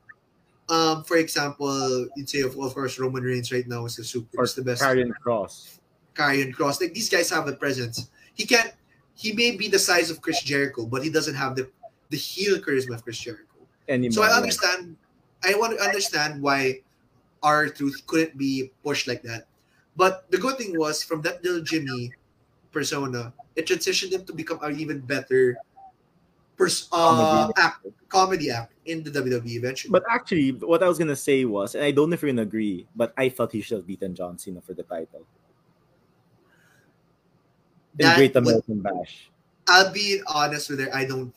[0.68, 4.28] um, for example, you'd say of, of course Roman Reigns right now is the super,
[4.36, 4.82] Or is the best.
[4.84, 5.80] Karrion Kross.
[6.16, 6.82] Karrion Kross.
[6.82, 8.10] Like these guys have a presence.
[8.34, 8.74] He can't.
[9.14, 11.70] He may be the size of Chris Jericho, but he doesn't have the
[12.10, 13.44] the heel charisma of Chris Jericho.
[13.88, 14.12] Anymore.
[14.12, 14.38] So I yeah.
[14.38, 14.96] understand.
[15.44, 16.82] I want to understand why
[17.44, 19.46] R-Truth couldn't be pushed like that.
[19.96, 22.12] But the good thing was from that little Jimmy
[22.72, 25.56] persona, it transitioned him to become an even better
[26.58, 27.54] pers- uh, Comedy.
[27.58, 29.92] act, comedy act in the WWE eventually.
[29.92, 32.42] But actually, what I was gonna say was, and I don't know if you're gonna
[32.42, 35.26] agree, but I felt he should have beaten John Cena for the title
[38.00, 39.30] That Great would- American Bash.
[39.68, 40.94] I'll be honest with her.
[40.94, 41.34] I don't.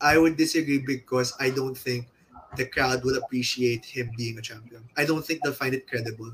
[0.00, 2.08] I would disagree because I don't think
[2.56, 4.82] the crowd would appreciate him being a champion.
[4.96, 6.32] I don't think they'll find it credible.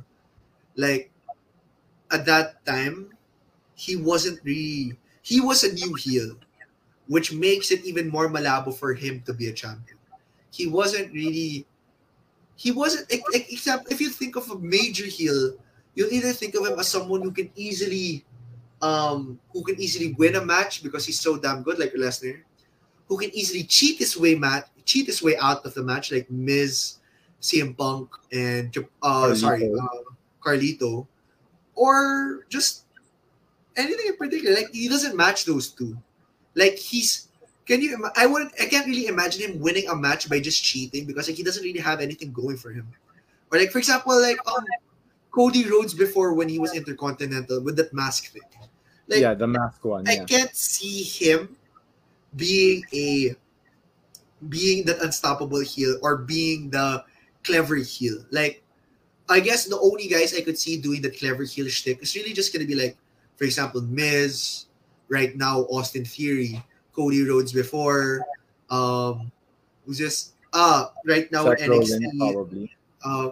[0.75, 1.11] Like
[2.11, 3.13] at that time,
[3.75, 4.97] he wasn't really.
[5.23, 6.35] He was a new heel,
[7.07, 9.99] which makes it even more malabo for him to be a champion.
[10.51, 11.67] He wasn't really
[12.57, 15.55] he wasn't except if you think of a major heel,
[15.95, 18.25] you'll either think of him as someone who can easily
[18.83, 22.43] um who can easily win a match because he's so damn good, like Lesnar,
[23.07, 26.31] who can easily cheat his way mat cheat his way out of the match, like
[26.31, 26.99] Miz,
[27.41, 29.37] CM Punk, and uh Carlito.
[29.37, 30.03] sorry, uh,
[30.43, 31.07] Carlito,
[31.75, 32.85] or just
[33.77, 34.55] anything in particular.
[34.57, 35.97] Like he doesn't match those two.
[36.55, 37.29] Like he's
[37.67, 37.97] can you?
[38.17, 38.53] I wouldn't.
[38.61, 41.63] I can't really imagine him winning a match by just cheating because like he doesn't
[41.63, 42.89] really have anything going for him.
[43.51, 44.65] Or like for example, like um,
[45.31, 48.43] Cody Rhodes before when he was Intercontinental with that mask thing.
[49.13, 50.09] Like yeah, the mask one.
[50.09, 50.25] I Yeah.
[50.25, 51.57] can't see him
[52.37, 53.37] being a
[54.49, 57.05] being that unstoppable heel or being the
[57.45, 58.25] clever heel.
[58.33, 58.63] Like
[59.29, 62.33] I guess the only guys I could see doing the clever heel shtick is really
[62.33, 62.97] just gonna be like,
[63.37, 64.67] for example, Miz,
[65.09, 66.57] right now Austin Theory,
[66.97, 68.25] Cody Rhodes before,
[68.71, 69.31] um,
[69.85, 72.73] who's just ah right now Seth NXT, probably.
[73.05, 73.31] uh,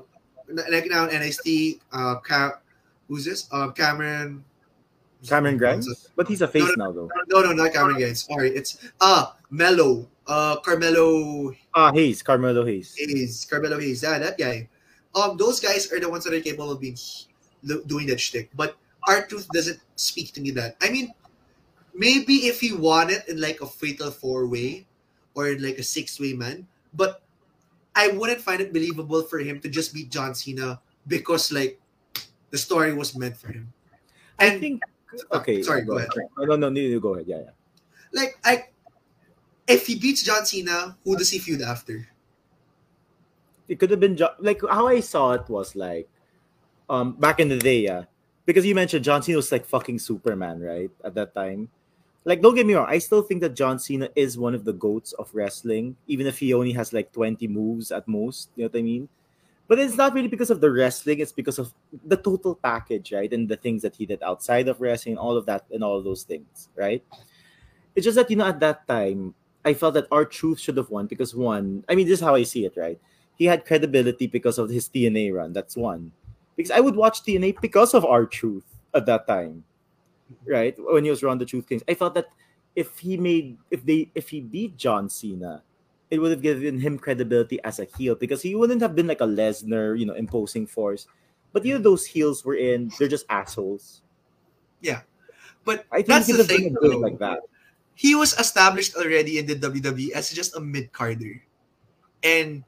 [0.70, 2.61] like now NXT, uh, Ca-
[3.09, 3.48] who's this?
[3.51, 4.44] Uh, Cameron.
[5.26, 7.10] Cameron Grimes, but he's a face now though.
[7.28, 8.24] No, no, not Cameron Grimes.
[8.24, 12.94] Sorry, it's ah Mello, uh, Carmelo Ah, Hayes, Carmelo Hayes.
[12.97, 14.02] Hayes, Carmelo Hayes.
[14.02, 14.68] Yeah, that guy.
[15.14, 16.97] Um, those guys are the ones that are capable of being
[17.86, 18.51] doing that shtick.
[18.55, 18.76] But
[19.06, 20.76] R-Truth doesn't speak to me that.
[20.80, 21.12] I mean,
[21.94, 24.86] maybe if he won it in like a fatal four way
[25.34, 27.22] or in like a six way man, but
[27.94, 31.80] I wouldn't find it believable for him to just beat John Cena because like
[32.51, 33.72] the story was meant for him.
[34.38, 34.82] I think.
[35.32, 35.62] Okay.
[35.62, 36.10] sorry, go ahead.
[36.38, 37.26] No, no, no, no, no, go ahead.
[37.26, 37.50] Yeah, yeah.
[38.12, 38.66] like I
[39.66, 42.08] if he beats John Cena, who does he feud after?
[43.70, 46.08] it could have been John, like how I saw it was like
[46.90, 48.04] um back in the day, yeah.
[48.44, 50.90] Because you mentioned John Cena was like fucking Superman, right?
[51.04, 51.70] At that time.
[52.24, 54.74] Like, don't get me wrong, I still think that John Cena is one of the
[54.74, 58.50] goats of wrestling, even if he only has like 20 moves at most.
[58.56, 59.08] You know what I mean?
[59.70, 61.72] But it's not really because of the wrestling, it's because of
[62.05, 63.30] the total package, right?
[63.32, 66.02] And the things that he did outside of wrestling, all of that, and all of
[66.02, 67.05] those things, right?
[67.94, 69.32] It's just that, you know, at that time,
[69.64, 72.42] I felt that R-Truth should have won because one, I mean, this is how I
[72.42, 72.98] see it, right?
[73.40, 75.55] he had credibility because of his TNA run.
[75.55, 76.12] That's one.
[76.56, 79.64] Because I would watch TNA because of R-Truth at that time,
[80.47, 80.76] right?
[80.76, 82.28] When he was around the Truth Kings, I felt that
[82.76, 85.62] if he made, if they, if he beat John Cena,
[86.10, 89.20] it would have given him credibility as a heel because he wouldn't have been like
[89.20, 91.06] a Lesnar, you know, imposing force.
[91.52, 94.02] But you know, those heels were in, they're just assholes.
[94.80, 95.02] Yeah.
[95.64, 96.98] But I think that's he the thing, been good though.
[96.98, 97.40] like that.
[97.94, 101.42] he was established already in the WWE as just a mid carder.
[102.22, 102.64] And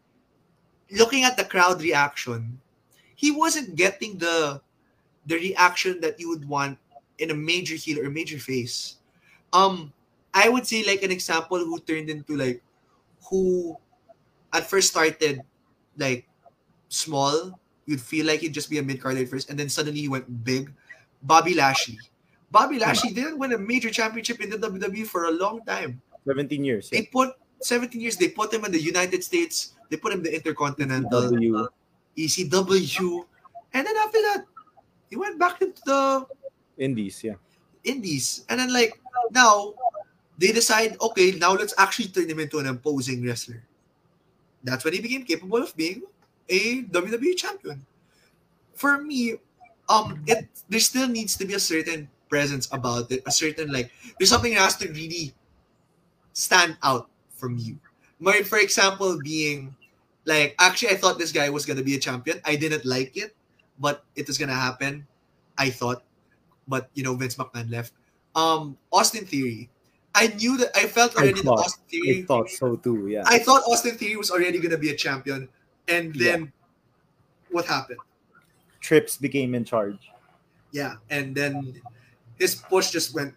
[0.90, 2.60] looking at the crowd reaction,
[3.16, 4.60] he wasn't getting the
[5.27, 6.78] the reaction that you would want
[7.19, 8.97] in a major heel or major face.
[9.52, 9.93] Um,
[10.35, 12.62] I would say like an example who turned into like
[13.28, 13.77] who
[14.53, 15.43] at first started
[15.97, 16.28] like
[16.89, 20.01] small, you'd feel like he'd just be a mid carder at first, and then suddenly
[20.01, 20.73] he went big.
[21.23, 21.99] Bobby Lashley.
[22.51, 26.03] Bobby Lashley didn't win a major championship in the WWE for a long time.
[26.27, 26.90] 17 years.
[26.93, 27.01] Eh?
[27.01, 28.16] They put 17 years.
[28.16, 29.74] They put him in the United States.
[29.89, 31.69] They put him in the Intercontinental, W.
[32.16, 33.24] ECW,
[33.73, 34.44] and then after that,
[35.09, 36.27] he went back into the
[36.78, 37.35] Indies, yeah.
[37.85, 38.44] Indies.
[38.49, 38.99] And then like
[39.31, 39.74] now,
[40.43, 43.62] they decide, okay, now let's actually turn him into an imposing wrestler.
[44.64, 46.02] That's when he became capable of being
[46.48, 47.86] a WWE champion.
[48.74, 49.39] For me,
[49.89, 53.93] um, it there still needs to be a certain presence about it, a certain like
[54.19, 55.32] there's something that has to really
[56.32, 57.78] stand out from you.
[58.19, 59.77] My, for example, being
[60.24, 62.40] like actually I thought this guy was gonna be a champion.
[62.44, 63.36] I didn't like it,
[63.78, 65.06] but it was gonna happen.
[65.56, 66.02] I thought,
[66.66, 67.93] but you know Vince McMahon left.
[68.35, 69.70] Um, Austin Theory.
[70.15, 72.23] I knew that I felt I already that Austin Theory.
[72.23, 73.25] I thought so too, yeah.
[73.27, 75.49] I thought Austin Theory was already gonna be a champion,
[75.89, 76.53] and then
[77.51, 78.01] what happened?
[78.81, 80.11] Trips became in charge.
[80.73, 81.81] Yeah, and then
[82.39, 83.35] his push just went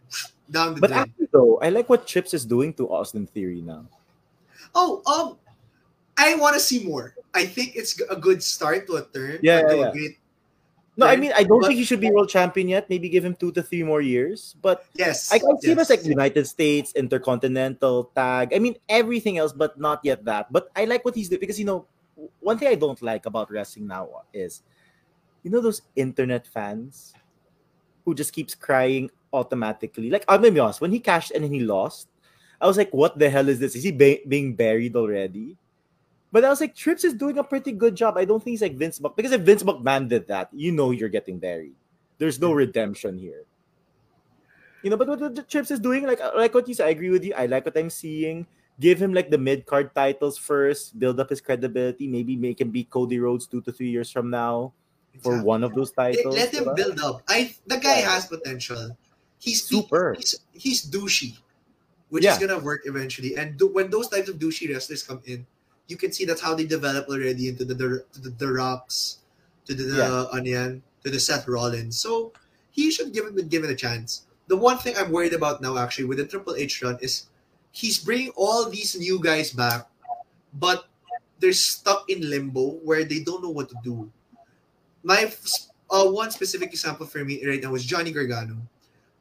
[0.52, 1.02] down the But drain.
[1.02, 3.86] actually, though, I like what Chips is doing to Austin Theory now.
[4.74, 5.38] Oh, um,
[6.18, 7.16] I want to see more.
[7.34, 9.40] I think it's a good start to a turn.
[9.42, 9.92] Yeah, yeah, a yeah.
[9.92, 10.18] great.
[10.98, 12.90] No, I mean, I don't but- think he should be world champion yet.
[12.90, 14.56] Maybe give him two to three more years.
[14.62, 18.54] But Yes, I can see him as like United States, Intercontinental, Tag.
[18.56, 20.52] I mean, everything else, but not yet that.
[20.52, 21.86] But I like what he's doing because, you know,
[22.40, 24.62] one thing I don't like about wrestling now is,
[25.44, 27.14] you know, those internet fans
[28.06, 30.10] who just keeps crying automatically.
[30.10, 32.08] Like, I'm gonna be honest, when he cashed and then he lost,
[32.62, 33.76] I was like, what the hell is this?
[33.76, 35.58] Is he ba- being buried already?
[36.32, 38.18] But I was like, Trips is doing a pretty good job.
[38.18, 40.92] I don't think he's like Vince Mc because if Vince McMahon did that, you know
[40.92, 41.76] you're getting buried.
[42.18, 43.44] There's no redemption here.
[44.84, 47.10] You know, but what the Trips is doing, like like what you said, I agree
[47.10, 47.34] with you.
[47.34, 48.46] I like what I'm seeing.
[48.78, 52.72] give him like the mid card titles first, build up his credibility, maybe make him
[52.76, 54.74] beat Cody Rhodes two to three years from now
[55.24, 55.48] for Exactly.
[55.48, 56.36] one of those Let- titles.
[56.36, 57.24] Let him build up.
[57.32, 58.12] I the guy Yeah.
[58.12, 58.92] has potential.
[59.40, 60.16] He's Super.
[60.20, 61.40] He's, he's douchey,
[62.12, 62.34] which Yeah.
[62.36, 63.38] is gonna work eventually.
[63.40, 65.48] And do, when those types of douchey wrestlers come in,
[65.88, 69.20] you can see that's how they develop already into the the, to the, the Rocks,
[69.66, 70.42] to the, the Yeah.
[70.44, 72.00] yan, to the Seth Rollins.
[72.00, 72.34] So
[72.72, 74.26] he should give him give it a chance.
[74.48, 77.28] The one thing I'm worried about now, actually, with the Triple H run is
[77.72, 79.88] he's bringing all these new guys back,
[80.60, 80.86] but
[81.40, 84.10] they're stuck in limbo where they don't know what to do.
[85.04, 85.32] My
[85.90, 88.58] uh, one specific example for me right now is Johnny Gargano.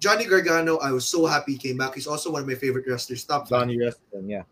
[0.01, 1.95] Johnny Gargano, I was so happy he came back.
[1.95, 3.25] He's also one of my favorite wrestlers.
[3.25, 3.49] Top.
[3.49, 4.43] Johnny Wrestling, yeah.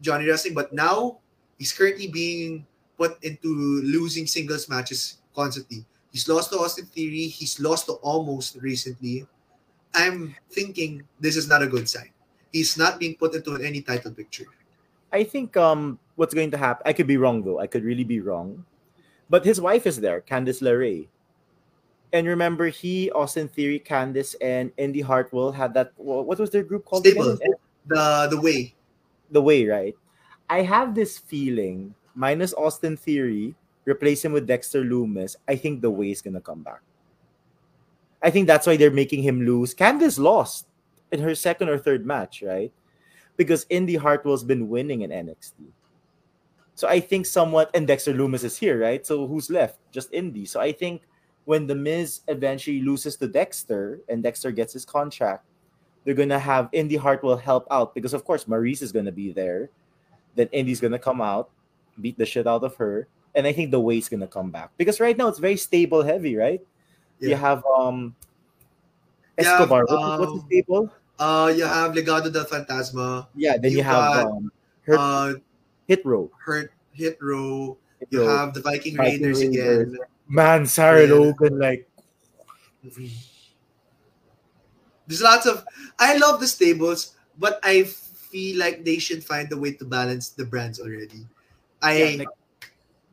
[0.00, 1.18] Johnny Wrestling, but now
[1.60, 2.64] he's currently being
[2.96, 5.84] put into losing singles matches constantly.
[6.10, 7.28] He's lost to Austin Theory.
[7.28, 9.28] He's lost to almost recently.
[9.94, 12.10] I'm thinking this is not a good sign.
[12.50, 14.46] He's not being put into any title picture.
[15.12, 16.82] I think um what's going to happen.
[16.88, 17.60] I could be wrong though.
[17.60, 18.64] I could really be wrong.
[19.28, 21.06] But his wife is there, Candice LeRae.
[22.12, 25.92] And remember, he, Austin Theory, Candice, and Indy Hartwell had that.
[25.94, 27.06] What was their group called?
[27.06, 27.38] Stable.
[27.38, 27.54] again?
[27.86, 28.74] The the way.
[29.30, 29.94] The Way, right?
[30.50, 33.54] I have this feeling, minus Austin Theory,
[33.84, 35.36] replace him with Dexter Lumis.
[35.46, 36.82] I think The Way is gonna come back.
[38.20, 39.72] I think that's why they're making him lose.
[39.74, 40.66] Candice lost
[41.12, 42.72] in her second or third match, right?
[43.36, 45.70] Because Indy Hartwell's been winning in NXT.
[46.74, 49.06] So I think somewhat, and Dexter Lumis is here, right?
[49.06, 49.78] So who's left?
[49.92, 50.46] Just Indy.
[50.46, 51.02] So I think
[51.44, 55.44] when The Miz eventually loses to Dexter and Dexter gets his contract,
[56.04, 59.70] they're gonna have Indy Hartwell help out because of course Maurice is gonna be there.
[60.34, 61.50] Then Indy's gonna come out,
[62.00, 65.00] beat the shit out of her, and I think the weight's gonna come back because
[65.00, 66.60] right now it's very stable heavy, right?
[67.18, 68.14] You have um
[69.38, 69.84] You have, Escobar.
[69.88, 70.90] What's- what's the um, stable?
[71.18, 73.26] Uh, you have Legado del Fantasma.
[73.36, 74.50] Yeah, then you, you have got, um,
[74.86, 75.34] Hurt, Uh,
[75.86, 76.30] Hit Row.
[76.38, 77.76] Hurt Hit Row.
[77.98, 78.28] Hit You Row.
[78.36, 79.88] have the Viking, Viking Raiders Raiders.
[79.92, 79.98] again.
[80.28, 81.12] Man, Sarah Yeah.
[81.14, 81.86] Logan, like
[85.06, 85.64] There's lots of.
[85.98, 87.84] I love the stables, but I
[88.30, 91.26] feel like they should find a way to balance the brands already.
[91.82, 92.34] I yeah, like,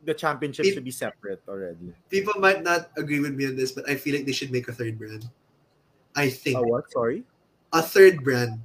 [0.06, 1.92] the championship It- should be separate already.
[2.08, 4.68] people might not agree with me on this, but I feel like they should make
[4.68, 5.26] a third brand.
[6.14, 6.90] I think Oh, what?
[6.92, 7.24] Sorry.
[7.72, 8.62] a third brand.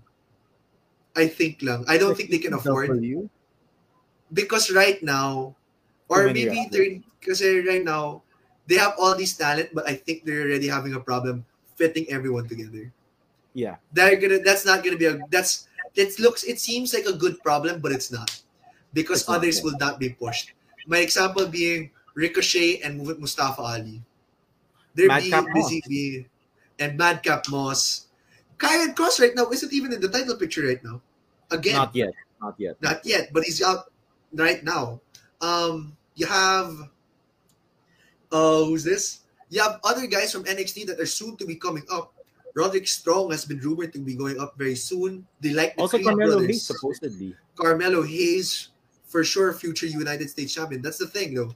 [1.16, 1.86] I think lang.
[1.88, 3.30] I don't think they can afford W?
[4.34, 5.54] because right now,
[6.10, 8.24] or maybe third because right now
[8.66, 11.46] they have all this talent, but I think they're already having a problem
[11.78, 12.90] fitting everyone together.
[13.54, 13.78] Yeah.
[13.94, 17.42] they're gonna that's not gonna be a that's it looks it seems like a good
[17.44, 18.30] problem but it's not
[18.94, 19.64] because It's others yeah.
[19.66, 20.54] will not be pushed
[20.88, 24.02] my example being ricochet and mustafa ali
[24.96, 26.26] they're Madcap being busy being
[26.80, 28.08] and madcap moss
[28.58, 31.02] Kyle Cross right now isn't even in the title picture right now
[31.52, 32.14] again Not yet.
[32.44, 32.76] Not yet.
[32.82, 33.88] not yet, but he's out
[34.36, 35.00] right now.
[35.40, 36.76] Um, you have,
[38.32, 39.22] uh, who's this?
[39.50, 42.14] You have other guys from NXT that are soon to be coming up.
[42.56, 45.26] Roderick Strong has been rumored to be going up very soon.
[45.42, 46.48] They like the Also, Carmelo brothers.
[46.48, 47.36] Hayes supposedly.
[47.56, 48.70] Carmelo Hayes,
[49.06, 50.82] for sure, future United States champion.
[50.82, 51.52] That's the thing, though.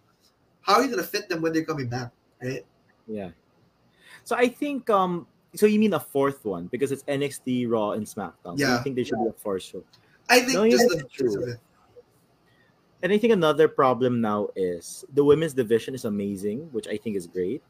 [0.61, 2.11] How are you gonna fit them when they're coming back?
[2.41, 2.65] Right?
[3.07, 3.29] Yeah.
[4.23, 8.05] So I think um so you mean a fourth one because it's NXT, Raw, and
[8.05, 8.57] SmackDown.
[8.59, 8.77] So Yeah.
[8.77, 9.83] I think there should be a fourth show.
[10.29, 11.31] I think No, yeah, just the true.
[11.33, 11.57] truth.
[13.01, 17.15] And I think another problem now is the women's division is amazing, which I think
[17.15, 17.61] is great,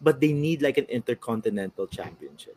[0.00, 2.56] but they need like an intercontinental championship,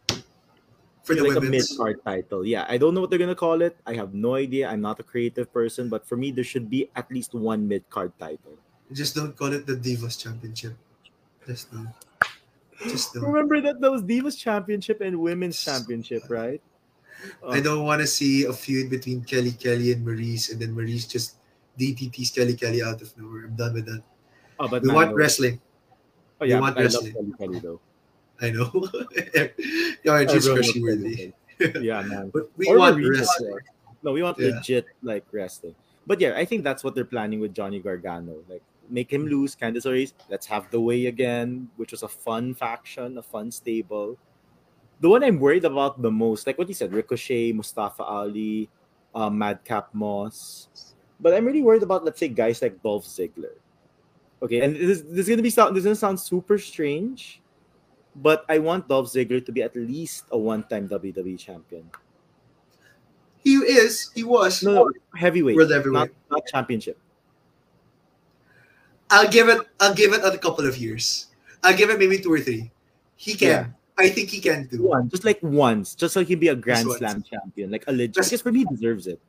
[1.04, 2.46] for the like a mid-card title.
[2.46, 3.78] Yeah, I don't know what they're gonna call it.
[3.86, 4.68] I have no idea.
[4.68, 7.90] I'm not a creative person, but for me, there should be at least one mid
[7.90, 8.58] card title.
[8.92, 10.76] Just don't call it the Divas Championship.
[11.46, 11.94] Just don't.
[12.84, 13.24] Just don't.
[13.24, 16.62] Remember that those Divas Championship and Women's Championship, right?
[17.44, 20.72] I uh, don't want to see a feud between Kelly Kelly and Maurice, and then
[20.72, 21.36] Maurice just
[21.80, 23.46] DTTs Kelly Kelly out of nowhere.
[23.46, 24.04] I'm done with that.
[24.60, 25.62] Oh, but We want wrestling.
[26.40, 26.92] Oh yeah, I love.
[26.92, 27.80] Kelly Kelly though.
[28.42, 28.70] I know.
[30.04, 31.34] You're just Everyone crushing worthy.
[31.82, 32.30] Yeah, man.
[32.32, 33.58] But we Or want wrestling.
[34.04, 34.56] No, we want Yeah.
[34.56, 35.74] legit like wrestling.
[36.06, 38.36] But yeah, I think that's what they're planning with Johnny Gargano.
[38.48, 40.14] Like make him lose Candice LeRae.
[40.30, 44.18] Let's have the way again, which was a fun faction, a fun stable.
[45.02, 48.70] The one I'm worried about the most, like what you said, Ricochet, Mustafa Ali,
[49.14, 50.70] uh, Madcap Moss.
[51.20, 53.58] But I'm really worried about, let's say, guys like Dolph Ziggler.
[54.42, 55.76] Okay, and this, this is gonna be sound.
[55.76, 57.42] This is gonna sound super strange,
[58.16, 61.90] but I want Dolph Ziggler to be at least a one-time WWE champion.
[63.40, 64.12] He is.
[64.14, 64.62] He was.
[64.62, 66.12] No, no, heavyweight, World not, heavyweight.
[66.30, 66.98] not championship.
[69.10, 69.62] I'll give it.
[69.80, 71.28] I'll give it a couple of years.
[71.64, 72.72] I'll give it maybe two or three.
[73.16, 73.48] He can.
[73.48, 73.66] Yeah.
[73.98, 74.84] I think he can do.
[74.84, 76.86] One, just like once, just so he can be a Grand.
[76.92, 78.14] Slam champion, like a legit.
[78.14, 79.20] Just- Because for me, he deserves it.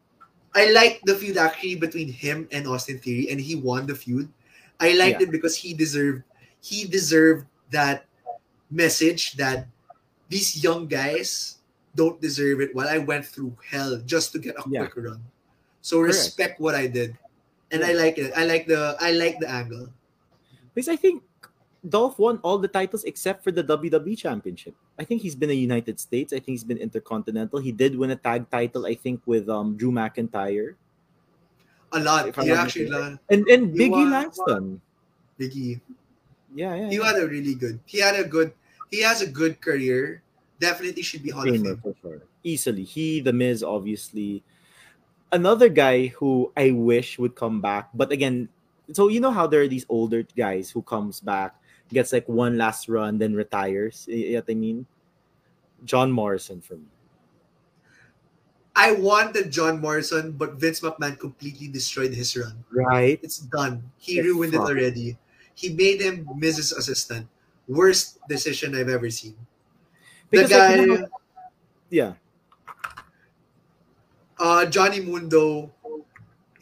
[0.54, 4.28] I like the feud actually between him and Austin Theory, and he won the feud.
[4.80, 5.26] I liked Yeah.
[5.26, 6.22] it because he deserved
[6.60, 8.06] he deserved that
[8.70, 9.66] message that
[10.28, 11.58] these young guys
[11.94, 14.86] don't deserve it while I went through hell just to get a Yeah.
[14.86, 15.22] quick run.
[15.80, 16.14] So Correct.
[16.14, 17.16] respect what I did.
[17.70, 18.32] And I like it.
[18.36, 19.88] I like the I like the angle.
[20.74, 21.22] Because I think
[21.86, 24.74] Dolph won all the titles except for the WWE Championship.
[24.98, 26.32] I think he's been a United States.
[26.32, 27.58] I think he's been Intercontinental.
[27.62, 30.74] He did win a tag title, I think, with um Drew McIntyre
[31.92, 32.28] A lot.
[32.28, 33.18] If I'm He actually mistaken.
[33.30, 34.80] and and Biggie won- Langston.
[35.40, 35.80] Biggie.
[36.54, 36.88] Yeah, yeah.
[36.90, 37.04] He yeah.
[37.04, 37.80] had a really good.
[37.86, 38.52] He had a good.
[38.90, 40.22] He has a good career.
[40.60, 41.78] Definitely should be Hall of Fame.
[41.80, 42.22] for sure.
[42.42, 42.82] Easily.
[42.84, 44.42] He, the Miz, obviously.
[45.30, 48.48] Another guy who I wish would come back, but again,
[48.92, 51.54] so you know how there are these older guys who comes back,
[51.92, 54.08] gets like one last run, then retires.
[54.08, 54.86] You know what I mean?
[55.84, 56.88] John Morrison for me.
[58.78, 62.62] I wanted John Morrison, but Vince McMahon completely destroyed his run.
[62.70, 63.18] Right?
[63.26, 63.82] It's done.
[63.98, 65.18] He Get ruined it already.
[65.58, 67.26] He made him Miz's Assistant.
[67.66, 69.34] Worst decision I've ever seen.
[70.30, 71.06] The Because, like, guy, you know
[71.90, 72.12] yeah.
[74.38, 75.72] uh, Johnny Mundo,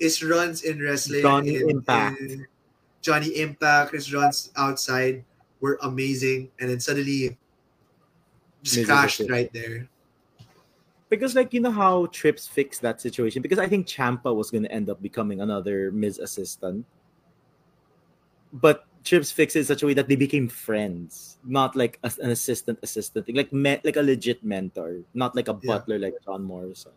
[0.01, 2.21] his runs in wrestling, Johnny in- Impact.
[2.21, 2.47] in-
[3.03, 5.23] Johnny Impact, his runs outside
[5.61, 7.37] were amazing, and then suddenly
[8.63, 8.87] just Mrs.
[8.87, 9.87] crashed right there.
[11.09, 14.69] Because like you know how Trips fixed that situation because I think Ciampa was gonna
[14.69, 16.85] end up becoming another Miz assistant,
[18.53, 22.19] but Trips fixed it in such a way that they became friends, not like as
[22.19, 25.79] an assistant assistant, thing, like me- like a legit mentor, not like a Yeah.
[25.79, 26.91] butler like John Morrison.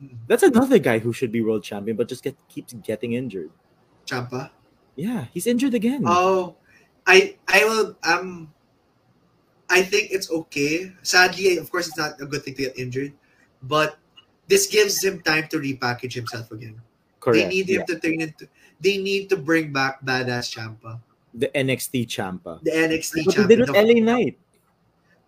[0.00, 0.18] Mm.
[0.28, 3.50] That's another guy who should be world champion, but just get keeps getting injured.
[4.06, 4.50] Ciampa.
[4.94, 6.04] Yeah, he's injured again.
[6.06, 6.54] Oh,
[7.08, 8.54] I I will um
[9.68, 10.92] I think it's okay.
[11.02, 13.14] Sadly, of course, it's not a good thing to get injured,
[13.62, 13.98] but
[14.48, 16.80] this gives him time to repackage himself again.
[17.20, 17.38] Correct.
[17.38, 17.94] They need him yeah.
[17.94, 18.48] to turn into.
[18.80, 20.98] They need to bring back badass Ciampa,
[21.32, 22.62] The NXT Ciampa.
[22.62, 24.38] the NXT What they did Ciampa, with the, LA Knight.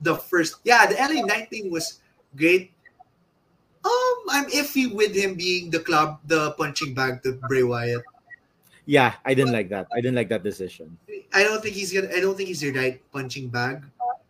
[0.01, 0.57] the first.
[0.65, 2.01] Yeah, the LA Knight thing was
[2.35, 2.73] great.
[3.85, 8.03] Um, I'm iffy with him being the club, the punching bag to Bray Wyatt.
[8.87, 9.87] Yeah, I didn't like that.
[9.95, 10.99] I didn't like that decision.
[11.33, 12.09] I don't think he's gonna.
[12.13, 13.85] I don't think he's the right punching bag.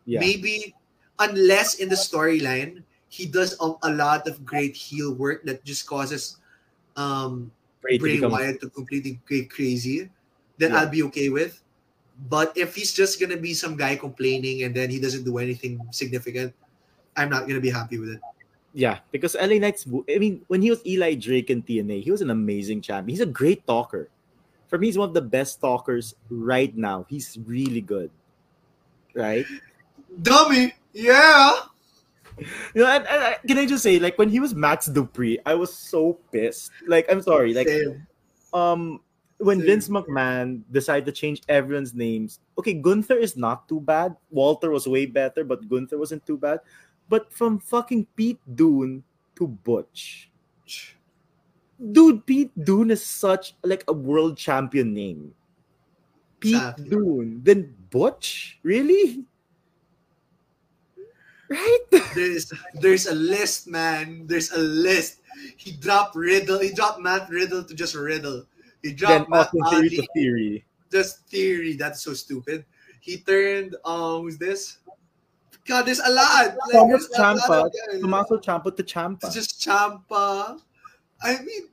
[0.07, 0.21] Yeah.
[0.21, 0.75] Maybe
[1.19, 2.83] unless in the storyline
[3.15, 6.43] he does a, a lot of great heel work that just causes
[6.99, 10.11] um Bray to Bray become- Wyatt to completely go crazy,
[10.59, 10.83] then Yeah.
[10.83, 11.63] I'll be okay with.
[12.31, 15.79] But if he's just gonna be some guy complaining and then he doesn't do anything
[15.95, 16.51] significant,
[17.15, 18.21] I'm not gonna be happy with it.
[18.75, 19.87] Yeah, because LA Knight's.
[20.11, 23.15] I mean, when he was Eli Drake in TNA, he was an amazing champion.
[23.15, 24.11] He's a great talker.
[24.67, 27.07] For me, he's one of the best talkers right now.
[27.07, 28.11] He's really good.
[29.15, 29.47] Right?
[30.23, 31.71] Dummy, yeah.
[32.39, 35.39] You know, and, and, and can I just say, like when he was Max Dupri,
[35.47, 36.73] I was so pissed.
[36.87, 38.07] Like, I'm sorry, like Same.
[38.53, 39.01] um
[39.39, 39.67] when Same.
[39.67, 44.17] Vince McMahon decided to change everyone's names, okay, Gunther is not too bad.
[44.31, 46.61] Walter was way better, but Gunther wasn't too bad.
[47.09, 49.03] But from fucking Pete Dunne
[49.37, 50.31] to Butch,
[51.93, 55.35] dude, Pete Dunne is such like a world champion name.
[56.41, 56.89] Pete Exactly.
[56.91, 59.25] Dunne, then Butch, really?
[61.55, 61.79] Right?
[62.19, 62.51] There's
[62.83, 64.27] there's a list, man.
[64.27, 65.21] There's a list.
[65.57, 66.59] He dropped Riddle.
[66.59, 68.43] He dropped Matt Riddle to just Riddle.
[68.83, 70.65] He then dropped Matt Austin Theory to Theory.
[70.91, 71.75] just theory.
[71.79, 72.65] That's so stupid.
[73.01, 74.79] He turned um who's this?
[75.67, 76.55] God, there's a lot.
[76.67, 78.01] Like, Thomas there's a lot Ciampa.
[78.01, 79.25] Tommaso Ciampa to Ciampa.
[79.25, 80.59] It's just Ciampa.
[81.23, 81.69] I mean,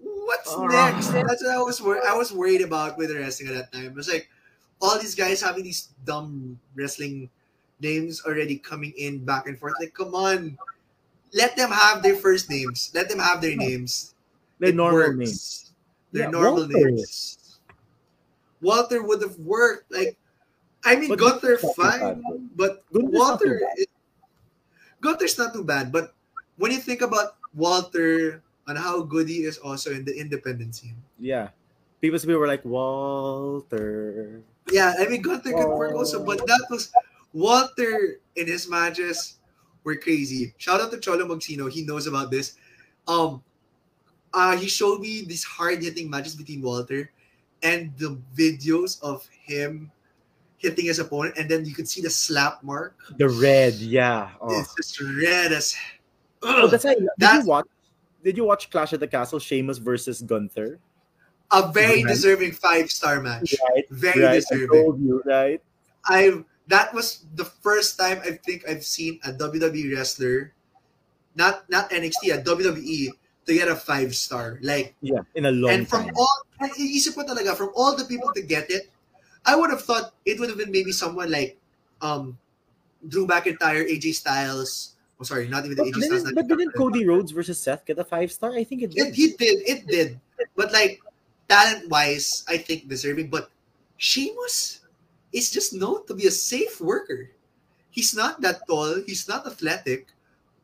[0.00, 0.66] what's Ah.
[0.92, 1.08] next?
[1.10, 3.86] That's what I was wor- I was worried about with the wrestling at that time.
[3.86, 4.28] It was like
[4.80, 7.30] all these guys having these dumb wrestling
[7.80, 9.74] names already coming in back and forth.
[9.80, 10.56] Like, come on,
[11.32, 12.90] let them have their first names.
[12.94, 14.14] Let them have their names.
[14.58, 15.16] Their It normal works.
[15.18, 15.72] names.
[16.12, 16.90] Their Yeah, normal Walter.
[16.90, 17.58] names.
[18.62, 19.92] Walter would have worked.
[19.92, 20.16] Like,
[20.84, 22.22] I mean, But Gunther fine,
[22.56, 23.78] but Gunther's not Walter, bad.
[23.78, 23.86] is-
[25.00, 25.92] Gunther's not too bad.
[25.92, 26.14] But
[26.56, 30.96] when you think about Walter and how good he is also in the independent scene,
[31.18, 31.50] Yeah.
[32.00, 34.40] People people were like Walter.
[34.70, 36.92] yeah, I mean Gunther could work also, but that was
[37.36, 39.36] Walter in his matches
[39.84, 40.54] were crazy.
[40.56, 42.54] Shout out to Cholo Magsino, he knows about this.
[43.06, 43.42] Um,
[44.32, 47.12] uh, he showed me these hard hitting matches between Walter
[47.62, 49.90] and the videos of him
[50.56, 52.96] hitting his opponent, and then you could see the slap mark.
[53.18, 54.30] The red, yeah.
[54.40, 54.58] Oh.
[54.58, 55.76] It's just red as.
[56.42, 56.94] Oh, that's why.
[56.94, 57.66] Did That's- you watch?
[58.24, 59.38] Did you watch Clash at the Castle?
[59.38, 60.80] Sheamus versus Gunther.
[61.52, 62.08] a very Right.
[62.08, 63.54] deserving five star match.
[63.70, 63.84] Right.
[63.90, 64.30] Very right.
[64.32, 64.68] I deserving.
[64.82, 65.62] told you, right?
[66.06, 70.52] I that was the first time I think I've seen a WWE wrestler,
[71.34, 73.10] not not NXT, a WWE
[73.46, 74.58] to get a five star.
[74.62, 76.14] Like Yeah, in a long and from time.
[76.16, 78.90] all and iisip ko talaga from all the people to get it,
[79.44, 81.56] I would have thought it would have been maybe someone like
[82.02, 82.38] um
[83.06, 84.94] Drew McIntyre, AJ Styles.
[85.20, 86.22] Oh, sorry, not even the but AJ Styles.
[86.24, 88.52] didn't, but didn't Cody Rhodes versus Seth get a five star?
[88.52, 89.14] I think it It, did.
[89.14, 90.20] he did, it did.
[90.56, 91.00] But like
[91.48, 93.30] talent wise, I think deserving.
[93.30, 93.48] But
[93.96, 94.80] Sheamus
[95.32, 97.30] is just known to be a safe worker.
[97.90, 99.02] He's not that tall.
[99.06, 100.08] He's not athletic,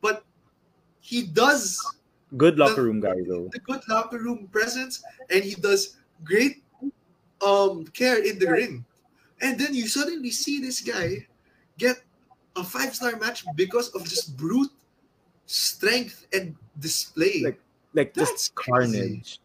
[0.01, 0.23] but
[1.01, 1.81] he does
[2.37, 3.49] Good locker room guy though.
[3.51, 6.63] the good locker room presence, and he does great
[7.45, 8.85] um care in the ring.
[9.41, 11.27] And then you suddenly see this guy
[11.77, 12.01] get
[12.55, 14.71] a five star match because of just brute
[15.45, 17.43] strength and display.
[17.43, 17.59] Like,
[17.93, 18.97] Like That's just crazy.
[18.97, 19.39] carnage.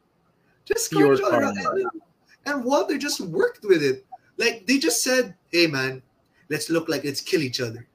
[0.64, 1.56] just pure carnage all around.
[1.60, 1.86] carnage.
[1.92, 4.04] And, and Walter just worked with it.
[4.38, 6.00] Like they just said, "Hey man,
[6.48, 7.86] let's look like let's kill each other."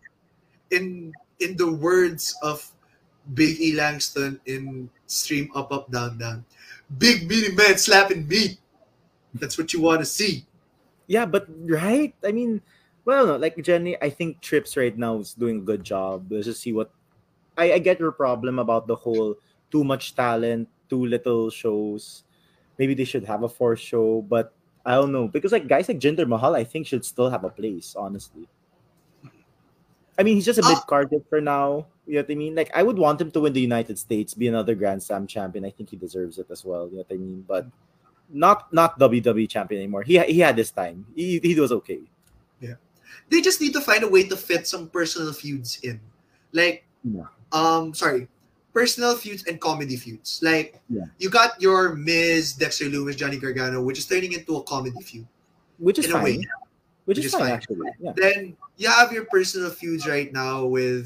[0.69, 2.61] In in the words of
[3.33, 6.45] Big E Langston in Stream Up Up Down Down,
[6.99, 8.59] big meaty man slapping meat.
[9.33, 10.45] That's what you want to see.
[11.07, 12.13] Yeah, but right?
[12.23, 12.61] I mean,
[13.05, 16.27] well, like Jenny, I think Trips right now is doing a good job.
[16.29, 16.91] Let's just see what
[17.57, 19.35] I, I get your problem about the whole
[19.71, 22.23] too much talent, too little shows.
[22.77, 24.53] Maybe they should have a fourth show, but
[24.85, 25.27] I don't know.
[25.27, 28.47] Because like guys like Jinder Mahal, I think should still have a place, honestly.
[30.17, 30.85] I mean, he's just a bit Ah.
[30.87, 31.87] carded for now.
[32.05, 32.53] You know what I mean?
[32.53, 35.65] Like, I would want him to win the United States, be another Grand Slam champion.
[35.65, 36.85] I think he deserves it as well.
[36.91, 37.45] You know what I mean?
[37.47, 37.65] But
[38.29, 40.03] not not WWE champion anymore.
[40.03, 41.05] He he had his time.
[41.15, 42.01] He he was okay.
[42.61, 42.75] Yeah,
[43.29, 45.99] they just need to find a way to fit some personal feuds in,
[46.51, 47.27] like, Yeah.
[47.51, 48.27] um, sorry,
[48.73, 50.39] personal feuds and comedy feuds.
[50.43, 51.05] Like, Yeah.
[51.19, 55.27] you got your Miz, Dexter Lumis, Johnny Gargano, which is turning into a comedy feud.
[55.77, 56.23] Which is In a fine.
[56.23, 56.37] way.
[57.05, 57.91] Which, Which is, is fine, actually.
[57.99, 58.13] Yeah.
[58.15, 61.05] Then you have your personal feuds right now with,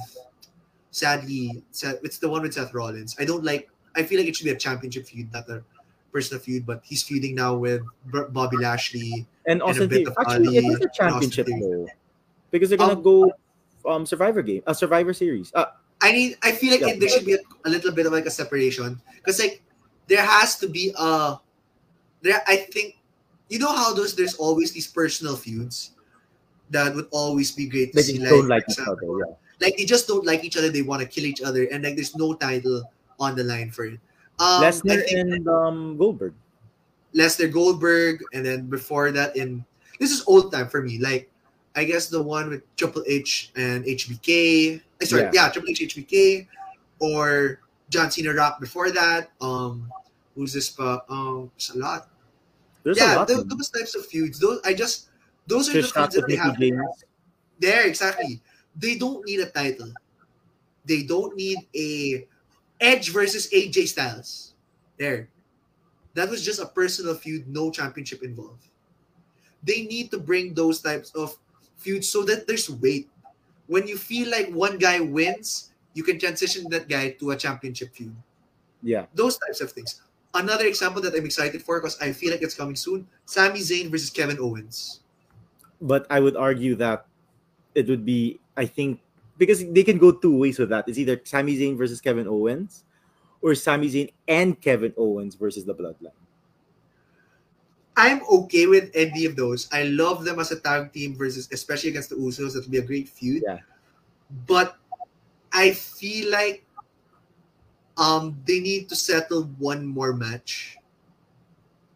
[0.91, 3.15] sadly, Seth, it's the one with Seth Rollins.
[3.19, 3.69] I don't like.
[3.95, 5.63] I feel like it should be a championship feud, not a
[6.13, 6.65] personal feud.
[6.65, 7.81] But he's feuding now with
[8.13, 9.25] B- Bobby Lashley.
[9.47, 10.05] And a bit Theory.
[10.05, 11.87] of Actually, it Ali is a championship though.
[12.51, 13.33] Because they're gonna Um, go
[13.85, 15.51] um Survivor game, a Survivor series.
[15.55, 15.65] Uh
[16.01, 16.37] I need.
[16.43, 16.95] I feel like Yeah.
[16.99, 19.61] there should be a, a little bit of like a separation because like
[20.07, 21.37] there has to be a.
[22.21, 22.97] There, I think,
[23.49, 25.91] you know how those there's always these personal feuds
[26.69, 28.17] that would always be great to they see.
[28.17, 29.07] just Like, don't like each other.
[29.19, 29.33] Yeah.
[29.61, 30.69] like they just don't like each other.
[30.69, 32.83] They want to kill each other, and like there's no title
[33.19, 33.99] on the line for it.
[34.39, 36.33] Um, Lesnar and um Goldberg.
[37.15, 39.65] Lesnar Goldberg, and then before that, in
[39.99, 40.99] this is old time for me.
[40.99, 41.29] Like
[41.75, 44.81] I guess the one with Triple H and HBK.
[45.03, 45.31] Sorry, Yeah.
[45.33, 46.47] yeah, Triple H HBK,
[46.99, 47.59] or
[47.89, 49.31] John Cena Rock before that.
[49.41, 49.91] Um,
[50.35, 50.69] who's this?
[50.69, 51.01] Pa?
[51.09, 52.09] Um, it's a lot.
[52.83, 53.27] There's yeah, a lot.
[53.27, 54.39] tho- of those types of feuds.
[54.39, 55.09] Those I just
[55.45, 56.57] those are the feuds that they have.
[56.59, 57.03] James.
[57.59, 58.41] There, exactly.
[58.75, 59.91] They don't need a title.
[60.85, 62.25] They don't need a
[62.79, 64.53] Edge versus AJ Styles.
[64.97, 65.29] There.
[66.13, 68.67] That was just a personal feud, no championship involved.
[69.63, 71.35] They need to bring those types of
[71.77, 73.09] feuds so that there's weight.
[73.67, 77.93] When you feel like one guy wins, you can transition that guy to a championship
[77.93, 78.15] feud.
[78.83, 79.05] Yeah.
[79.13, 80.01] Those types of things.
[80.33, 83.89] Another example that I'm excited for because I feel like it's coming soon Sami Zayn
[83.89, 85.01] versus Kevin Owens.
[85.81, 87.05] But I would argue that
[87.75, 88.99] it would be, I think,
[89.37, 90.87] because they can go two ways with that.
[90.87, 92.83] It's either Sami Zayn versus Kevin Owens,
[93.41, 96.17] or Sami Zayn and Kevin Owens versus the Bloodline.
[97.97, 99.67] I'm okay with any of those.
[99.73, 102.53] I love them as a tag team versus, especially against the Usos.
[102.53, 103.41] That would be a great feud.
[103.43, 103.59] Yeah.
[104.45, 104.77] But
[105.51, 106.63] I feel like
[107.97, 110.77] um they need to settle one more match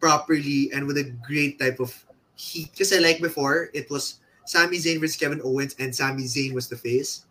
[0.00, 1.94] properly and with a great type of
[2.34, 2.72] heat.
[2.72, 6.66] Because I like before, it was Sami Zayn versus Kevin Owens, and Sami Zayn was
[6.66, 7.26] the face.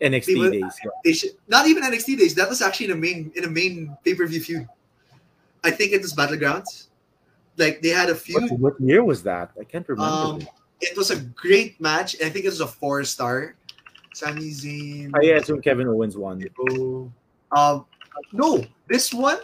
[0.00, 0.72] NXT People- days.
[1.04, 2.34] They should not even NXT days.
[2.34, 4.64] That was actually in a main in a main pay per view feud.
[5.62, 6.88] I think it was Battlegrounds.
[7.60, 8.40] Like they had a few.
[8.40, 9.52] What, what year was that?
[9.60, 10.10] I can't remember.
[10.10, 10.48] Um,
[10.80, 12.16] it was a great match.
[12.24, 13.54] I think it was a four star.
[14.14, 15.12] Sami Zayn.
[15.14, 16.42] I assume Kevin Owens won.
[16.58, 17.12] Oh.
[17.52, 17.84] Um,
[18.32, 19.38] no, this one.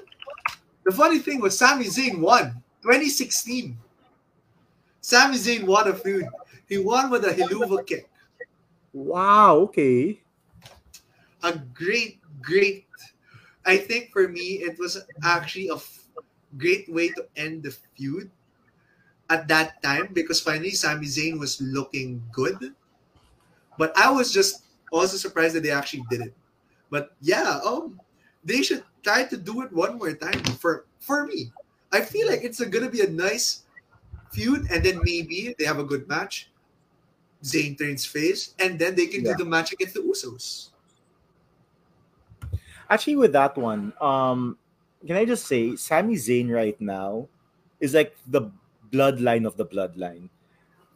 [0.84, 3.76] The funny thing was Sami Zayn won 2016.
[5.02, 6.26] Sami Zayn won a feud.
[6.68, 8.08] He won with a Helluva kick.
[8.92, 9.56] Wow.
[9.70, 10.20] Okay.
[11.42, 12.86] A great, great.
[13.66, 15.76] I think for me, it was actually a
[16.58, 18.30] great way to end the feud
[19.30, 22.74] at that time because finally Sami Zayn was looking good.
[23.78, 26.34] But I was just also surprised that they actually did it.
[26.90, 28.00] But yeah, um,
[28.44, 31.52] they should try to do it one more time for for me.
[31.92, 33.64] I feel like it's a, gonna be a nice
[34.32, 36.50] feud, and then maybe they have a good match.
[37.44, 39.32] Zayn turns face, and then they can Yeah.
[39.32, 40.70] do the match against the Usos.
[42.88, 44.58] Actually, with that one, um,
[45.06, 47.28] can I just say, Sami Zayn right now
[47.80, 48.50] is like the
[48.90, 50.28] bloodline of the bloodline.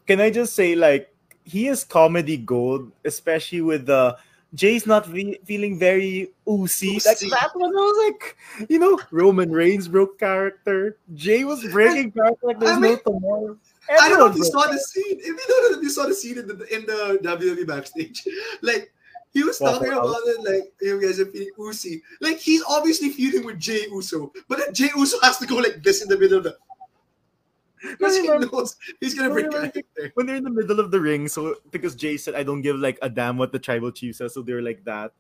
[0.07, 1.13] Can I just say, like,
[1.45, 4.17] he is comedy gold, especially with the
[4.55, 6.95] Jay's not fe- feeling very oozy.
[7.07, 8.37] Like that one I was like,
[8.69, 10.97] you know, Roman Reigns broke character.
[11.15, 13.57] Jay was breaking character like there's I mean, no tomorrow.
[13.89, 15.19] I don't know if you broke saw the scene.
[15.21, 18.27] If you don't know if you saw the scene in the in the WWE backstage,
[18.63, 18.93] like
[19.33, 20.05] he was Walk talking out.
[20.05, 22.03] about it like you guys are feeling oozy.
[22.21, 25.83] Like he's obviously feuding with Jay Uso, but then Jay Uso has to go like
[25.83, 26.57] this in the middle of the
[27.83, 30.11] because he knows he's gonna break remember- character.
[30.15, 32.77] when they're in the middle of the ring, so because Jay said I don't give
[32.77, 35.13] like a damn what the tribal chief says, so they're like that.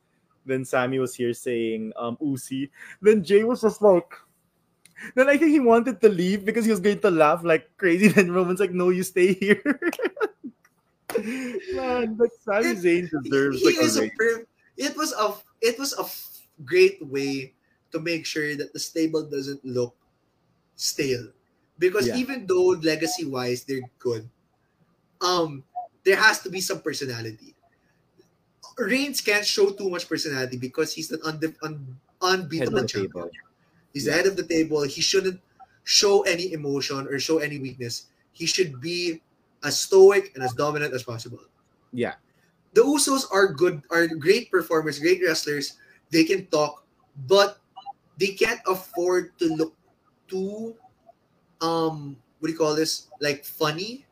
[0.47, 2.70] Then Sami was here saying um Usi.
[3.01, 4.11] Then Jay was just like
[5.15, 8.09] then I think he wanted to leave because he was going to laugh like crazy.
[8.12, 9.62] Then Roman's like, no, you stay here.
[11.74, 14.11] Man, like Sami Zayn deserves he like a
[14.77, 16.07] it was a it was a
[16.65, 17.55] great way
[17.93, 19.95] to make sure that the stable doesn't look
[20.77, 21.32] stale
[21.78, 22.16] because Yeah.
[22.16, 24.28] even though legacy wise they're good
[25.20, 25.65] um
[26.05, 27.55] there has to be some personality
[28.78, 33.31] Reigns can't show too much personality because he's an unde- un- unbeatable champion.
[33.93, 34.82] He's the head of the table.
[34.82, 35.41] He shouldn't
[35.85, 38.07] show any emotion or show any weakness.
[38.32, 39.20] He should be
[39.62, 41.41] as stoic and as dominant as possible
[41.93, 42.15] Yeah.
[42.73, 45.74] the Usos are good, are great performers, great wrestlers.
[46.11, 46.87] They can talk,
[47.27, 47.59] but
[48.19, 49.74] they can't afford to look
[50.28, 50.77] too,
[51.61, 53.11] um, what do you call this?
[53.20, 54.07] Like funny,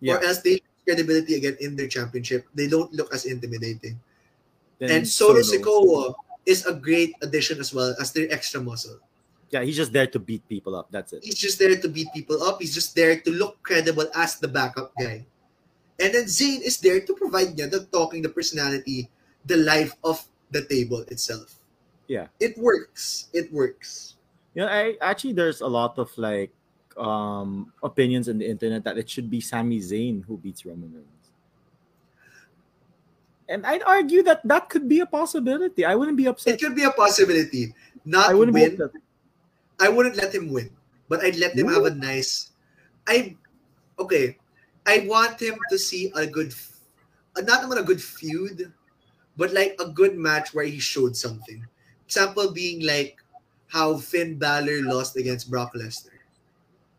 [0.00, 0.16] Yeah.
[0.18, 2.46] or else they lose credibility again in their championship.
[2.54, 4.00] They don't look as intimidating.
[4.78, 5.40] Then and Solo.
[5.44, 6.14] Sikoa
[6.46, 8.98] is a great addition as well as their extra muscle.
[9.50, 10.88] Yeah, he's just there to beat people up.
[10.90, 11.24] That's it.
[11.24, 12.62] He's just there to beat people up.
[12.62, 15.26] He's just there to look credible as the backup guy.
[15.98, 19.10] And then Zayn is there to provide niya the talking, the personality,
[19.44, 21.58] the life of the table itself.
[22.06, 22.26] Yeah.
[22.38, 23.28] It works.
[23.34, 24.16] It works.
[24.54, 26.50] You know, I actually there's a lot of like
[26.96, 31.26] um opinions on the internet that it should be Sami Zayn who beats Roman Reigns.
[33.50, 35.84] And I'd argue that that could be a possibility.
[35.84, 36.54] I wouldn't be upset.
[36.54, 37.74] It could be a possibility.
[38.04, 38.90] Not I wouldn't be upset.
[39.80, 40.70] I wouldn't let him win,
[41.08, 42.52] but I'd let him have a nice.
[43.08, 43.36] I
[43.98, 44.36] okay.
[44.86, 46.54] I want him to see a good,
[47.36, 48.72] not naman a good feud,
[49.36, 51.64] but like a good match where he showed something.
[52.06, 53.16] Example being like
[53.68, 56.20] how Finn Balor lost against Brock Lesnar,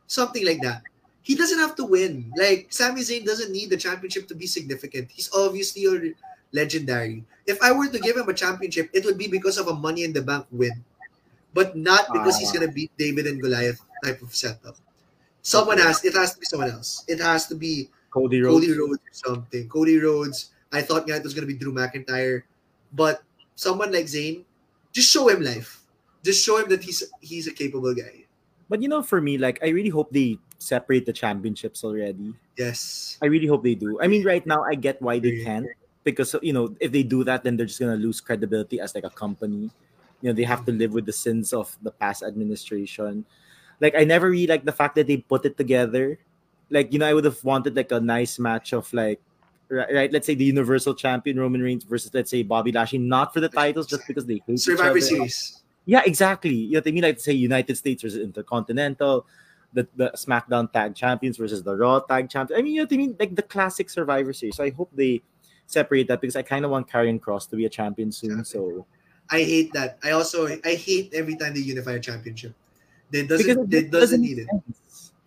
[0.08, 0.84] something like that.
[1.22, 2.34] He doesn't have to win.
[2.36, 5.12] Like Sami Zayn doesn't need the championship to be significant.
[5.12, 6.14] He's obviously a
[6.52, 7.26] legendary.
[7.46, 10.04] If I were to give him a championship, it would be because of a Money
[10.04, 10.84] in the Bank win,
[11.54, 12.60] but not because he's Ah.
[12.60, 14.78] gonna beat David and Goliath type of setup.
[15.42, 17.04] Someone has it has to be someone else.
[17.08, 18.66] It has to be Cody Rhodes.
[18.68, 19.68] Cody Rhodes or something.
[19.70, 20.52] Cody Rhodes.
[20.72, 22.44] I thought nga it was gonna be Drew McIntyre,
[22.94, 23.24] but
[23.56, 24.44] someone like Zayn,
[24.94, 25.84] just show him life.
[26.24, 28.26] Just show him that he's he's a capable guy.
[28.70, 32.32] But you know, for me, like I really hope they separate the championships already.
[32.56, 33.18] Yes.
[33.22, 33.98] I really hope they do.
[34.00, 35.66] I mean, right now I get why they can't
[36.06, 39.04] because you know if they do that, then they're just gonna lose credibility as like
[39.04, 39.72] a company.
[40.22, 43.26] You know, they have to live with the sins of the past administration.
[43.80, 46.20] Like I never really like the fact that they put it together.
[46.70, 49.22] Like you know, I would have wanted like a nice match of like.
[49.74, 53.34] Right, right, let's say the Universal Champion Roman Reigns versus let's say Bobby Lashley, not
[53.34, 55.00] for the titles, just because they hate each Survivor other.
[55.00, 55.64] Series.
[55.86, 56.54] Yeah, exactly.
[56.54, 57.04] You know what I mean?
[57.04, 59.26] Like say United States versus Intercontinental,
[59.72, 62.60] the, the SmackDown Tag Champions versus the Raw Tag Champions.
[62.60, 63.16] I mean, you know what I mean?
[63.18, 64.58] Like the classic Survivor Series.
[64.58, 65.22] So I hope they
[65.68, 68.44] separate that because I kind of want Karrion Kross to be a champion soon.
[68.44, 68.86] So
[69.32, 69.98] I hate that.
[70.04, 72.54] I also I hate every time they unify a championship.
[73.10, 74.48] They doesn't it it doesn't need it.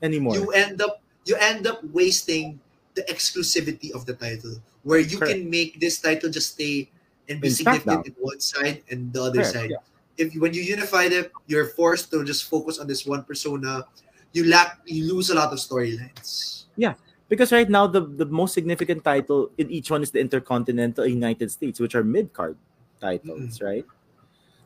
[0.03, 0.37] anymore.
[0.37, 2.61] You end up you end up wasting
[2.95, 5.33] the exclusivity of the title, where you Correct.
[5.33, 6.93] can make this title just stay
[7.29, 9.71] and be In significant in one side and the other Correct, side.
[9.73, 9.83] yeah.
[10.21, 13.89] If when you unify them, you're forced to just focus on this one persona.
[14.37, 16.69] You lack you lose a lot of storylines.
[16.77, 16.95] Yeah,
[17.29, 21.51] because right now the, the most significant title in each one is the Intercontinental United
[21.51, 22.57] States, which are mid card
[23.01, 23.63] titles, mm.
[23.63, 23.87] right?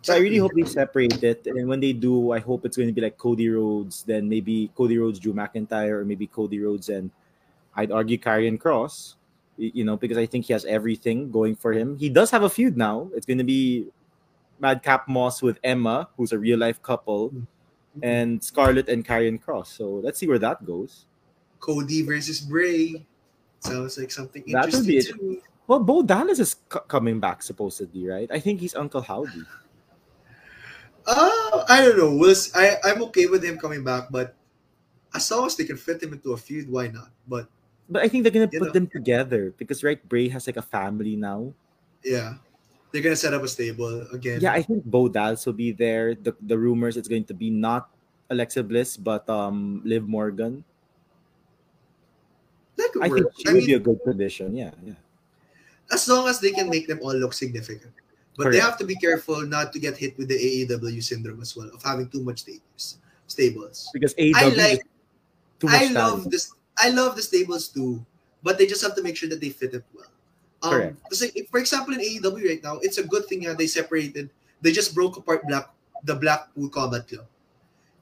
[0.09, 1.47] So I really hope they separate it.
[1.47, 4.73] And when they do, I hope it's going to be like Cody Rhodes, then maybe
[4.75, 7.11] Cody Rhodes, Drew McIntyre, or maybe Cody Rhodes and
[7.77, 9.17] I'd argue Karrion Kross,
[9.59, 11.99] you know, because I think he has everything going for him.
[11.99, 13.11] He does have a feud now.
[13.15, 13.85] It's going to be
[14.59, 17.35] Madcap Moss with Emma, who's a real life couple,
[18.03, 19.67] and Scarlett and Karrion Kross.
[19.67, 21.05] So let's see where that goes.
[21.61, 23.05] Cody versus Bray
[23.61, 25.43] sounds like something That would interesting too.
[25.67, 28.31] Well, Bo Dallas is c- coming back supposedly, right?
[28.33, 29.45] I think he's Uncle Howdy.
[31.09, 32.13] Uh, I don't know.
[32.15, 34.37] We'll, I I'm okay with him coming back, but
[35.17, 37.09] as long as they can fit him into a feud, why not?
[37.27, 37.49] But
[37.89, 38.77] But I think they're gonna put know.
[38.77, 41.57] them together because right, Bray has like a family now.
[42.05, 42.37] yeah,
[42.93, 44.45] they're gonna set up a stable again.
[44.45, 46.13] Yeah, I think Bo Dallas will be there.
[46.13, 47.89] The the rumors it's going to be not
[48.29, 50.61] Alexa Bliss, but um Liv Morgan.
[52.77, 53.35] that could I think work.
[53.41, 54.55] she I would mean, be a good condition.
[54.55, 55.01] Yeah, yeah.
[55.91, 57.93] as long as they can make them all look significant.
[58.39, 61.57] But they have to be careful not to get hit with the AEW syndrome as
[61.59, 63.03] well of having too much stables.
[63.27, 63.91] Stables.
[63.93, 64.87] Because AEW I like.
[65.59, 65.97] too much I talent.
[65.99, 66.55] love this.
[66.79, 67.99] I love the stables too,
[68.47, 70.07] but they just have to make sure that they fit it well.
[70.63, 70.97] Um, Correct.
[71.35, 74.31] If- for example, in AEW right now, it's a good thing that they separated.
[74.63, 75.75] They just broke apart Black
[76.07, 77.27] the Blackpool Combat Club.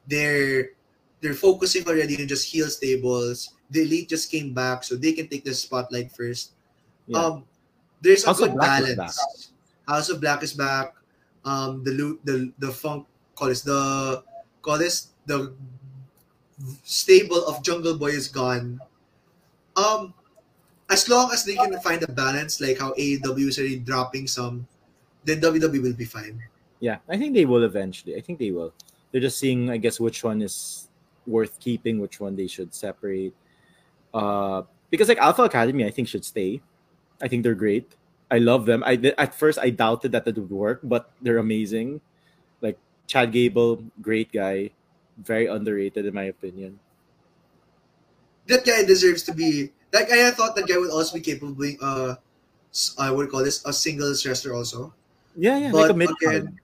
[0.07, 0.77] They're
[1.25, 3.57] they're focusing already on just heel stables.
[3.73, 6.53] The elite just came back, so they can take the spotlight first.
[7.09, 7.25] Yeah.
[7.25, 7.45] Um,
[8.05, 9.56] there's a of good Black balance.
[9.87, 10.95] House of Black is back.
[11.45, 14.23] Um, the loot, the the funk, call this the
[14.63, 15.55] call this the
[16.83, 18.81] stable of Jungle Boy is gone.
[19.77, 20.15] Um,
[20.91, 24.67] as long as they can find a balance, like how AEW is already dropping some,
[25.25, 26.41] then WWE will be fine.
[26.81, 28.17] Yeah, I think they will eventually.
[28.17, 28.73] I think they will.
[29.11, 30.89] They're just seeing, I guess, which one is
[31.27, 33.35] worth keeping, which one they should separate.
[34.15, 36.63] Uh, because like Alpha Academy, I think should stay.
[37.21, 37.97] I think they're great.
[38.31, 38.83] I love them.
[38.85, 42.01] I at first I doubted that it would work, but they're amazing.
[42.61, 44.71] Like Chad Gable, great guy,
[45.19, 46.79] very underrated in my opinion.
[48.47, 49.71] That guy deserves to be.
[49.91, 52.17] That guy, I thought that guy would also be capable of being, uh,
[52.99, 54.93] I would call this a singles wrestler also.
[55.37, 56.59] Yeah, yeah, But like a mid again,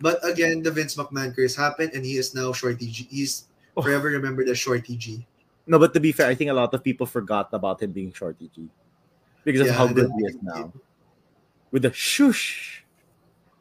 [0.00, 3.06] But again, the Vince McMahon curse happened, and he is now Shorty G.
[3.10, 3.46] He's
[3.78, 3.82] Oh.
[3.82, 5.22] forever remembered as Shorty G.
[5.68, 8.10] No, but to be fair, I think a lot of people forgot about him being
[8.10, 8.66] Shorty G
[9.44, 10.72] because of how good he is now.
[11.70, 12.84] With the shush.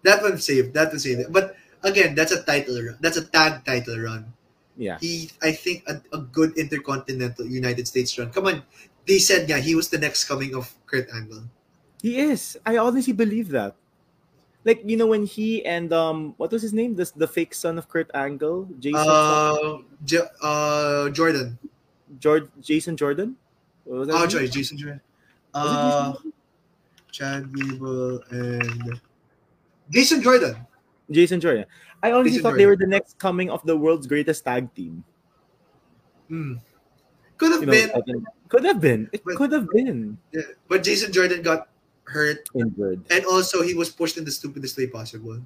[0.03, 0.73] That one saved.
[0.73, 1.31] That one saved.
[1.34, 2.97] But again, that's a title run.
[3.01, 4.34] That's a tag title run.
[4.77, 4.97] Yeah.
[5.01, 8.29] He, I think, a, a good intercontinental United States run.
[8.31, 8.63] Come on,
[9.07, 11.43] they said yeah, he was the next coming of Kurt Angle.
[12.01, 12.57] He is.
[12.65, 13.75] I honestly believe that.
[14.63, 16.93] Like you know when he and um what was his name?
[16.95, 21.57] This the fake son of Kurt Angle, Jason Uh, J- uh, Jordan.
[22.19, 23.35] George Jason Jordan.
[23.85, 24.47] What was that Oh, sorry?
[24.51, 25.01] Jason Jordan.
[25.53, 26.34] Uh, Jason?
[27.18, 29.02] Chad Gable and
[29.89, 30.53] Jason Jordan.
[31.10, 31.65] Jason Jordan.
[32.03, 35.02] I honestly Jason thought they were the next coming of the world's greatest tag team.
[36.30, 36.61] Hmm.
[37.41, 39.10] Could have You know, been, could have been.
[39.11, 40.41] It But- could have been yeah.
[40.69, 41.69] but Jason Jordan got
[42.06, 43.02] hurt, injured.
[43.10, 45.41] and also he was pushed in the stupidest way possible.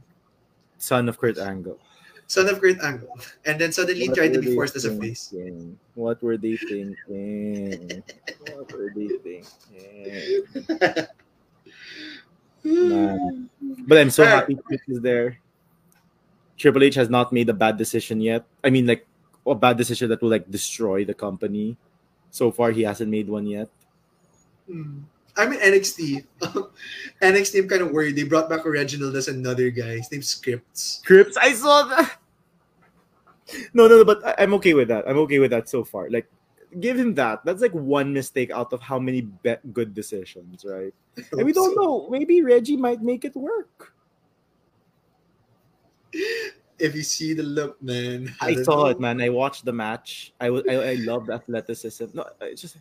[0.78, 1.80] Son of Kurt Angle.
[2.28, 3.12] Son of Kurt Angle,
[3.46, 5.34] and then suddenly he What tried to be forced as a face.
[5.96, 8.04] What were they thinking?
[8.56, 10.44] what were they thinking?
[12.64, 13.50] Man.
[13.88, 15.40] But I'm so happy Trips is there.
[16.58, 18.46] Triple H has not made a bad decision yet.
[18.64, 19.08] I mean, like
[19.48, 21.78] a bad decision that will like destroy the company.
[22.30, 23.70] So far, he hasn't made one yet.
[24.70, 25.00] Hmm.
[25.38, 26.26] I'm in NXT.
[27.22, 28.18] NXT, I'm kind of worried.
[28.18, 29.96] They brought back Reginald as another guy.
[29.98, 31.02] His name's Scrypts.
[31.02, 32.18] Scrypts, I saw that.
[33.74, 35.04] No, no, no, but I- I'm okay with that.
[35.10, 36.10] I'm okay with that so far.
[36.10, 36.26] Like,
[36.80, 37.44] give him that.
[37.46, 40.94] That's like one mistake out of how many be- good decisions, right?
[41.34, 42.08] And we don't know.
[42.10, 43.94] Maybe Reggie might make it work.
[46.80, 48.34] If you see the look, man.
[48.42, 48.86] I don't saw know.
[48.88, 49.22] it, man.
[49.22, 50.34] I watched the match.
[50.40, 52.06] I was, I, I loved athleticism.
[52.14, 52.78] No, it's just.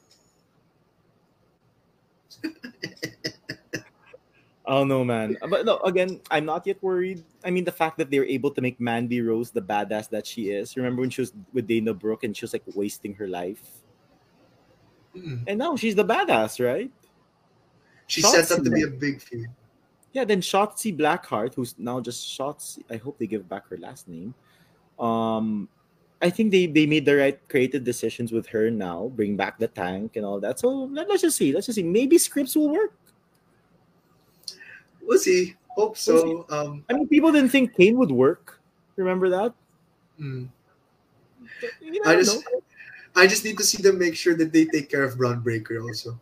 [4.71, 5.37] I don't know, man.
[5.49, 7.25] But no, again, I'm not yet worried.
[7.45, 10.25] I mean, the fact that they were able to make Mandy Rose the badass that
[10.25, 10.77] she is.
[10.77, 13.83] Remember when she was with Dana Brooke and she was like wasting her life,
[15.13, 15.39] Hmm.
[15.49, 16.89] and now she's the badass, right?
[18.07, 19.49] She set up to be a big feud.
[20.13, 20.25] Yeah.
[20.25, 22.85] Then Shotzi Blackheart, who's now just Shotzi.
[22.89, 24.35] I hope they give back her last name.
[25.01, 25.69] Um,
[26.23, 29.11] I think they they made the right creative decisions with her now.
[29.17, 30.61] Bring back the tank and all that.
[30.61, 31.53] So let, us just see.
[31.53, 31.83] Let's just see.
[31.83, 32.95] Maybe Scrypts will work.
[35.11, 35.57] We'll see.
[35.75, 36.47] Hope so.
[36.55, 38.61] Um, I mean, people didn't think Kane would work.
[38.95, 39.51] Remember that?
[40.19, 40.49] You
[42.07, 42.61] I just, know.
[43.17, 45.83] I just need to see them make sure that they take care of Bron Breakker
[45.83, 46.15] also.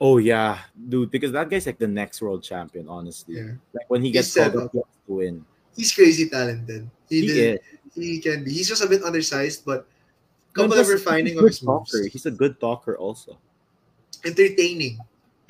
[0.00, 2.88] Oh yeah, dude, because that guy's like the next world champion.
[2.88, 4.72] Honestly, Yeah, like when he gets called up up.
[4.72, 5.44] he has to win.
[5.76, 6.88] he's crazy talented.
[7.08, 7.60] He, He did.
[7.60, 7.60] is.
[7.94, 8.50] He can be.
[8.56, 9.86] He's just a bit undersized, but
[10.54, 11.92] couple of refining of his moves.
[11.92, 12.08] talker.
[12.08, 13.36] He's a good talker also.
[14.24, 14.98] Entertaining,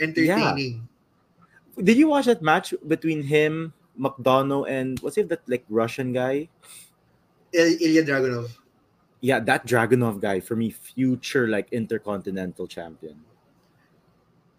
[0.01, 0.89] entertaining.
[1.83, 6.49] Did you watch that match between him, McDonagh, and what's it that like Russian guy?
[7.53, 8.51] Il- Ilya Dragunov.
[9.21, 13.17] Yeah, that Dragunov guy for me, future like intercontinental champion.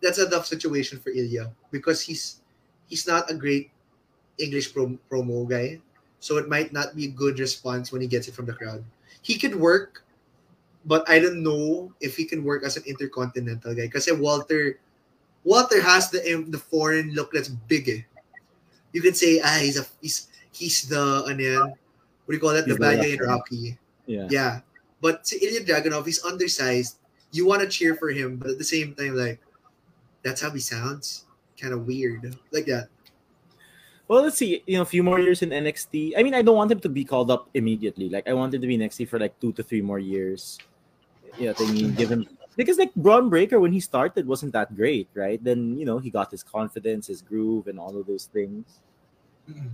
[0.02, 2.42] That's a tough situation for Ilya because he's
[2.88, 3.72] he's not a great
[4.38, 5.80] English prom- promo guy,
[6.20, 8.84] so it might not be a good response when he gets it from the crowd.
[9.22, 10.04] He could work,
[10.86, 13.88] but I don't know if he can work as an intercontinental guy.
[13.88, 14.80] Because Walter,
[15.46, 16.20] Walter has the
[16.50, 17.88] the foreign look that's big.
[17.88, 18.02] Eh.
[18.92, 21.68] you can say ah he's a he's he's the ano yan,
[22.26, 22.66] what do you call that?
[22.66, 23.78] He's the bad guy in Rocky.
[24.10, 24.28] Yeah.
[24.30, 24.54] Yeah.
[25.02, 26.98] But si Ilya Dragunov, he's undersized.
[27.30, 29.40] You want to cheer for him, but at the same time, like,
[30.24, 31.26] that's how he sounds.
[31.60, 32.36] Kind of weird.
[32.50, 32.90] Like that.
[34.08, 34.64] Well, let's see.
[34.66, 36.14] You know, a few more years in NXT.
[36.18, 38.10] I mean, I don't want him to be called up immediately.
[38.10, 40.58] Like, I want him to be in NXT for like two to three more years.
[41.38, 42.26] Yeah, I mean, give him
[42.56, 45.42] because like Bron Breakker when he started wasn't that great, right?
[45.44, 48.80] Then you know he got his confidence, his groove, and all of those things.
[49.50, 49.68] Mm-hmm.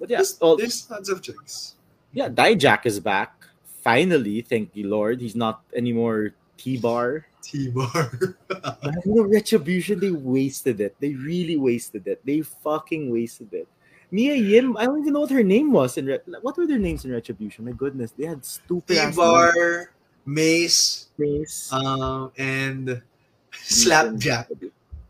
[0.00, 1.76] But yeah, There's, well, there's tons of chicks.
[2.12, 3.46] yeah, Dijak is back
[3.84, 4.42] finally.
[4.42, 5.20] Thank you, Lord.
[5.20, 7.26] He's not anymore T-bar.
[7.42, 8.36] T-Bar.
[8.82, 10.96] Man, you know, Retribution, they wasted it.
[10.98, 12.24] They really wasted it.
[12.24, 13.68] They fucking wasted it.
[14.10, 15.98] Mia Yim, I don't even know what her name was.
[15.98, 17.66] In Re- what were their names in Retribution?
[17.66, 19.92] My goodness, they had stupid T-Bar,
[20.26, 21.68] Mace, names.
[21.72, 23.02] um, and
[23.52, 24.48] Slapjack.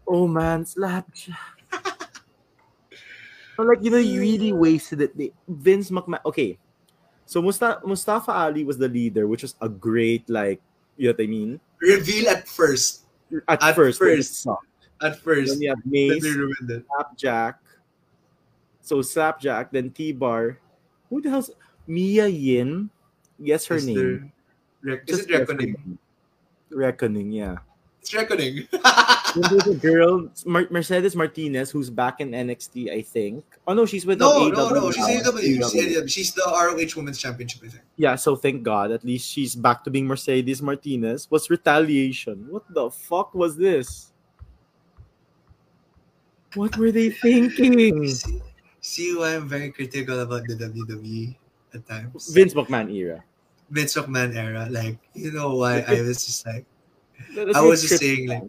[0.06, 1.38] Oh man, Slapjack.
[3.56, 5.16] but like you know, you really wasted it.
[5.16, 6.20] They, Vince McMahon.
[6.26, 6.58] Okay,
[7.26, 10.60] so Mustafa Mustafa Ali was the leader, which was a great like
[10.96, 11.60] you know what I mean.
[11.80, 13.02] Reveal at first.
[13.48, 14.46] At, At first, first.
[15.02, 15.52] At first.
[15.52, 16.22] Then you have Mace.
[16.22, 17.58] Slapjack.
[18.80, 20.58] So Slapjack, then T Bar.
[21.10, 21.50] Who the hell's
[21.86, 22.90] Mia Yim?
[23.42, 23.96] Guess her Is name.
[23.96, 24.30] there-
[24.84, 25.98] Is it Reckoning?
[26.70, 27.56] Reckoning, yeah.
[28.00, 28.68] It's Reckoning.
[29.34, 33.44] There's a girl, Mer- Mercedes Martinez, who's back in NXT, I think.
[33.66, 34.90] Oh no, she's with no, no, no.
[34.92, 35.40] She's now.
[35.40, 36.08] She's AEW.
[36.08, 37.82] She's the ROH Women's Championship, I think.
[37.96, 41.26] Yeah, so thank God, at least she's back to being Mercedes Martinez.
[41.30, 42.46] What's retaliation?
[42.50, 44.12] What the fuck was this?
[46.54, 48.06] What were they thinking?
[48.06, 48.42] See,
[48.80, 51.34] see why I'm very critical about the WWE
[51.74, 52.32] at times.
[52.32, 53.24] Vince McMahon era.
[53.70, 54.68] Vince McMahon era.
[54.70, 56.64] Like, you know why I was just like,
[57.54, 58.42] I was just saying, like,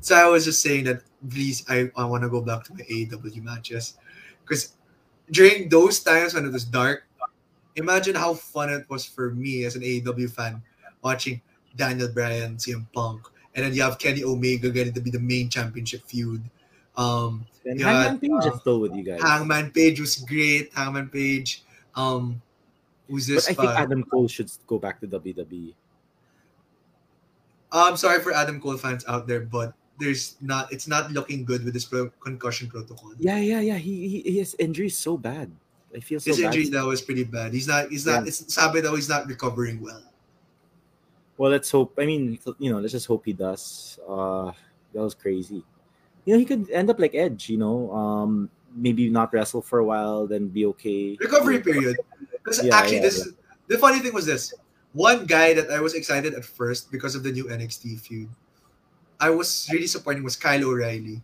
[0.00, 2.80] so I was just saying that please, I, I want to go back to my
[2.80, 3.96] AEW matches.
[4.42, 4.74] Because
[5.30, 7.04] during those times when it was dark,
[7.76, 10.62] imagine how fun it was for me as an AEW fan
[11.02, 11.40] watching
[11.76, 15.48] Daniel Bryan, CM Punk, and then you have Kenny Omega getting to be the main
[15.48, 16.42] championship feud.
[16.96, 19.20] Um, And Hangman Page uh, is still with you guys.
[19.20, 20.72] Hangman Page was great.
[20.74, 21.64] Hangman Page.
[21.94, 22.40] Um,
[23.08, 23.48] who's but this?
[23.48, 23.76] I think pa?
[23.76, 25.06] Adam Cole should go back to.
[25.06, 25.74] WWE.
[27.72, 30.72] I'm sorry for Adam Cole fans out there, but there's not.
[30.72, 31.88] It's not looking good with this
[32.20, 33.12] concussion protocol.
[33.18, 33.76] Yeah, yeah, yeah.
[33.76, 35.50] He, he his injury is so bad.
[35.94, 36.54] I feel so His bad.
[36.54, 37.52] injury that was pretty bad.
[37.52, 37.88] He's not.
[37.90, 38.22] He's not.
[38.22, 38.28] Yeah.
[38.28, 38.94] It's sabi though.
[38.94, 40.02] He's not recovering well.
[41.36, 41.94] Well, let's hope.
[41.98, 43.98] I mean, you know, let's just hope he does.
[44.08, 44.52] Uh,
[44.92, 45.62] that was crazy.
[46.24, 47.48] You know, he could end up like Edge.
[47.48, 51.16] You know, um, maybe not wrestle for a while, then be okay.
[51.20, 51.96] Recovery period.
[52.46, 53.34] Because Yeah, actually, yeah, this
[53.66, 54.54] the funny thing was this.
[54.94, 58.30] One guy that I was excited at first because of the new NXT feud,
[59.18, 61.18] I was really disappointed was Kyle O'Reilly.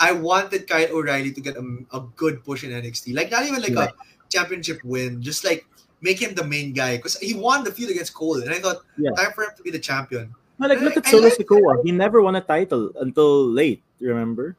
[0.00, 3.60] I wanted Kyle O'Reilly to get a, a good push in NXT, like not even
[3.60, 3.92] like Yeah.
[3.92, 5.68] a championship win, just like
[6.00, 8.80] make him the main guy because he won the feud against Cole, and I thought
[8.96, 9.12] Yeah.
[9.12, 10.32] time for him to be the champion.
[10.56, 11.84] No, like look at I- I Solo like Sikoa.
[11.84, 13.84] He never won a title until late.
[14.00, 14.56] Remember?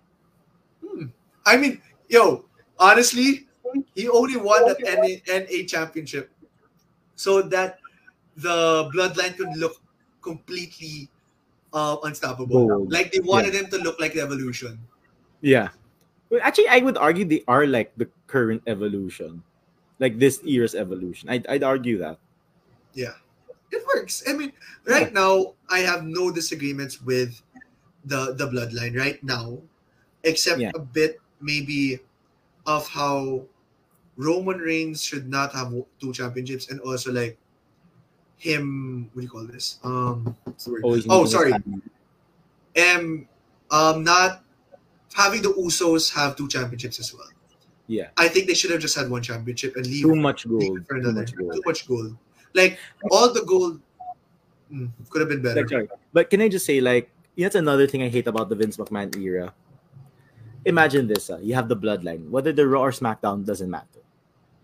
[0.85, 1.09] Hmm.
[1.45, 2.45] I mean, yo,
[2.77, 3.46] honestly,
[3.95, 6.31] he only won that NA, NA championship
[7.15, 7.79] so that
[8.35, 9.81] the bloodline could look
[10.21, 11.09] completely
[11.73, 12.67] uh, unstoppable.
[12.67, 12.91] Bold.
[12.91, 14.79] Like they wanted him to look like the evolution.
[15.41, 15.69] Yeah.
[16.29, 19.43] Well, actually, I would argue they are like the current evolution,
[19.99, 21.29] like this year's evolution.
[21.29, 22.19] I'd, I'd argue that.
[22.93, 23.15] Yeah,
[23.71, 24.23] it works.
[24.27, 24.51] I mean,
[24.85, 27.41] right now I have no disagreements with
[28.03, 29.59] the the bloodline right now,
[30.23, 30.71] except Yeah.
[30.75, 31.99] a bit maybe
[32.65, 33.45] of how
[34.17, 37.37] Roman Reigns should not have two championships, and also like
[38.37, 39.09] him.
[39.13, 39.79] What do you call this?
[39.83, 40.83] Um, what's the word?
[40.83, 41.53] Always oh, sorry.
[41.53, 43.27] um,
[43.71, 44.43] um, not
[45.13, 47.27] having the Usos have two championships as well.
[47.87, 48.09] Yeah.
[48.17, 50.85] I think they should have just had one championship and leave, Too much gold.
[50.87, 51.53] for Too much gold.
[51.53, 52.17] Too much gold.
[52.53, 52.77] Like
[53.11, 53.79] all the gold
[54.71, 55.65] mm, could have been better.
[55.65, 55.89] Like.
[56.11, 59.15] But can I just say, like, that's another thing I hate about the Vince McMahon
[59.15, 59.53] era.
[60.65, 64.01] Imagine this: uh, you have the bloodline, whether the Raw or SmackDown doesn't matter.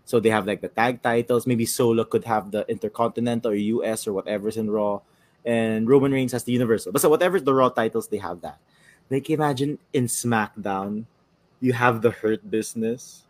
[0.04, 1.46] So they have like the tag titles.
[1.46, 5.00] Maybe Solo could have the Intercontinental or US or whatever's in Raw,
[5.44, 6.92] and Roman Reigns has the Universal.
[6.92, 8.58] But so whatever's the Raw titles, they have that.
[9.10, 11.04] Like imagine in SmackDown,
[11.60, 13.24] you have the Hurt Business.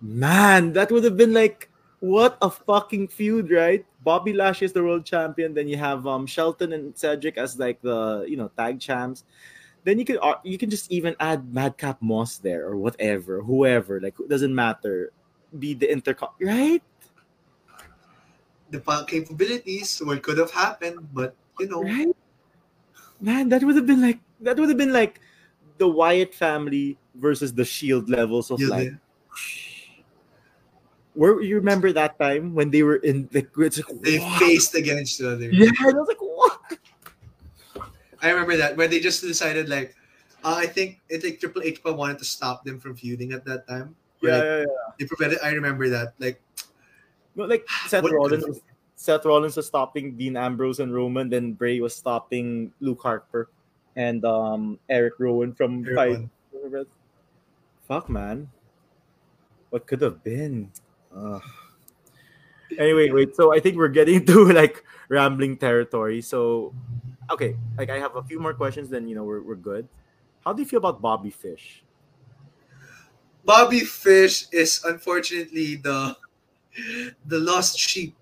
[0.00, 3.84] Man, that would have been like what a fucking feud, right?
[4.02, 5.52] Bobby Lashley is the world champion.
[5.54, 9.24] Then you have um Shelton and Cedric as like the you know tag champs.
[9.84, 14.00] Then you could uh, you can just even add Madcap Moss there or whatever, whoever
[14.00, 15.12] like it doesn't matter.
[15.58, 16.82] Be the intercom, right?
[18.70, 22.14] The pa- capabilities, what could have happened, but you know, Right?
[23.20, 25.20] Man, that would have been like that would have been like
[25.78, 28.92] the Wyatt family versus the Shield levels of You like.
[31.14, 35.26] Where you remember that time when they were in the like, They faced against each
[35.26, 35.50] other.
[35.52, 36.49] Yeah, and I was like, what?
[38.22, 39.94] I remember that when they just decided like,
[40.44, 43.66] uh, I think I think Triple H wanted to stop them from feuding at that
[43.68, 43.94] time.
[44.20, 44.66] Yeah, like, yeah, yeah.
[44.98, 45.38] They prevented.
[45.42, 46.14] I remember that.
[46.18, 46.40] Like,
[47.36, 48.60] No, like Seth Rollins, was,
[48.96, 53.48] Seth Rollins was stopping Dean Ambrose and Roman, then Bray was stopping Luke Harper
[53.96, 56.28] and um Eric Rowan from fight.
[57.88, 58.48] Fuck, man.
[59.70, 60.70] What could have been?
[62.78, 63.34] Anyway, wait.
[63.34, 66.22] So I think we're getting to like rambling territory.
[66.22, 66.74] So,
[67.30, 68.88] okay, like I have a few more questions.
[68.90, 69.88] Then you know we're we're good.
[70.44, 71.84] How do you feel about Bobby Fish?
[73.44, 76.16] Bobby Fish is unfortunately the
[77.26, 78.14] the lost sheep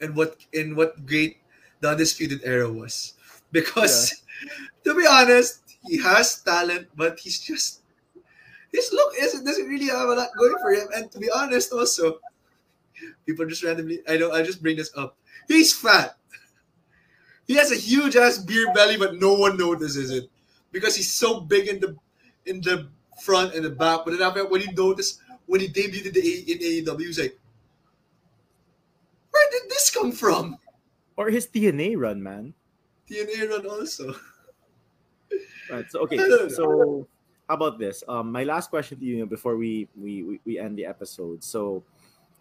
[0.00, 1.38] in what in what great
[1.80, 3.14] the undisputed era was.
[3.52, 4.22] Because
[4.84, 7.82] to be honest, he has talent, but he's just
[8.72, 10.88] his look isn't doesn't really have a lot going for him.
[10.94, 12.18] And to be honest, also
[13.26, 15.16] people just randomly I know I just bring this up.
[15.48, 16.16] He's fat.
[17.46, 20.30] He has a huge ass beer belly, but no one notices it
[20.70, 21.96] because he's so big in the
[22.46, 22.88] in the
[23.22, 24.00] front and the back.
[24.04, 27.38] But then after when you notice when he debuted in, AEW, he was like,
[29.30, 30.56] "Where did this come from?"
[31.16, 32.54] Or his TNA run, man?
[33.10, 34.14] TNA run also.
[35.70, 35.90] Right.
[35.90, 36.16] So okay.
[36.16, 36.48] I don't know.
[36.48, 37.08] So
[37.48, 38.04] how about this?
[38.08, 41.44] Um, my last question to you before we we we, we end the episode.
[41.44, 41.82] So,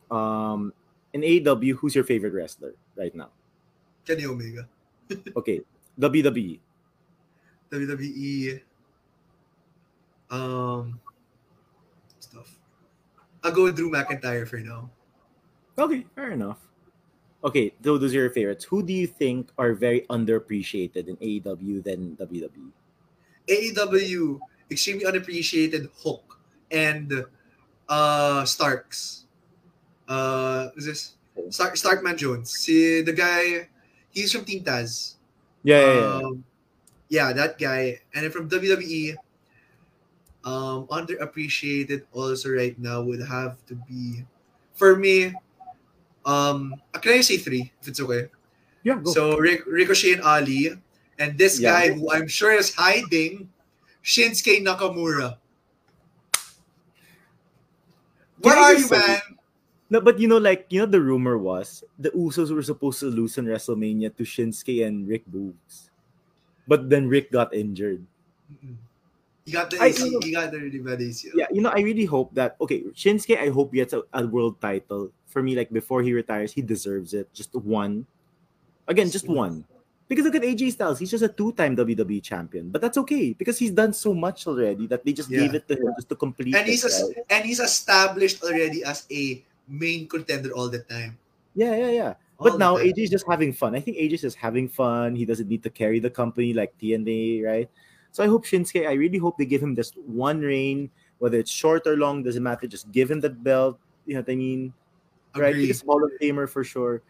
[0.10, 0.74] um,
[1.14, 3.30] in AEW, who's your favorite wrestler right now?
[4.06, 4.68] Kenny Omega,
[5.36, 5.62] Okay.
[6.00, 6.60] WWE.
[7.72, 8.62] WWE,
[10.30, 11.00] um,
[12.20, 12.60] stuff.
[13.44, 14.90] I'll go with Drew McIntyre for now.
[15.78, 16.60] Okay, fair enough.
[17.44, 18.66] Okay, so those are your favorites.
[18.66, 22.16] Who do you think are very underappreciated in AEW than?
[22.18, 22.72] WWE?
[23.48, 24.40] AEW
[24.70, 26.40] extremely unappreciated Hook
[26.70, 27.26] and
[27.90, 29.26] uh Starks.
[30.08, 31.16] Uh, is this
[31.50, 32.52] Stark Starkman Jones?
[32.52, 33.70] See the guy,
[34.12, 35.16] he's from Team Taz.
[35.64, 36.22] Yeah, yeah, yeah.
[36.24, 36.44] Um,
[37.10, 38.02] yeah, that guy.
[38.14, 39.18] And then from WWE,
[40.44, 44.26] um, underappreciated also right now would have to be
[44.74, 45.36] for me.
[46.26, 48.30] Um, can I say three if it's okay?
[48.84, 49.12] yeah, go.
[49.14, 50.72] So Rick, Ricochet and Ali,
[51.20, 51.72] and this Yeah.
[51.72, 53.50] guy who I'm sure is hiding,
[54.04, 55.38] Shinsuke Nakamura.
[58.40, 59.20] Where are you, man?
[59.92, 63.12] No, but you know, like you know, the rumor was the Usos were supposed to
[63.12, 65.92] lose in WrestleMania to Shinsuke and Rick Boogs,
[66.66, 68.00] but then Rick got injured.
[68.48, 68.80] Mm-mm.
[69.46, 71.36] He got the I- AC, he got the really bad ACL.
[71.36, 74.26] Yeah, you know, I really hope that okay, Shinsuke, I hope he gets a, a
[74.26, 75.12] world title.
[75.28, 77.28] For me, like before he retires, he deserves it.
[77.34, 78.06] Just one.
[78.88, 79.64] Again, just one.
[80.08, 82.68] Because look at AJ Styles, he's just a two-time WWE champion.
[82.68, 85.40] But that's okay because he's done so much already that they just Yeah.
[85.48, 87.16] gave it to him just to complete and a, right?
[87.30, 89.42] and he's established already as a
[89.72, 91.18] main contender all the time.
[91.56, 92.14] Yeah, yeah, yeah.
[92.38, 92.92] All But now time.
[92.96, 93.76] is just having fun.
[93.76, 95.16] I think AJ's just having fun.
[95.16, 97.70] He doesn't need to carry the company like TNA, right?
[98.12, 100.90] So I hope Shinsuke, I really hope they give him just one reign,
[101.20, 102.68] whether it's short or long, doesn't matter.
[102.68, 103.80] Just give him that belt.
[104.06, 104.74] You know what I mean?
[105.36, 105.56] Right?
[105.56, 105.68] Agree.
[105.68, 107.02] He's Hall of Famer for sure.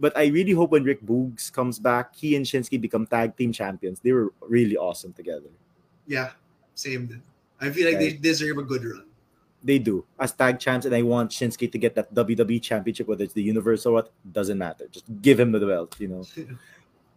[0.00, 3.52] But I really hope when Rick Boogs comes back, he and Shinsuke become tag team
[3.52, 4.00] champions.
[4.00, 5.50] They were really awesome together.
[6.06, 6.30] Yeah,
[6.74, 7.22] same.
[7.60, 9.07] I feel like they deserve a good run.
[9.62, 13.24] They do as tag champs, and I want Shinsuke to get that WWE championship, whether
[13.24, 14.86] it's the Universal or what, doesn't matter.
[14.90, 16.24] Just give him the belt, you know.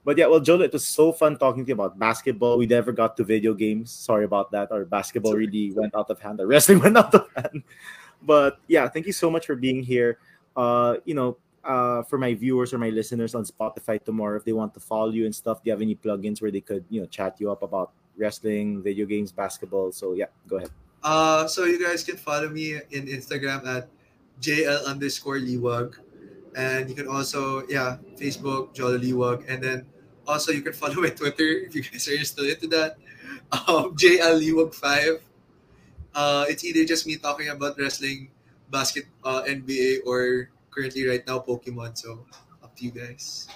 [0.03, 2.57] But yeah, well, Joel, it was so fun talking to you about basketball.
[2.57, 3.91] We never got to video games.
[3.91, 4.71] Sorry about that.
[4.71, 6.39] Our basketball It's really went out of hand.
[6.39, 7.63] Our wrestling went out of hand.
[8.21, 10.17] But yeah, thank you so much for being here.
[10.55, 14.53] Uh, you know, uh, for my viewers or my listeners on Spotify tomorrow, if they
[14.53, 17.01] want to follow you and stuff, do you have any plugins where they could, you
[17.01, 19.91] know, chat you up about wrestling, video games, basketball?
[19.91, 20.71] So yeah, go ahead.
[21.03, 23.89] Uh, so you guys can follow me in Instagram at
[24.41, 25.97] JL underscore Liwag.
[26.55, 29.45] And you can also, yeah, Facebook, Jolo Liwag.
[29.47, 29.85] And then
[30.27, 32.97] also you can follow my Twitter if you guys are still into that.
[33.51, 35.19] Um, JL Liwag5.
[36.13, 38.29] Uh, it's either just me talking about wrestling,
[38.69, 41.97] basket, uh, NBA, or currently right now Pokemon.
[41.97, 42.25] So
[42.61, 43.47] up to you guys.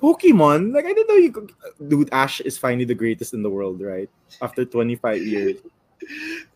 [0.00, 1.52] Pokemon, like I didn't know you could.
[1.86, 4.10] Dude, Ash is finally the greatest in the world, right?
[4.40, 5.56] After 25 years.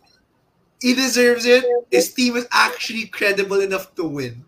[0.80, 1.64] He deserves it.
[1.90, 4.44] His team is actually credible enough to win.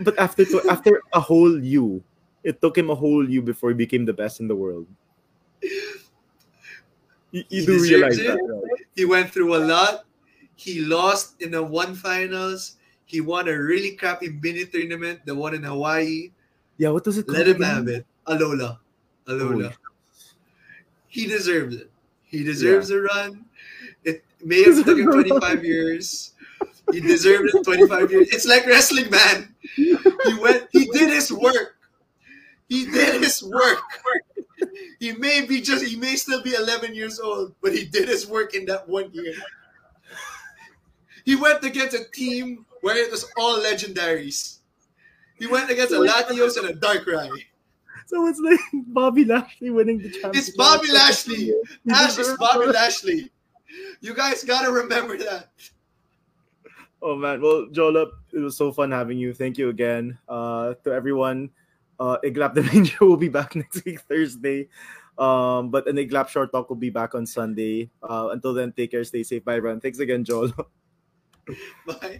[0.00, 2.02] But after to, after a whole U,
[2.42, 4.86] it took him a whole U before he became the best in the world.
[7.30, 8.26] You, you He do realize it.
[8.26, 8.86] that, right?
[8.96, 10.04] He went through a lot.
[10.56, 12.76] He lost in the one finals.
[13.04, 16.30] He won a really crappy mini tournament, the one in Hawaii.
[16.78, 17.28] Yeah, what does it?
[17.28, 17.68] Let him again?
[17.68, 18.06] have it.
[18.26, 18.78] Alola.
[19.26, 19.72] Alola.
[19.72, 19.90] Oh,
[21.08, 21.90] He deserves it.
[22.24, 23.44] He deserves a run.
[24.42, 26.32] May have him 25 years.
[26.92, 28.28] He deserved it 25 years.
[28.30, 29.54] It's like wrestling, man.
[29.74, 29.96] He
[30.40, 31.76] went, he did his work.
[32.68, 33.78] He did his work.
[34.98, 38.26] He may be just, he may still be 11 years old, but he did his
[38.26, 39.34] work in that one year.
[41.24, 44.58] He went against a team where it was all legendaries.
[45.38, 47.30] He went against a Latios and a Darkrai.
[48.06, 48.58] So it's like
[48.88, 50.34] Bobby Lashley winning the championship.
[50.48, 51.54] It's Bobby Lashley.
[51.90, 53.30] Ash is Bobby Lashley.
[54.00, 55.50] You guys gotta remember that.
[57.02, 59.32] Oh man, well, Joel, it was so fun having you.
[59.32, 60.18] Thank you again.
[60.28, 61.50] Uh, to everyone,
[61.98, 64.68] uh, Iglap the Ranger will be back next week Thursday.
[65.16, 67.90] Um, but an Iglap Short Talk will be back on Sunday.
[68.02, 69.80] Uh, until then, take care, stay safe, bye, everyone.
[69.80, 70.52] Thanks again, Joel.
[71.86, 72.18] Bye.